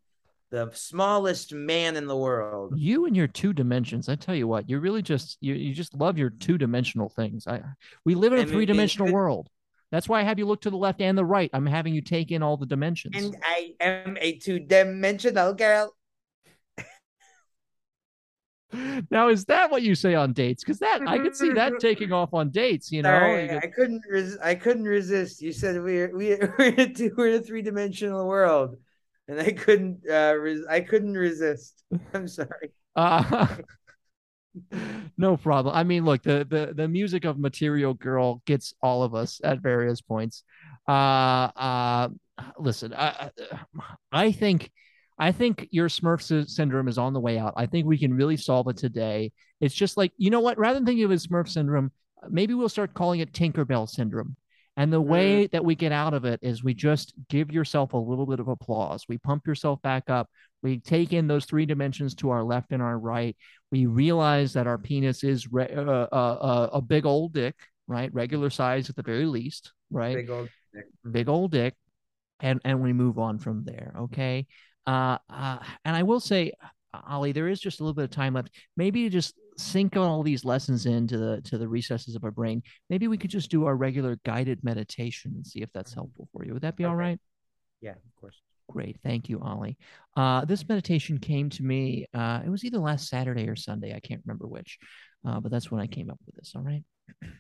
the 0.51 0.70
smallest 0.74 1.55
man 1.55 1.96
in 1.96 2.07
the 2.07 2.16
world. 2.16 2.74
You 2.76 3.07
and 3.07 3.16
your 3.16 3.28
two 3.28 3.53
dimensions. 3.53 4.09
I 4.09 4.16
tell 4.16 4.34
you 4.34 4.48
what, 4.48 4.68
you 4.68 4.80
really 4.80 5.03
just 5.03 5.38
you, 5.40 5.55
you 5.55 5.72
just 5.74 5.94
love 5.94 6.18
your 6.18 6.30
two 6.30 6.59
dimensional 6.59 7.09
things. 7.09 7.46
I 7.46 7.62
we 8.05 8.14
live 8.14 8.32
in 8.32 8.38
a 8.38 8.42
I 8.42 8.44
mean, 8.44 8.55
three 8.55 8.66
dimensional 8.66 9.12
world. 9.12 9.48
That's 9.92 10.09
why 10.09 10.20
I 10.20 10.22
have 10.24 10.38
you 10.38 10.46
look 10.46 10.61
to 10.62 10.70
the 10.70 10.76
left 10.76 11.01
and 11.01 11.18
the 11.18 11.24
right. 11.24 11.51
I'm 11.53 11.66
having 11.66 11.94
you 11.94 12.01
take 12.01 12.30
in 12.30 12.42
all 12.42 12.57
the 12.57 12.66
dimensions. 12.66 13.16
And 13.16 13.36
I 13.42 13.72
am 13.80 14.16
a 14.20 14.38
two-dimensional 14.38 15.55
girl. 15.55 15.92
now, 19.11 19.28
is 19.28 19.46
that 19.46 19.70
what 19.72 19.82
you 19.82 19.96
say 19.96 20.14
on 20.14 20.32
dates? 20.32 20.62
Because 20.62 20.78
that 20.78 21.03
I 21.09 21.18
could 21.18 21.34
see 21.34 21.51
that 21.55 21.72
taking 21.80 22.12
off 22.12 22.32
on 22.34 22.51
dates. 22.51 22.92
You 22.92 23.03
know, 23.03 23.11
Sorry, 23.11 23.42
You 23.42 23.48
could- 23.48 23.64
I 23.64 23.66
couldn't. 23.66 24.03
Res- 24.09 24.38
I 24.38 24.55
couldn't 24.55 24.84
resist. 24.84 25.42
You 25.42 25.53
said 25.53 25.82
we're 25.82 26.16
we, 26.16 26.36
we're 26.59 26.66
in 26.66 26.80
a 26.80 26.92
two, 26.92 27.12
we're 27.16 27.28
in 27.28 27.40
a 27.40 27.42
three-dimensional 27.42 28.28
world, 28.28 28.76
and 29.31 29.41
I 29.41 29.53
couldn't. 29.53 30.01
Uh, 30.11 30.35
res- 30.39 30.66
I 30.68 30.81
couldn't 30.81 31.14
resist. 31.14 31.85
I'm 32.14 32.26
sorry. 32.26 32.72
Uh, 32.97 33.47
no 35.16 35.37
problem. 35.37 35.74
I 35.74 35.85
mean, 35.85 36.05
look, 36.05 36.22
the 36.22 36.45
the 36.49 36.72
the 36.74 36.89
music 36.89 37.24
of 37.24 37.39
Material 37.39 37.95
Girl 37.95 38.43
gets 38.45 38.74
all 38.83 39.03
of 39.05 39.14
us 39.14 39.41
at 39.45 39.61
various 39.61 40.01
points. 40.01 40.43
Uh, 40.89 41.49
uh, 41.57 42.09
listen, 42.59 42.93
I, 42.93 43.31
I 44.11 44.33
think, 44.33 44.70
I 45.18 45.31
think 45.31 45.68
your 45.70 45.89
Smurf 45.89 46.49
syndrome 46.49 46.89
is 46.89 46.99
on 46.99 47.12
the 47.12 47.20
way 47.20 47.39
out. 47.39 47.55
I 47.57 47.66
think 47.66 47.87
we 47.87 47.99
can 47.99 48.12
really 48.12 48.37
solve 48.37 48.66
it 48.68 48.76
today. 48.76 49.33
It's 49.61 49.74
just 49.74 49.97
like 49.97 50.12
you 50.16 50.31
know 50.31 50.41
what? 50.41 50.59
Rather 50.59 50.74
than 50.74 50.87
thinking 50.87 51.05
of 51.05 51.12
it 51.12 51.14
as 51.14 51.26
Smurf 51.26 51.49
syndrome, 51.49 51.93
maybe 52.28 52.55
we'll 52.55 52.68
start 52.68 52.95
calling 52.95 53.20
it 53.20 53.33
Tinkerbell 53.33 53.89
syndrome. 53.89 54.37
And 54.81 54.91
the 54.91 55.01
way 55.01 55.45
mm. 55.45 55.51
that 55.51 55.62
we 55.62 55.74
get 55.74 55.93
out 55.93 56.14
of 56.14 56.24
it 56.24 56.41
is 56.41 56.64
we 56.64 56.72
just 56.72 57.12
give 57.28 57.53
yourself 57.53 57.93
a 57.93 57.99
little 57.99 58.24
bit 58.24 58.41
of 58.41 58.49
applause. 58.49 59.05
We 59.11 59.18
pump 59.18 59.47
yourself 59.47 59.83
back 59.83 60.09
up. 60.09 60.31
We 60.62 60.78
take 60.78 61.12
in 61.12 61.26
those 61.26 61.45
three 61.45 61.66
dimensions 61.66 62.14
to 62.14 62.31
our 62.31 62.43
left 62.43 62.72
and 62.72 62.81
our 62.81 62.99
right. 62.99 63.37
We 63.70 63.85
realize 63.85 64.55
that 64.55 64.66
our 64.66 64.78
penis 64.78 65.22
is 65.22 65.53
re- 65.53 65.68
uh, 65.70 65.83
uh, 65.83 66.07
uh, 66.11 66.70
a 66.72 66.81
big 66.81 67.05
old 67.05 67.35
dick, 67.35 67.57
right? 67.89 68.11
Regular 68.14 68.49
size 68.49 68.89
at 68.89 68.97
the 68.97 69.03
very 69.03 69.26
least, 69.26 69.74
right? 69.91 70.16
Big 70.16 70.31
old 70.31 70.49
dick. 70.72 70.85
Big 71.11 71.28
old 71.28 71.53
dick 71.53 71.74
and 72.41 72.59
and 72.64 72.81
we 72.81 72.95
move 72.95 73.18
on 73.18 73.39
from 73.39 73.64
there. 73.64 73.93
Okay. 73.99 74.47
Uh, 74.87 75.18
uh, 75.28 75.59
and 75.85 75.95
I 75.95 76.05
will 76.05 76.20
say, 76.20 76.53
Oley, 77.11 77.33
there 77.33 77.49
is 77.49 77.61
just 77.61 77.81
a 77.81 77.83
little 77.83 77.93
bit 77.93 78.05
of 78.05 78.11
time 78.12 78.33
left. 78.33 78.49
Maybe 78.78 79.11
just 79.11 79.35
sink 79.61 79.96
all 79.96 80.22
these 80.22 80.44
lessons 80.44 80.86
into 80.86 81.18
the 81.18 81.40
to 81.42 81.58
the 81.58 81.68
recesses 81.68 82.14
of 82.16 82.24
our 82.24 82.30
brain. 82.30 82.62
Maybe 82.88 83.08
we 83.08 83.18
could 83.18 83.30
just 83.30 83.50
do 83.50 83.66
our 83.66 83.76
regular 83.76 84.18
guided 84.24 84.64
meditation 84.64 85.32
and 85.34 85.46
see 85.46 85.61
if 85.61 85.72
that's 85.72 85.94
helpful 85.94 86.28
for 86.32 86.44
you. 86.44 86.52
Would 86.52 86.62
that 86.62 86.76
be 86.76 86.84
okay. 86.84 86.90
all 86.90 86.96
right? 86.96 87.20
Yeah, 87.80 87.92
of 87.92 88.16
course. 88.20 88.40
Great. 88.70 88.98
Thank 89.02 89.28
you, 89.28 89.40
Oley. 89.44 89.76
Uh, 90.16 90.44
this 90.44 90.68
meditation 90.68 91.18
came 91.18 91.50
to 91.50 91.62
me. 91.62 92.06
Uh, 92.14 92.40
it 92.44 92.48
was 92.48 92.64
either 92.64 92.78
last 92.78 93.08
Saturday 93.08 93.48
or 93.48 93.56
Sunday. 93.56 93.94
I 93.94 94.00
can't 94.00 94.22
remember 94.24 94.46
which, 94.46 94.78
uh, 95.26 95.40
but 95.40 95.50
that's 95.50 95.70
when 95.70 95.80
I 95.80 95.86
came 95.86 96.08
up 96.08 96.20
with 96.24 96.36
this. 96.36 96.52
All 96.54 96.62
right. 96.62 96.84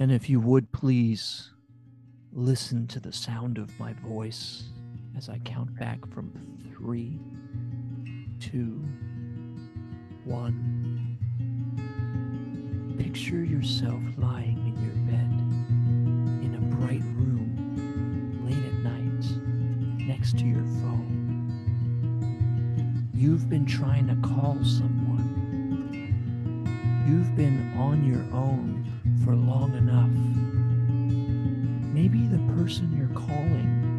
And 0.00 0.12
if 0.12 0.30
you 0.30 0.38
would 0.38 0.70
please 0.70 1.50
Listen 2.32 2.86
to 2.88 3.00
the 3.00 3.12
sound 3.12 3.58
of 3.58 3.78
my 3.80 3.94
voice 3.94 4.64
as 5.16 5.28
I 5.28 5.38
count 5.38 5.74
back 5.78 5.98
from 6.12 6.30
three, 6.76 7.18
two, 8.38 8.84
one. 10.28 11.16
Picture 12.98 13.42
yourself 13.42 14.02
lying 14.18 14.58
in 14.58 14.76
your 14.84 14.94
bed 15.08 15.30
in 16.44 16.54
a 16.54 16.60
bright 16.76 17.02
room 17.16 18.44
late 18.44 18.62
at 18.66 18.74
night 18.84 19.24
next 20.06 20.38
to 20.38 20.44
your 20.44 20.64
phone. 20.82 21.16
You've 23.14 23.48
been 23.48 23.64
trying 23.64 24.06
to 24.08 24.16
call 24.16 24.58
someone. 24.62 25.24
You've 27.08 27.34
been 27.34 27.72
on 27.78 28.04
your 28.04 28.24
own 28.36 28.84
for 29.24 29.34
long 29.34 29.74
enough 29.74 30.10
maybe 31.94 32.26
the 32.28 32.38
person 32.54 32.96
you're 32.96 33.08
calling 33.08 33.98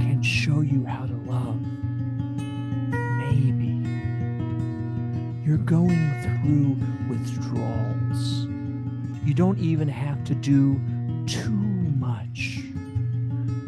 can 0.00 0.20
show 0.22 0.60
you 0.60 0.84
how 0.84 1.06
to 1.06 1.14
love. 1.30 1.57
Going 5.68 6.10
through 6.22 6.78
withdrawals. 7.10 8.46
You 9.22 9.34
don't 9.34 9.58
even 9.58 9.86
have 9.86 10.24
to 10.24 10.34
do 10.34 10.80
too 11.26 11.50
much. 11.50 12.60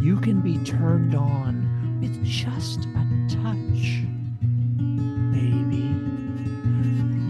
You 0.00 0.18
can 0.18 0.40
be 0.40 0.56
turned 0.64 1.14
on 1.14 2.00
with 2.00 2.24
just 2.24 2.86
a 2.86 3.04
touch. 3.28 4.00
Baby, 5.30 5.94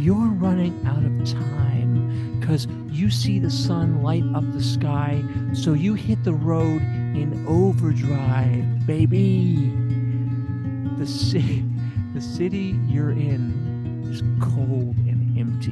You're 0.00 0.28
running 0.28 0.80
out 0.86 1.02
of 1.02 1.28
time 1.28 2.38
because 2.38 2.68
you 2.88 3.10
see 3.10 3.40
the 3.40 3.50
sun 3.50 4.04
light 4.04 4.22
up 4.36 4.44
the 4.52 4.62
sky, 4.62 5.20
so 5.52 5.72
you 5.72 5.94
hit 5.94 6.22
the 6.22 6.34
road 6.34 6.80
in 6.80 7.44
overdrive, 7.48 8.86
baby. 8.86 9.72
The 10.96 11.06
city, 11.08 11.64
the 12.14 12.20
city 12.20 12.78
you're 12.86 13.10
in 13.10 13.69
is 14.10 14.22
cold 14.40 14.96
and 15.06 15.38
empty. 15.38 15.70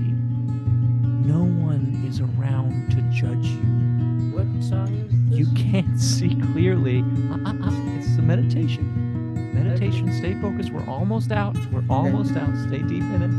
No 1.28 1.41
one 1.41 2.05
is 2.07 2.20
around 2.20 2.91
to 2.91 3.03
judge 3.11 3.47
you. 3.47 4.32
What 4.32 4.47
song 4.62 4.95
is 4.95 5.30
this? 5.30 5.39
You 5.39 5.47
can't 5.55 5.99
see 6.01 6.36
clearly. 6.53 7.01
Uh, 7.30 7.39
uh, 7.45 7.68
uh. 7.68 7.99
It's 7.99 8.14
the 8.14 8.22
meditation. 8.22 9.53
Meditation. 9.53 10.12
Stay 10.12 10.41
focused. 10.41 10.70
We're 10.70 10.89
almost 10.89 11.32
out. 11.32 11.57
We're 11.72 11.84
almost 11.91 12.36
out. 12.36 12.51
Stay 12.68 12.78
deep 12.78 13.03
in 13.03 13.22
it. 13.22 13.32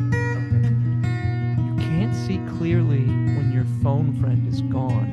Okay. 0.59 0.75
You 1.65 1.89
can't 1.89 2.13
see 2.13 2.37
clearly 2.57 3.05
when 3.05 3.51
your 3.53 3.65
phone 3.81 4.13
friend 4.19 4.45
is 4.47 4.61
gone. 4.63 5.07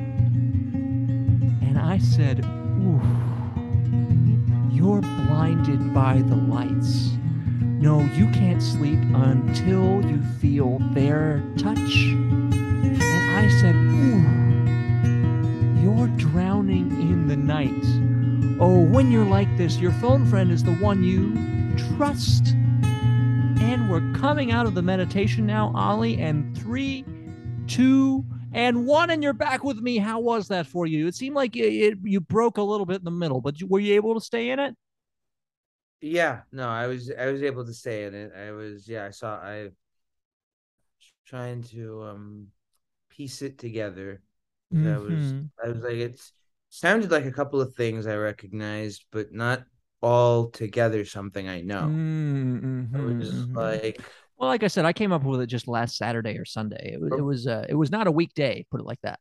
And 1.61 1.79
I 1.79 1.97
said, 1.97 2.43
Ooh, 2.45 3.01
you're 4.69 5.01
blinded 5.01 5.93
by 5.93 6.21
the 6.23 6.35
lights. 6.35 7.17
No, 7.79 8.01
you 8.15 8.27
can't 8.31 8.61
sleep 8.61 8.99
until 9.13 10.03
you 10.03 10.19
feel 10.41 10.79
their 10.93 11.43
touch. 11.57 11.77
And 11.77 13.03
I 13.03 13.47
said, 13.61 13.75
Ooh, 13.75 14.23
you're 15.83 16.07
drowning 16.17 16.89
in 16.99 17.27
the 17.27 17.37
night. 17.37 17.69
Oh, 18.59 18.83
when 18.83 19.11
you're 19.11 19.25
like 19.25 19.55
this, 19.57 19.77
your 19.77 19.91
phone 19.93 20.25
friend 20.25 20.51
is 20.51 20.63
the 20.63 20.73
one 20.75 21.03
you 21.03 21.35
trust. 21.95 22.55
And 23.61 23.91
we're 23.91 24.11
coming 24.19 24.51
out 24.51 24.65
of 24.65 24.73
the 24.73 24.81
meditation 24.81 25.45
now, 25.45 25.71
Oley, 25.75 26.19
and 26.19 26.57
three, 26.57 27.05
two, 27.67 28.25
and 28.53 28.87
one 28.87 29.11
and 29.11 29.21
you're 29.21 29.33
back 29.33 29.63
with 29.63 29.77
me. 29.81 29.99
How 29.99 30.19
was 30.19 30.47
that 30.47 30.65
for 30.65 30.87
you? 30.87 31.05
It 31.05 31.13
seemed 31.13 31.35
like 31.35 31.55
it, 31.55 31.73
it, 31.73 31.97
you 32.03 32.19
broke 32.21 32.57
a 32.57 32.63
little 32.63 32.87
bit 32.87 32.97
in 32.97 33.05
the 33.05 33.11
middle, 33.11 33.39
but 33.39 33.61
were 33.61 33.79
you 33.79 33.93
able 33.93 34.15
to 34.15 34.21
stay 34.21 34.49
in 34.49 34.57
it? 34.57 34.75
Yeah, 36.01 36.41
no, 36.51 36.67
I 36.67 36.87
was 36.87 37.11
I 37.11 37.31
was 37.31 37.41
able 37.41 37.65
to 37.65 37.73
stay 37.73 38.05
in 38.05 38.13
it. 38.13 38.31
I 38.35 38.51
was 38.51 38.87
yeah, 38.87 39.05
I 39.05 39.09
saw 39.09 39.35
I 39.35 39.69
trying 41.25 41.63
to 41.63 42.03
um 42.03 42.47
piece 43.09 43.41
it 43.41 43.57
together. 43.57 44.21
Mm-hmm. 44.73 44.93
I 44.93 44.97
was 44.97 45.33
I 45.63 45.69
was 45.69 45.83
like 45.83 45.95
it 45.95 46.21
sounded 46.69 47.11
like 47.11 47.25
a 47.25 47.31
couple 47.31 47.61
of 47.61 47.73
things 47.73 48.05
I 48.05 48.15
recognized, 48.15 49.05
but 49.11 49.33
not 49.33 49.63
all 50.01 50.49
together 50.49 51.03
something 51.03 51.49
I 51.49 51.61
know. 51.61 51.83
Mm-hmm. 51.83 52.95
It 52.95 53.17
was 53.17 53.33
mm-hmm. 53.33 53.57
like 53.57 54.01
well, 54.37 54.49
like 54.49 54.63
I 54.63 54.67
said, 54.67 54.85
I 54.85 54.93
came 54.93 55.11
up 55.11 55.23
with 55.23 55.41
it 55.41 55.47
just 55.47 55.67
last 55.67 55.97
Saturday 55.97 56.37
or 56.37 56.45
Sunday. 56.45 56.91
It 56.93 57.01
was 57.01 57.11
it 57.17 57.21
was 57.21 57.47
uh, 57.47 57.65
it 57.67 57.75
was 57.75 57.89
not 57.89 58.05
a 58.05 58.11
weekday, 58.11 58.65
put 58.69 58.79
it 58.79 58.85
like 58.85 59.01
that. 59.01 59.19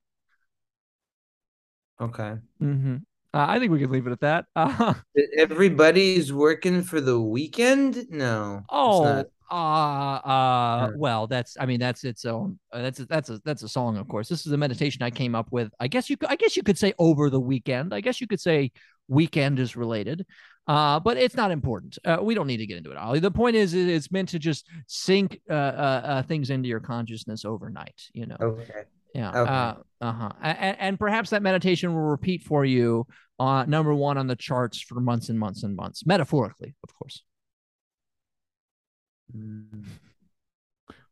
Okay. 2.00 2.34
Mm-hmm. 2.60 2.96
Uh, 3.36 3.44
I 3.50 3.58
think 3.58 3.70
we 3.70 3.78
can 3.78 3.90
leave 3.90 4.06
it 4.06 4.12
at 4.12 4.20
that. 4.20 4.46
Uh, 4.56 4.94
Everybody's 5.36 6.32
working 6.32 6.82
for 6.82 7.00
the 7.00 7.20
weekend. 7.20 8.06
No. 8.10 8.62
Oh. 8.70 9.24
Uh, 9.50 9.54
uh, 9.54 10.90
well, 10.96 11.26
that's. 11.26 11.56
I 11.60 11.66
mean, 11.66 11.78
that's 11.78 12.02
its 12.02 12.24
own. 12.24 12.58
Uh, 12.72 12.82
that's 12.82 13.00
a, 13.00 13.06
that's 13.06 13.30
a 13.30 13.40
that's 13.44 13.62
a 13.62 13.68
song, 13.68 13.96
of 13.96 14.08
course. 14.08 14.28
This 14.28 14.46
is 14.46 14.52
a 14.52 14.56
meditation 14.56 15.02
I 15.02 15.10
came 15.10 15.34
up 15.34 15.52
with. 15.52 15.70
I 15.78 15.86
guess 15.86 16.10
you. 16.10 16.16
I 16.26 16.36
guess 16.36 16.56
you 16.56 16.62
could 16.62 16.78
say 16.78 16.94
over 16.98 17.30
the 17.30 17.38
weekend. 17.38 17.94
I 17.94 18.00
guess 18.00 18.20
you 18.20 18.26
could 18.26 18.40
say 18.40 18.72
weekend 19.08 19.58
is 19.58 19.76
related. 19.76 20.26
Uh, 20.66 20.98
but 20.98 21.16
it's 21.16 21.36
not 21.36 21.52
important. 21.52 21.96
Uh, 22.04 22.18
we 22.20 22.34
don't 22.34 22.48
need 22.48 22.56
to 22.56 22.66
get 22.66 22.78
into 22.78 22.90
it, 22.90 22.98
Oley. 23.00 23.20
The 23.20 23.30
point 23.30 23.54
is, 23.54 23.72
it's 23.72 24.10
meant 24.10 24.30
to 24.30 24.38
just 24.40 24.66
sink 24.88 25.40
uh, 25.48 25.52
uh, 25.52 26.02
uh 26.04 26.22
things 26.24 26.50
into 26.50 26.68
your 26.68 26.80
consciousness 26.80 27.44
overnight. 27.44 28.02
You 28.12 28.26
know. 28.26 28.36
Okay. 28.40 28.82
Yeah. 29.14 29.30
Okay. 29.30 29.80
Uh 30.00 30.12
huh. 30.12 30.30
And, 30.42 30.76
and, 30.78 30.98
perhaps 30.98 31.30
that 31.30 31.42
meditation 31.42 31.94
will 31.94 32.02
repeat 32.02 32.42
for 32.42 32.66
you 32.66 33.06
uh, 33.38 33.64
number 33.66 33.94
one 33.94 34.18
on 34.18 34.26
the 34.26 34.36
charts 34.36 34.80
for 34.80 35.00
months 35.00 35.28
and 35.28 35.38
months 35.38 35.62
and 35.62 35.76
months, 35.76 36.06
metaphorically, 36.06 36.74
of 36.82 36.94
course. 36.94 37.22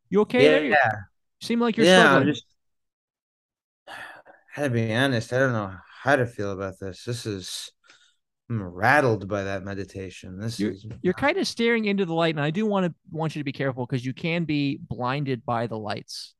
You 0.09 0.21
okay 0.21 0.43
yeah, 0.43 0.49
there? 0.49 0.63
You 0.63 0.69
yeah. 0.71 0.91
seem 1.41 1.59
like 1.59 1.77
you're 1.77 1.85
yeah, 1.85 2.03
struggling. 2.03 2.33
Just, 2.33 2.45
I 3.87 3.93
had 4.51 4.63
to 4.63 4.69
be 4.69 4.93
honest. 4.93 5.33
I 5.33 5.39
don't 5.39 5.53
know 5.53 5.75
how 6.01 6.15
to 6.15 6.25
feel 6.25 6.51
about 6.51 6.79
this. 6.79 7.03
This 7.03 7.25
is 7.25 7.71
I'm 8.49 8.61
rattled 8.61 9.27
by 9.27 9.43
that 9.43 9.63
meditation. 9.63 10.39
This 10.39 10.59
you're, 10.59 10.71
is 10.71 10.85
you're 11.01 11.13
kind 11.13 11.37
of 11.37 11.47
staring 11.47 11.85
into 11.85 12.05
the 12.05 12.13
light, 12.13 12.35
and 12.35 12.43
I 12.43 12.51
do 12.51 12.65
want 12.65 12.85
to 12.85 12.93
want 13.11 13.35
you 13.35 13.39
to 13.39 13.43
be 13.43 13.51
careful 13.51 13.85
because 13.85 14.05
you 14.05 14.13
can 14.13 14.45
be 14.45 14.79
blinded 14.81 15.43
by 15.45 15.67
the 15.67 15.77
lights. 15.77 16.35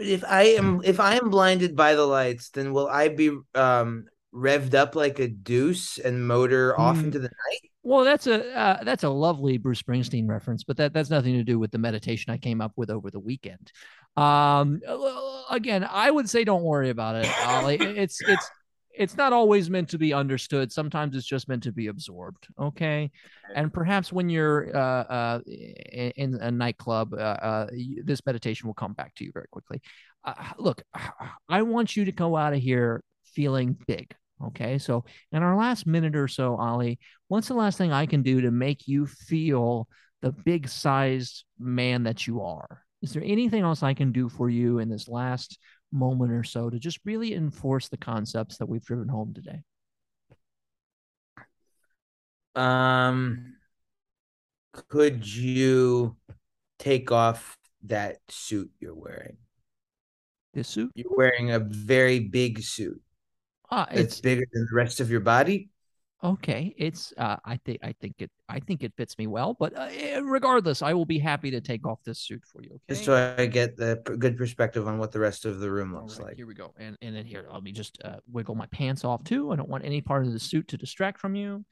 But 0.00 0.08
if 0.08 0.24
I 0.24 0.44
am 0.44 0.80
if 0.82 0.98
I 0.98 1.16
am 1.16 1.28
blinded 1.28 1.76
by 1.76 1.94
the 1.94 2.06
lights, 2.06 2.48
then 2.48 2.72
will 2.72 2.88
I 2.88 3.08
be 3.08 3.36
um 3.54 4.06
revved 4.34 4.72
up 4.72 4.96
like 4.96 5.18
a 5.18 5.28
deuce 5.28 5.98
and 5.98 6.26
motor 6.26 6.78
off 6.80 6.96
mm. 6.96 7.04
into 7.04 7.18
the 7.18 7.28
night? 7.28 7.70
Well, 7.82 8.04
that's 8.06 8.26
a 8.26 8.50
uh, 8.56 8.82
that's 8.82 9.04
a 9.04 9.10
lovely 9.10 9.58
Bruce 9.58 9.82
Springsteen 9.82 10.26
reference, 10.26 10.64
but 10.64 10.78
that 10.78 10.94
that's 10.94 11.10
nothing 11.10 11.34
to 11.34 11.44
do 11.44 11.58
with 11.58 11.70
the 11.70 11.76
meditation 11.76 12.32
I 12.32 12.38
came 12.38 12.62
up 12.62 12.72
with 12.76 12.88
over 12.88 13.10
the 13.10 13.20
weekend. 13.20 13.72
Um, 14.16 14.80
again, 15.50 15.86
I 15.86 16.10
would 16.10 16.30
say 16.30 16.44
don't 16.44 16.62
worry 16.62 16.88
about 16.88 17.16
it, 17.16 17.28
Oley. 17.46 17.76
it's 17.78 18.22
it's 18.26 18.50
it's 18.94 19.16
not 19.16 19.32
always 19.32 19.70
meant 19.70 19.88
to 19.90 19.98
be 19.98 20.12
understood. 20.12 20.72
Sometimes 20.72 21.16
it's 21.16 21.26
just 21.26 21.48
meant 21.48 21.62
to 21.62 21.72
be 21.72 21.86
absorbed. 21.86 22.48
Okay, 22.58 23.10
and 23.54 23.72
perhaps 23.72 24.12
when 24.12 24.28
you're 24.28 24.76
uh, 24.76 25.02
uh, 25.04 25.40
in 25.46 26.34
a 26.40 26.50
nightclub, 26.50 27.14
uh, 27.14 27.16
uh, 27.16 27.66
this 28.04 28.24
meditation 28.26 28.66
will 28.66 28.74
come 28.74 28.92
back 28.92 29.14
to 29.16 29.24
you 29.24 29.32
very 29.32 29.48
quickly. 29.50 29.80
uh, 30.24 30.34
look, 30.58 30.82
I 31.48 31.62
want 31.62 31.96
you 31.96 32.04
to 32.04 32.12
go 32.12 32.36
out 32.36 32.52
of 32.52 32.60
here 32.60 33.02
feeling 33.24 33.76
big. 33.86 34.14
Okay. 34.46 34.78
So, 34.78 35.04
in 35.32 35.42
our 35.42 35.56
last 35.56 35.86
minute 35.86 36.16
or 36.16 36.28
so, 36.28 36.56
Oley, 36.58 36.98
what's 37.28 37.48
the 37.48 37.54
last 37.54 37.76
thing 37.78 37.92
I 37.92 38.06
can 38.06 38.22
do 38.22 38.40
to 38.40 38.50
make 38.50 38.88
you 38.88 39.06
feel 39.06 39.86
the 40.22 40.32
big 40.32 40.68
sized 40.68 41.44
man 41.58 42.04
that 42.04 42.26
you 42.26 42.40
are? 42.42 42.82
Is 43.02 43.12
there 43.12 43.22
anything 43.24 43.62
else 43.62 43.82
I 43.82 43.94
can 43.94 44.12
do 44.12 44.28
for 44.28 44.50
you 44.50 44.78
in 44.78 44.88
this 44.88 45.08
last 45.08 45.58
moment 45.92 46.32
or 46.32 46.44
so 46.44 46.70
to 46.70 46.78
just 46.78 47.00
really 47.04 47.34
enforce 47.34 47.88
the 47.88 47.96
concepts 47.96 48.58
that 48.58 48.66
we've 48.66 48.84
driven 48.84 49.08
home 49.08 49.34
today? 49.34 49.62
Um, 52.54 53.56
could 54.88 55.26
you 55.26 56.16
take 56.78 57.12
off 57.12 57.56
that 57.84 58.18
suit 58.28 58.70
you're 58.80 58.94
wearing? 58.94 59.36
This 60.52 60.68
suit? 60.68 60.90
You're 60.94 61.16
wearing 61.16 61.52
a 61.52 61.58
very 61.58 62.20
big 62.20 62.62
suit. 62.62 63.00
Ah, 63.70 63.86
It's 63.92 64.02
it's 64.02 64.20
bigger 64.20 64.44
than 64.52 64.66
the 64.70 64.76
rest 64.76 65.00
of 65.00 65.10
your 65.10 65.20
body. 65.20 65.70
Okay. 66.22 66.74
It's 66.76 67.12
uh, 67.16 67.36
I 67.44 67.56
think 67.64 67.78
I 67.82 67.94
think 68.00 68.16
it 68.18 68.30
I 68.48 68.60
think 68.60 68.82
it 68.82 68.92
fits 68.96 69.16
me 69.18 69.26
well. 69.26 69.56
But 69.58 69.76
uh, 69.76 69.88
eh, 69.90 70.20
regardless, 70.22 70.82
I 70.82 70.94
will 70.94 71.04
be 71.04 71.18
happy 71.18 71.50
to 71.50 71.60
take 71.60 71.86
off 71.86 71.98
this 72.04 72.18
suit 72.18 72.42
for 72.50 72.62
you. 72.62 72.70
Okay. 72.70 72.80
Just 72.88 73.04
so 73.04 73.34
I 73.38 73.46
get 73.46 73.76
the 73.76 74.00
good 74.18 74.36
perspective 74.36 74.86
on 74.86 74.98
what 74.98 75.12
the 75.12 75.20
rest 75.20 75.44
of 75.44 75.60
the 75.60 75.70
room 75.70 75.94
looks 75.94 76.18
right, 76.18 76.28
like. 76.28 76.36
Here 76.36 76.46
we 76.46 76.54
go. 76.54 76.72
And 76.78 76.96
and 77.02 77.14
then 77.14 77.26
here, 77.26 77.46
let 77.52 77.62
me 77.62 77.72
just 77.72 78.00
uh, 78.04 78.16
wiggle 78.30 78.54
my 78.54 78.66
pants 78.66 79.04
off 79.04 79.24
too. 79.24 79.52
I 79.52 79.56
don't 79.56 79.68
want 79.68 79.84
any 79.84 80.00
part 80.00 80.26
of 80.26 80.32
the 80.32 80.40
suit 80.40 80.68
to 80.68 80.76
distract 80.76 81.20
from 81.20 81.34
you. 81.34 81.64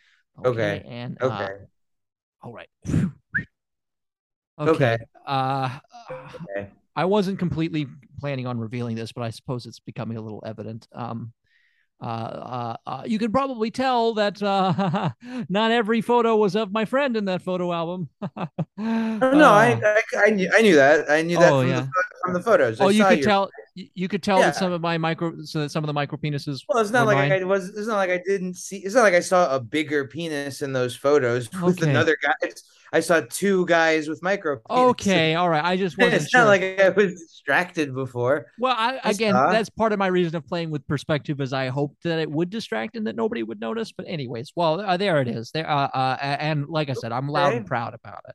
Okay, 0.45 0.85
And 0.87 1.19
uh, 1.21 1.27
Okay. 1.27 1.55
all 2.43 2.53
right. 2.53 2.69
Okay. 4.61 4.99
Uh, 5.27 5.79
Okay. 6.35 6.69
I 6.97 7.05
wasn't 7.05 7.39
completely 7.39 7.87
planning 8.19 8.47
on 8.47 8.59
revealing 8.59 8.97
this, 8.97 9.13
but 9.13 9.23
I 9.23 9.31
suppose 9.31 9.67
it's 9.67 9.79
becoming 9.79 10.17
a 10.17 10.21
little 10.21 10.43
evident. 10.45 10.89
Um, 10.93 11.33
uh, 12.01 12.05
uh, 12.05 12.77
uh, 12.87 13.03
you 13.07 13.19
can 13.19 13.33
probably 13.33 13.71
tell 13.71 14.15
that 14.15 14.41
uh, 14.43 15.11
not 15.49 15.71
every 15.73 16.01
photo 16.01 16.37
was 16.37 16.55
of 16.57 16.71
my 16.73 16.85
friend 16.85 17.17
in 17.17 17.25
that 17.27 17.43
photo 17.43 17.73
album. 17.73 18.09
Oh, 18.81 19.33
no, 19.33 19.51
I, 19.51 19.73
I 20.15 20.27
I 20.27 20.31
knew 20.31 20.49
I 20.55 20.63
knew 20.63 20.77
that. 20.77 21.11
I 21.11 21.23
knew 21.23 21.37
that 21.39 21.53
Oh, 21.53 21.61
from, 21.63 21.69
yeah. 21.71 21.81
the, 21.81 21.91
from 22.25 22.35
the 22.35 22.43
photos. 22.43 22.81
I 22.81 22.85
oh, 22.85 22.89
you 22.89 23.03
saw 23.03 23.09
could 23.09 23.19
your- 23.19 23.27
tell. 23.27 23.51
You 23.75 23.89
you 23.95 24.09
could 24.09 24.23
tell 24.23 24.39
Yeah. 24.39 24.47
that 24.47 24.57
some 24.57 24.71
of 24.73 24.81
my 24.81 24.97
micro, 24.99 25.33
so 25.43 25.61
that 25.61 25.71
some 25.73 25.83
of 25.83 25.89
the 25.89 25.93
micro 25.93 26.17
penises. 26.17 26.63
Well, 26.69 26.79
it's 26.79 26.91
not 26.93 27.07
like 27.07 27.17
mine. 27.17 27.33
I 27.33 27.45
was. 27.45 27.71
It's 27.71 27.89
not 27.89 27.97
like 27.97 28.11
I 28.11 28.23
didn't 28.25 28.55
see. 28.55 28.77
It's 28.79 28.95
not 28.95 29.03
like 29.03 29.15
I 29.15 29.21
saw 29.21 29.53
a 29.55 29.59
bigger 29.59 30.07
penis 30.07 30.63
in 30.63 30.73
those 30.73 30.95
photos 30.95 31.51
with 31.63 31.81
Okay. 31.83 31.91
another 31.91 32.17
guy. 32.23 32.33
It's, 32.43 32.63
I 32.93 33.01
saw 33.01 33.21
two 33.29 33.67
guys 33.67 34.09
with 34.09 34.23
micro. 34.23 34.61
Okay, 34.69 35.35
all 35.37 35.49
right. 35.49 35.65
I 35.65 35.77
just 35.77 35.99
wasn't 35.99 36.23
it's 36.23 36.31
sure. 36.31 36.41
not 36.41 36.47
like 36.47 36.81
I 36.81 36.89
was 36.91 37.15
distracted 37.15 37.95
before. 37.95 38.47
Well, 38.59 38.75
I, 38.77 38.99
I 39.05 39.11
again, 39.11 39.35
saw. 39.35 39.51
that's 39.51 39.69
part 39.69 39.93
of 39.93 39.99
my 39.99 40.07
reason 40.07 40.37
of 40.37 40.47
playing 40.47 40.71
with 40.71 40.87
perspective, 40.87 41.41
is 41.41 41.53
I 41.53 41.69
hoped 41.69 42.03
that 42.05 42.19
it 42.19 42.31
would 42.31 42.51
distract 42.51 42.97
and 42.97 43.07
that 43.07 43.17
nobody 43.17 43.43
would 43.43 43.61
notice. 43.61 43.93
But 43.93 44.07
anyways, 44.09 44.53
well, 44.57 44.81
uh, 44.81 44.97
there 44.97 45.21
it 45.21 45.29
is. 45.29 45.51
There, 45.51 45.69
uh, 45.69 45.89
uh, 45.89 46.17
and 46.21 46.67
like 46.69 46.89
I 46.91 46.95
said, 46.95 47.13
I'm 47.13 47.29
loud 47.29 47.55
and 47.55 47.67
proud 47.67 47.95
about 47.95 48.21
it. 48.29 48.35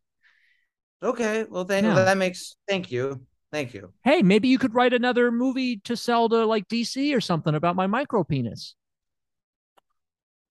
Okay, 1.06 1.46
well, 1.50 1.66
thank 1.66 1.86
Yeah. 1.86 1.96
that 1.96 2.18
makes. 2.18 2.56
Thank 2.68 2.92
you, 2.92 3.26
thank 3.52 3.74
you. 3.74 3.92
Hey, 4.04 4.22
maybe 4.22 4.48
you 4.48 4.58
could 4.58 4.74
write 4.74 4.94
another 4.94 5.32
movie 5.32 5.78
to 5.86 5.98
sell 5.98 6.30
to 6.30 6.46
like 6.46 6.68
DC 6.68 7.16
or 7.16 7.22
something 7.22 7.56
about 7.56 7.76
my 7.76 7.88
micro 7.88 8.24
penis. 8.24 8.76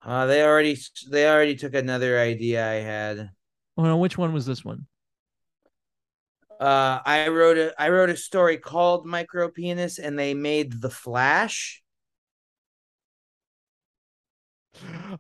Uh, 0.03 0.25
they 0.27 0.43
already 0.43 0.79
they 1.11 1.29
already 1.29 1.55
took 1.55 1.75
another 1.75 2.19
idea 2.19 2.67
I 2.67 2.75
had. 2.77 3.31
No, 3.77 3.97
which 3.97 4.19
one 4.19 4.33
was 4.33 4.47
this 4.47 4.65
one? 4.65 4.87
Uh, 6.61 7.01
I 7.07 7.29
wrote 7.29 7.57
a 7.57 7.75
I 7.81 7.89
wrote 7.89 8.11
a 8.11 8.17
story 8.17 8.59
called 8.59 9.07
Micro 9.07 9.49
Penis, 9.49 9.99
and 9.99 10.19
they 10.19 10.35
made 10.35 10.81
the 10.83 10.91
Flash. 10.91 11.83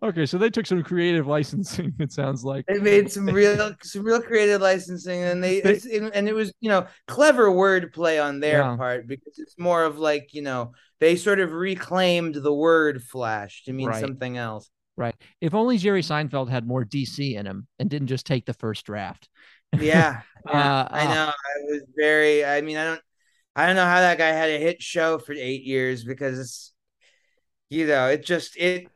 Okay, 0.02 0.26
so 0.26 0.38
they 0.38 0.50
took 0.50 0.66
some 0.66 0.82
creative 0.82 1.26
licensing. 1.26 1.92
It 1.98 2.12
sounds 2.12 2.44
like. 2.44 2.66
They 2.68 2.78
made 2.78 3.10
some 3.10 3.26
real 3.26 3.74
some 3.82 4.04
real 4.04 4.22
creative 4.22 4.60
licensing, 4.60 5.20
and 5.22 5.42
they, 5.42 5.60
They- 5.60 6.10
and 6.14 6.28
it 6.28 6.34
was 6.34 6.52
you 6.60 6.68
know 6.68 6.86
clever 7.08 7.50
wordplay 7.50 8.22
on 8.22 8.40
their 8.40 8.58
Yeah. 8.58 8.76
part 8.76 9.06
because 9.06 9.38
it's 9.38 9.58
more 9.58 9.84
of 9.84 9.98
like 9.98 10.32
you 10.34 10.42
know 10.42 10.72
they 11.00 11.16
sort 11.16 11.40
of 11.40 11.52
reclaimed 11.52 12.34
the 12.36 12.52
word 12.54 13.02
Flash 13.02 13.64
to 13.64 13.72
mean 13.72 13.88
Right. 13.88 14.00
something 14.00 14.36
else. 14.36 14.70
Right. 14.96 15.14
If 15.40 15.54
only 15.54 15.78
Jerry 15.78 16.02
Seinfeld 16.02 16.50
had 16.50 16.66
more 16.66 16.84
DC 16.84 17.36
in 17.36 17.46
him 17.46 17.66
and 17.78 17.88
didn't 17.88 18.08
just 18.08 18.26
take 18.26 18.44
the 18.44 18.52
first 18.52 18.84
draft. 18.84 19.28
Yeah, 19.72 20.20
yeah, 20.46 20.80
Uh, 20.82 20.88
I 20.90 21.06
uh, 21.06 21.14
know. 21.14 21.26
I 21.28 21.64
was 21.70 21.82
very. 21.96 22.44
I 22.44 22.60
mean, 22.60 22.76
I 22.76 22.84
don't. 22.84 23.00
I 23.56 23.66
don't 23.66 23.76
know 23.76 23.84
how 23.84 24.00
that 24.00 24.18
guy 24.18 24.28
had 24.28 24.50
a 24.50 24.58
hit 24.58 24.82
show 24.82 25.18
for 25.18 25.32
eight 25.32 25.64
years 25.64 26.04
because 26.04 26.38
it's, 26.38 26.72
you 27.68 27.86
know, 27.86 28.08
it 28.08 28.24
just 28.24 28.56
it 28.56 28.88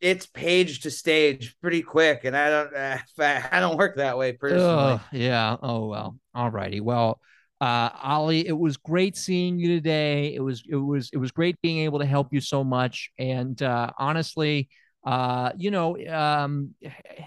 it's 0.00 0.26
page 0.26 0.80
to 0.80 0.90
stage 0.90 1.56
pretty 1.60 1.82
quick, 1.82 2.24
and 2.24 2.36
I 2.36 2.50
don't. 2.50 2.74
Uh, 2.74 2.98
I 3.50 3.60
don't 3.60 3.76
work 3.78 3.96
that 3.96 4.18
way 4.18 4.32
personally. 4.32 5.00
Yeah. 5.12 5.56
Oh 5.62 5.86
well. 5.86 6.18
All 6.34 6.50
righty. 6.50 6.80
Well, 6.80 7.20
uh, 7.60 7.90
Oley, 8.04 8.46
it 8.46 8.56
was 8.56 8.76
great 8.76 9.16
seeing 9.16 9.58
you 9.58 9.68
today. 9.68 10.34
It 10.34 10.40
was 10.40 10.62
it 10.68 10.76
was 10.76 11.10
it 11.12 11.18
was 11.18 11.30
great 11.30 11.60
being 11.62 11.78
able 11.78 12.00
to 12.00 12.06
help 12.06 12.32
you 12.32 12.40
so 12.40 12.62
much. 12.62 13.10
And 13.18 13.60
uh, 13.62 13.90
honestly, 13.98 14.68
uh, 15.06 15.52
you 15.56 15.70
know, 15.70 15.96
um, 16.08 16.74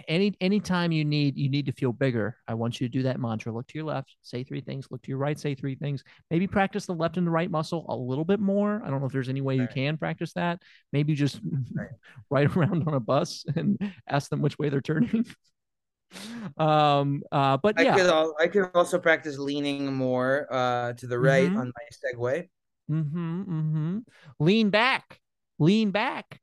any 0.07 0.35
anytime 0.41 0.91
you 0.91 1.05
need 1.05 1.37
you 1.37 1.49
need 1.49 1.65
to 1.65 1.71
feel 1.71 1.93
bigger, 1.93 2.35
I 2.47 2.53
want 2.53 2.79
you 2.81 2.87
to 2.87 2.91
do 2.91 3.03
that 3.03 3.19
mantra. 3.19 3.53
Look 3.53 3.67
to 3.67 3.77
your 3.77 3.85
left, 3.87 4.15
say 4.21 4.43
three 4.43 4.59
things. 4.61 4.87
Look 4.91 5.01
to 5.03 5.09
your 5.09 5.17
right, 5.17 5.39
say 5.39 5.55
three 5.55 5.75
things. 5.75 6.03
Maybe 6.29 6.45
practice 6.45 6.85
the 6.85 6.93
left 6.93 7.15
and 7.17 7.25
the 7.25 7.31
right 7.31 7.49
muscle 7.49 7.85
a 7.87 7.95
little 7.95 8.25
bit 8.25 8.41
more. 8.41 8.81
I 8.85 8.89
don't 8.89 8.99
know 8.99 9.05
if 9.07 9.13
there's 9.13 9.29
any 9.29 9.41
way 9.41 9.55
you 9.55 9.67
can 9.73 9.97
practice 9.97 10.33
that. 10.33 10.61
Maybe 10.91 11.15
just 11.15 11.39
Right. 11.73 11.87
ride 12.29 12.55
around 12.55 12.85
on 12.87 12.93
a 12.93 12.99
bus 12.99 13.45
and 13.55 13.79
ask 14.07 14.29
them 14.29 14.41
which 14.41 14.59
way 14.59 14.69
they're 14.69 14.81
turning. 14.81 15.25
um 16.57 17.21
uh 17.31 17.55
but 17.57 17.79
I 17.79 17.83
yeah 17.83 17.95
could 17.95 18.07
al- 18.07 18.35
I 18.39 18.47
could 18.47 18.71
also 18.73 18.97
practice 18.97 19.37
leaning 19.37 19.93
more 19.93 20.47
uh 20.51 20.93
to 20.93 21.05
the 21.07 21.19
right 21.19 21.49
Mhm. 21.51 21.59
on 21.59 21.67
my 21.67 21.85
Segway. 21.93 22.49
mm-hmm, 22.89 23.41
mm-hmm. 23.43 23.97
lean 24.39 24.69
back 24.71 25.19
lean 25.59 25.91
back 25.91 26.41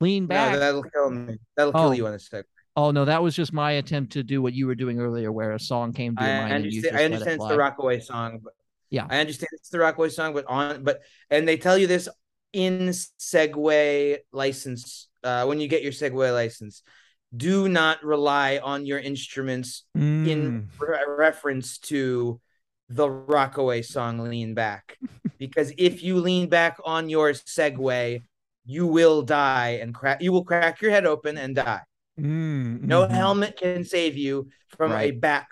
lean 0.00 0.24
No, 0.24 0.28
back 0.28 0.58
that'll 0.58 0.82
kill 0.82 1.10
me. 1.10 1.36
That'll 1.56 1.72
Oh. 1.76 1.80
kill 1.84 1.94
you 1.94 2.06
on 2.06 2.14
a 2.14 2.18
Segway. 2.18 2.44
oh 2.76 2.90
no 2.92 3.04
that 3.04 3.22
was 3.22 3.34
just 3.34 3.52
my 3.52 3.72
attempt 3.72 4.12
to 4.12 4.22
do 4.22 4.40
what 4.40 4.52
you 4.54 4.66
were 4.66 4.74
doing 4.76 5.00
earlier 5.00 5.32
where 5.32 5.52
a 5.52 5.58
song 5.60 5.92
came 5.92 6.14
to 6.16 6.22
your 6.22 6.32
I 6.32 6.40
mind 6.40 6.52
and 6.52 6.64
you 6.72 6.78
understand. 6.78 6.82
just 6.84 6.94
I 6.94 6.96
let 6.96 7.02
it 7.02 7.12
understand 7.14 7.34
it's 7.34 7.42
fly. 7.44 7.52
the 7.52 7.58
Rockaway 7.58 8.00
song, 8.00 8.40
but 8.42 8.52
Yeah. 8.90 9.06
I 9.10 9.18
understand 9.20 9.48
it's 9.52 9.68
the 9.70 9.78
Rockaway 9.80 10.08
song, 10.10 10.32
but 10.34 10.44
on 10.46 10.84
but 10.84 11.00
and 11.30 11.46
they 11.48 11.56
tell 11.56 11.76
you 11.76 11.86
this 11.86 12.08
in 12.52 12.88
Segway 12.88 14.18
license 14.32 15.08
uh, 15.24 15.44
when 15.46 15.60
you 15.60 15.68
get 15.68 15.82
your 15.82 15.92
Segway 15.92 16.32
license. 16.32 16.82
Do 17.36 17.68
not 17.68 18.02
rely 18.04 18.58
on 18.62 18.86
your 18.86 18.98
instruments 18.98 19.84
Mm. 19.96 20.26
in 20.28 20.68
re- 20.78 20.98
reference 21.08 21.78
to 21.92 22.40
the 22.88 23.10
Rockaway 23.10 23.82
song 23.82 24.18
"Lean 24.20 24.54
Back," 24.54 24.96
because 25.38 25.72
if 25.76 26.02
you 26.02 26.20
lean 26.20 26.48
back 26.48 26.78
on 26.84 27.10
your 27.10 27.32
Segway, 27.32 28.22
you 28.68 28.86
will 28.86 29.22
die 29.22 29.78
and 29.82 29.94
crack. 29.94 30.20
You 30.22 30.30
will 30.30 30.44
crack 30.44 30.80
your 30.82 30.90
head 30.92 31.06
open 31.06 31.36
and 31.38 31.56
die. 31.56 31.80
Mm, 32.20 32.82
No 32.82 33.06
mhm. 33.06 33.10
helmet 33.10 33.56
can 33.56 33.84
save 33.84 34.16
you 34.16 34.48
from 34.76 34.92
a 34.92 35.10
back 35.10 35.48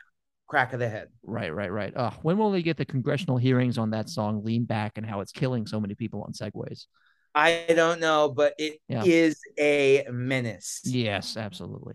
crack 0.46 0.72
of 0.72 0.78
the 0.78 0.88
head. 0.88 1.08
right 1.24 1.52
right 1.52 1.72
right 1.72 1.92
when 2.22 2.38
will 2.38 2.52
they 2.52 2.62
get 2.62 2.76
the 2.76 2.84
congressional 2.84 3.36
hearings 3.36 3.78
on 3.78 3.90
that 3.90 4.08
song 4.08 4.44
lean 4.44 4.64
back 4.64 4.92
and 4.96 5.04
how 5.04 5.20
it's 5.20 5.32
killing 5.32 5.66
so 5.66 5.80
many 5.80 5.94
people 5.96 6.22
on 6.22 6.32
segways 6.32 6.86
I 7.34 7.66
don't 7.68 8.00
know, 8.00 8.28
but 8.34 8.54
it 8.58 8.78
is 8.88 9.38
Yeah. 9.58 9.64
a 9.64 10.06
menace. 10.10 10.80
Yes, 10.84 11.36
absolutely. 11.36 11.94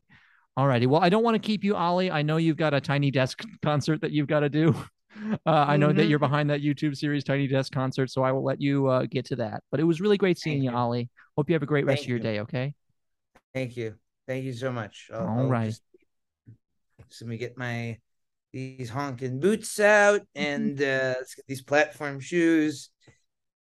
All 0.56 0.68
righty. 0.68 0.86
Well, 0.86 1.02
I 1.02 1.10
don't 1.10 1.24
want 1.24 1.34
to 1.34 1.40
keep 1.40 1.64
you, 1.64 1.76
Oley. 1.76 2.12
I 2.12 2.22
know 2.22 2.38
you've 2.38 2.58
got 2.58 2.76
a 2.76 2.82
Tiny 2.82 3.10
Desk 3.10 3.42
concert 3.64 4.02
that 4.02 4.12
you've 4.12 4.28
got 4.28 4.42
to 4.42 4.50
do. 4.50 4.76
Uh, 5.46 5.66
I 5.68 5.78
know 5.78 5.92
that 5.92 6.04
Mhm. 6.06 6.10
you're 6.10 6.20
behind 6.20 6.50
that 6.50 6.62
YouTube 6.62 6.96
series, 6.96 7.24
Tiny 7.24 7.48
Desk 7.48 7.72
concert, 7.72 8.10
so 8.10 8.24
I 8.24 8.32
will 8.32 8.44
let 8.44 8.62
you 8.62 8.88
uh, 8.88 9.06
get 9.06 9.26
to 9.26 9.36
that. 9.38 9.64
But 9.70 9.80
it 9.80 9.84
was 9.84 10.00
really 10.02 10.18
great 10.18 10.38
seeing 10.38 10.64
you, 10.64 10.72
you. 10.72 10.78
Oley. 10.78 11.10
Hope 11.38 11.50
you 11.50 11.54
have 11.56 11.64
a 11.64 11.68
great 11.68 11.86
rest 11.86 12.00
Thank 12.00 12.06
of 12.06 12.10
your 12.10 12.20
day. 12.20 12.40
Okay. 12.42 12.74
Thank 13.54 13.76
you. 13.78 13.96
Thank 14.28 14.46
you 14.46 14.54
so 14.54 14.72
much. 14.72 15.10
I'll, 15.14 15.28
All 15.28 15.40
I'll 15.40 15.48
right. 15.48 15.68
just- 15.70 15.84
So 17.10 17.26
let 17.26 17.30
me 17.30 17.38
get 17.38 17.58
my 17.58 18.00
these 18.54 18.90
honking 18.90 19.40
boots 19.40 19.80
out 19.80 20.22
and 20.36 20.80
uh, 20.82 21.16
let's 21.18 21.36
get 21.36 21.46
these 21.48 21.62
platform 21.62 22.20
shoes. 22.20 22.90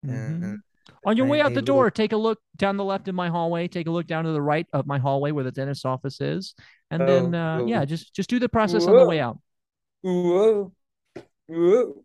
Mhm. 0.07 0.43
And 0.43 0.59
On 1.05 1.17
your 1.17 1.27
way 1.27 1.41
out 1.41 1.55
the 1.55 1.63
door, 1.63 1.91
take 1.91 2.13
a 2.13 2.17
look 2.17 2.39
down 2.57 2.77
the 2.77 2.85
left 2.85 3.09
in 3.09 3.15
my 3.15 3.29
hallway. 3.29 3.69
Take 3.69 3.87
a 3.87 3.91
look 3.91 4.07
down 4.07 4.25
to 4.25 4.33
the 4.33 4.43
right 4.43 4.67
of 4.73 4.87
my 4.87 4.99
hallway 4.99 5.31
where 5.33 5.45
the 5.45 5.53
dentist's 5.53 5.85
office 5.85 6.21
is, 6.21 6.55
and 6.91 7.07
then 7.09 7.35
Oh, 7.35 7.39
uh, 7.39 7.59
whoa. 7.61 7.67
yeah, 7.67 7.85
just 7.85 8.15
just 8.15 8.29
do 8.31 8.39
the 8.39 8.49
process 8.49 8.87
on 8.87 8.97
the 8.97 9.07
way 9.07 9.21
out. 9.21 9.39
Whoa. 10.03 10.73
Whoa. 11.49 12.05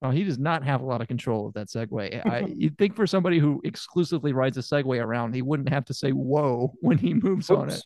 Oh, 0.00 0.10
he 0.10 0.22
does 0.22 0.38
not 0.38 0.62
have 0.62 0.80
a 0.80 0.84
lot 0.84 1.00
of 1.00 1.08
control 1.08 1.48
of 1.48 1.54
that 1.54 1.66
Segway. 1.68 2.24
I, 2.24 2.40
you'd 2.56 2.78
think 2.78 2.94
for 2.94 3.06
somebody 3.06 3.38
who 3.38 3.60
exclusively 3.64 4.32
rides 4.32 4.56
a 4.56 4.60
Segway 4.60 5.02
around, 5.02 5.34
he 5.34 5.42
wouldn't 5.42 5.68
have 5.70 5.84
to 5.86 5.94
say 5.94 6.10
"whoa" 6.10 6.72
when 6.80 6.98
he 6.98 7.14
moves 7.14 7.50
on 7.50 7.70
it. 7.70 7.82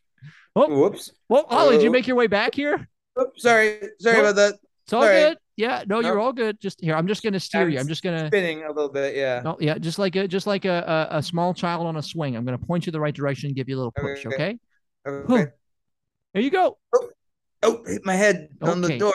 Oh, 0.54 0.68
Whoops. 0.68 1.10
well, 1.30 1.46
Oley, 1.48 1.76
did 1.76 1.84
you 1.84 1.88
Oh. 1.88 1.92
make 1.92 2.06
your 2.06 2.16
way 2.16 2.26
back 2.26 2.54
here? 2.54 2.86
Oops, 3.18 3.42
sorry. 3.42 3.80
Sorry 3.98 4.16
Well- 4.18 4.30
about 4.32 4.36
that. 4.36 4.54
It's 4.84 4.92
all, 4.92 5.02
All 5.02 5.08
right. 5.08 5.28
good. 5.30 5.38
Yeah, 5.56 5.84
no, 5.86 6.00
you're 6.00 6.18
all 6.18 6.32
good. 6.32 6.58
Just 6.60 6.80
here, 6.80 6.94
I'm 6.96 7.06
just 7.06 7.22
gonna 7.22 7.38
steer 7.38 7.68
you. 7.68 7.78
I'm 7.78 7.86
just 7.86 8.02
gonna. 8.02 8.26
spinning 8.26 8.64
a 8.64 8.68
little 8.72 8.88
bit. 8.88 9.14
Yeah. 9.14 9.40
No, 9.44 9.56
yeah, 9.60 9.78
just 9.78 9.98
like 9.98 10.16
a 10.16 10.26
just 10.26 10.46
like 10.46 10.64
a, 10.64 11.08
a 11.12 11.18
a 11.18 11.22
small 11.22 11.54
child 11.54 11.86
on 11.86 11.96
a 11.96 12.02
swing. 12.02 12.34
I'm 12.36 12.44
gonna 12.44 12.58
point 12.58 12.86
you 12.86 12.92
the 12.92 12.98
right 12.98 13.14
direction 13.14 13.46
and 13.48 13.56
give 13.56 13.68
you 13.68 13.76
a 13.76 13.78
little 13.78 13.92
push. 13.92 14.26
Okay. 14.26 14.58
Okay. 15.06 15.32
Okay. 15.34 15.50
There 16.34 16.42
you 16.42 16.50
go. 16.50 16.78
Oh, 16.94 17.10
hit 17.62 18.04
my 18.04 18.14
head 18.14 18.48
on 18.60 18.80
the 18.80 18.98
door. 18.98 19.14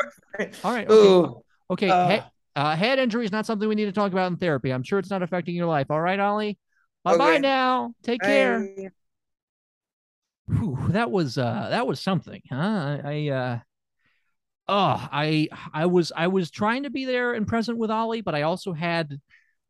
All 0.64 0.74
right. 0.74 0.90
Okay. 0.90 1.08
Ooh. 1.08 1.42
Okay. 1.70 1.90
Uh. 1.90 2.10
he- 2.10 2.22
uh, 2.56 2.76
head 2.76 2.98
injury 2.98 3.24
is 3.24 3.32
not 3.32 3.46
something 3.46 3.70
we 3.70 3.76
need 3.76 3.86
to 3.86 3.92
talk 3.92 4.12
about 4.12 4.32
in 4.32 4.38
therapy. 4.38 4.72
I'm 4.72 4.82
sure 4.82 4.98
it's 4.98 5.12
not 5.12 5.22
affecting 5.22 5.54
your 5.56 5.68
life. 5.68 5.92
All 5.92 6.02
right, 6.02 6.20
Oley. 6.20 6.58
Bye 7.04 7.16
bye 7.16 7.32
Okay. 7.34 7.40
now. 7.42 7.94
Take 8.02 8.22
care. 8.22 8.92
Whew, 10.48 10.78
that 10.90 11.12
was 11.12 11.38
uh 11.38 11.68
that 11.70 11.86
was 11.86 12.00
something, 12.00 12.42
huh? 12.50 12.56
I, 12.56 13.02
I 13.06 13.30
uh 13.30 13.60
oh 14.70 15.08
I 15.12 15.50
I 15.72 15.86
was 15.86 16.12
I 16.16 16.28
was 16.28 16.50
trying 16.50 16.84
to 16.84 16.90
be 16.90 17.06
there 17.06 17.34
and 17.34 17.48
present 17.48 17.78
with 17.78 17.92
Oley, 17.92 18.22
but 18.22 18.34
I 18.34 18.42
also 18.44 18.74
had 18.74 19.20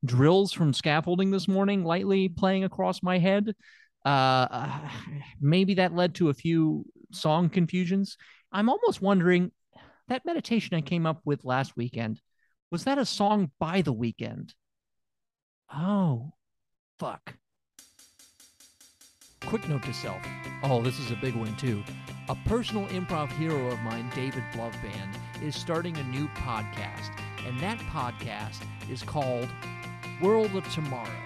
drills 0.05 0.53
from 0.53 0.73
scaffolding 0.73 1.31
this 1.31 1.47
morning 1.47 1.83
lightly 1.83 2.29
playing 2.29 2.63
across 2.63 3.03
my 3.03 3.17
head. 3.17 3.53
Uh 4.05 4.79
maybe 5.41 5.73
that 5.73 5.93
led 5.93 6.15
to 6.15 6.29
a 6.29 6.33
few 6.33 6.85
song 7.11 7.49
confusions. 7.49 8.15
I'm 8.51 8.69
almost 8.69 9.01
wondering 9.01 9.51
that 10.07 10.25
meditation 10.25 10.75
I 10.75 10.81
came 10.81 11.05
up 11.05 11.21
with 11.25 11.45
last 11.45 11.75
weekend, 11.75 12.21
was 12.71 12.83
that 12.85 12.97
a 12.97 13.05
song 13.05 13.51
by 13.59 13.81
the 13.81 13.93
Weeknd? 13.93 14.53
Oh, 15.73 16.33
fuck. 16.99 17.35
Quick 19.45 19.67
note 19.69 19.83
to 19.83 19.93
self. 19.93 20.21
Oh, 20.63 20.81
this 20.81 20.99
is 20.99 21.11
a 21.11 21.15
big 21.15 21.35
one 21.35 21.55
too. 21.57 21.83
A 22.29 22.35
personal 22.45 22.85
improv 22.87 23.31
hero 23.33 23.67
of 23.67 23.79
mine, 23.79 24.11
David 24.13 24.43
Bluvband, 24.53 25.15
is 25.41 25.55
starting 25.55 25.95
a 25.97 26.03
new 26.03 26.27
podcast, 26.29 27.17
and 27.45 27.57
that 27.59 27.79
podcast 27.79 28.63
is 28.91 29.03
called 29.03 29.47
World 30.21 30.53
of 30.55 30.69
Tomorrow. 30.73 31.23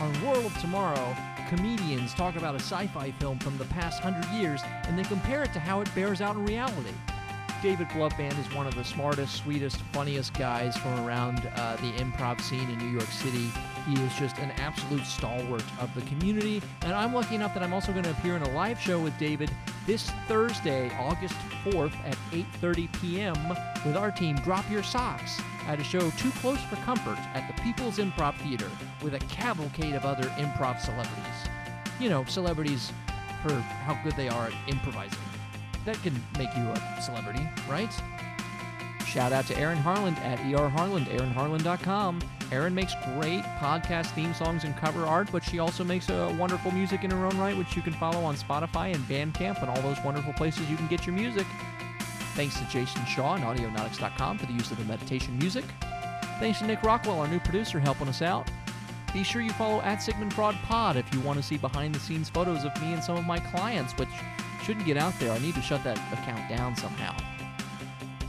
On 0.00 0.26
World 0.26 0.46
of 0.46 0.58
Tomorrow, 0.60 1.16
comedians 1.48 2.14
talk 2.14 2.36
about 2.36 2.54
a 2.54 2.58
sci 2.58 2.86
fi 2.88 3.10
film 3.12 3.38
from 3.38 3.56
the 3.58 3.64
past 3.66 4.02
hundred 4.02 4.26
years 4.30 4.60
and 4.84 4.98
they 4.98 5.04
compare 5.04 5.42
it 5.42 5.52
to 5.52 5.60
how 5.60 5.80
it 5.80 5.94
bears 5.94 6.20
out 6.20 6.36
in 6.36 6.44
reality. 6.44 6.92
David 7.62 7.88
Bluvband 7.88 8.38
is 8.38 8.54
one 8.54 8.66
of 8.66 8.74
the 8.74 8.84
smartest, 8.84 9.36
sweetest, 9.36 9.78
funniest 9.92 10.34
guys 10.34 10.76
from 10.76 11.00
around 11.06 11.50
uh, 11.56 11.76
the 11.76 11.92
improv 11.92 12.40
scene 12.42 12.68
in 12.68 12.78
New 12.78 12.90
York 12.90 13.10
City. 13.10 13.50
He 13.86 13.94
is 14.02 14.14
just 14.16 14.36
an 14.36 14.50
absolute 14.58 15.06
stalwart 15.06 15.64
of 15.80 15.94
the 15.94 16.02
community, 16.02 16.60
and 16.82 16.92
I'm 16.92 17.14
lucky 17.14 17.36
enough 17.36 17.54
that 17.54 17.62
I'm 17.62 17.72
also 17.72 17.92
going 17.92 18.04
to 18.04 18.10
appear 18.10 18.36
in 18.36 18.42
a 18.42 18.50
live 18.50 18.78
show 18.78 19.00
with 19.00 19.16
David 19.18 19.50
this 19.86 20.10
Thursday, 20.28 20.90
August 20.98 21.36
4th 21.64 21.94
at 22.04 22.16
8:30 22.32 23.00
p.m. 23.00 23.48
with 23.86 23.96
our 23.96 24.10
team 24.10 24.36
Drop 24.36 24.70
Your 24.70 24.82
Socks 24.82 25.40
at 25.66 25.80
a 25.80 25.84
show 25.84 26.10
Too 26.10 26.30
Close 26.40 26.62
for 26.64 26.76
Comfort 26.76 27.18
at 27.34 27.46
the 27.46 27.62
People's 27.62 27.98
Improv 27.98 28.36
Theater 28.38 28.70
with 29.02 29.14
a 29.14 29.20
cavalcade 29.20 29.94
of 29.94 30.04
other 30.04 30.28
improv 30.30 30.80
celebrities. 30.80 31.48
You 32.00 32.08
know, 32.10 32.24
celebrities 32.24 32.92
for 33.42 33.54
how 33.54 33.98
good 34.02 34.16
they 34.16 34.28
are 34.28 34.46
at 34.46 34.54
improvising 34.68 35.18
that 35.84 36.00
can 36.02 36.14
make 36.38 36.54
you 36.56 36.62
a 36.62 36.98
celebrity, 37.00 37.46
right? 37.68 37.90
Shout 39.06 39.32
out 39.32 39.46
to 39.46 39.58
Erin 39.58 39.78
Harland 39.78 40.18
at 40.18 40.40
ER 40.40 40.68
Harland, 40.68 41.06
erinharland.com. 41.06 42.20
Erin 42.50 42.74
makes 42.74 42.94
great 43.16 43.42
podcast 43.58 44.06
theme 44.14 44.34
songs 44.34 44.64
and 44.64 44.76
cover 44.76 45.04
art, 45.04 45.28
but 45.30 45.42
she 45.42 45.58
also 45.58 45.84
makes 45.84 46.10
uh, 46.10 46.34
wonderful 46.38 46.70
music 46.70 47.04
in 47.04 47.10
her 47.10 47.24
own 47.24 47.36
right, 47.38 47.56
which 47.56 47.76
you 47.76 47.82
can 47.82 47.92
follow 47.94 48.22
on 48.24 48.36
Spotify 48.36 48.94
and 48.94 49.02
Bandcamp 49.04 49.60
and 49.60 49.70
all 49.70 49.80
those 49.82 50.02
wonderful 50.04 50.32
places 50.32 50.68
you 50.68 50.76
can 50.76 50.86
get 50.88 51.06
your 51.06 51.14
music. 51.14 51.46
Thanks 52.34 52.58
to 52.58 52.64
Jason 52.66 53.04
Shaw 53.06 53.36
and 53.36 53.44
Audionautix.com 53.44 54.38
for 54.38 54.46
the 54.46 54.52
use 54.52 54.72
of 54.72 54.78
the 54.78 54.84
meditation 54.84 55.38
music. 55.38 55.64
Thanks 56.40 56.58
to 56.58 56.66
Nick 56.66 56.82
Rockwell, 56.82 57.20
our 57.20 57.28
new 57.28 57.38
producer, 57.38 57.78
helping 57.78 58.08
us 58.08 58.22
out. 58.22 58.50
Be 59.12 59.22
sure 59.22 59.40
you 59.40 59.52
follow 59.52 59.80
at 59.82 60.02
Sigmund 60.02 60.34
Fraud 60.34 60.56
Pod 60.64 60.96
if 60.96 61.14
you 61.14 61.20
want 61.20 61.38
to 61.38 61.44
see 61.44 61.56
behind 61.56 61.94
the 61.94 62.00
scenes 62.00 62.28
photos 62.28 62.64
of 62.64 62.74
me 62.82 62.92
and 62.92 63.04
some 63.04 63.16
of 63.16 63.24
my 63.24 63.38
clients, 63.38 63.92
which 63.96 64.08
shouldn't 64.64 64.84
get 64.84 64.96
out 64.96 65.14
there. 65.20 65.30
I 65.30 65.38
need 65.38 65.54
to 65.54 65.62
shut 65.62 65.84
that 65.84 65.96
account 66.12 66.48
down 66.48 66.74
somehow. 66.74 67.16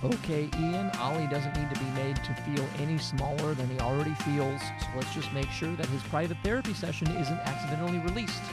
Okay, 0.03 0.51
Ian, 0.59 0.91
Oley 1.01 1.25
doesn't 1.25 1.57
need 1.57 1.73
to 1.73 1.79
be 1.79 1.89
made 1.91 2.17
to 2.17 2.33
feel 2.43 2.63
any 2.77 2.99
smaller 2.99 3.55
than 3.55 3.67
he 3.67 3.79
already 3.79 4.13
feels, 4.23 4.61
so 4.61 4.87
let's 4.95 5.11
just 5.15 5.33
make 5.33 5.49
sure 5.49 5.73
that 5.77 5.87
his 5.87 6.03
private 6.03 6.37
therapy 6.43 6.75
session 6.75 7.07
isn't 7.07 7.39
accidentally 7.39 7.97
released. 7.97 8.43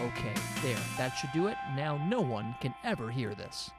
Okay, 0.00 0.34
there, 0.62 0.78
that 0.96 1.16
should 1.16 1.32
do 1.32 1.48
it. 1.48 1.56
Now 1.74 1.96
no 2.06 2.20
one 2.20 2.54
can 2.60 2.72
ever 2.84 3.10
hear 3.10 3.34
this. 3.34 3.72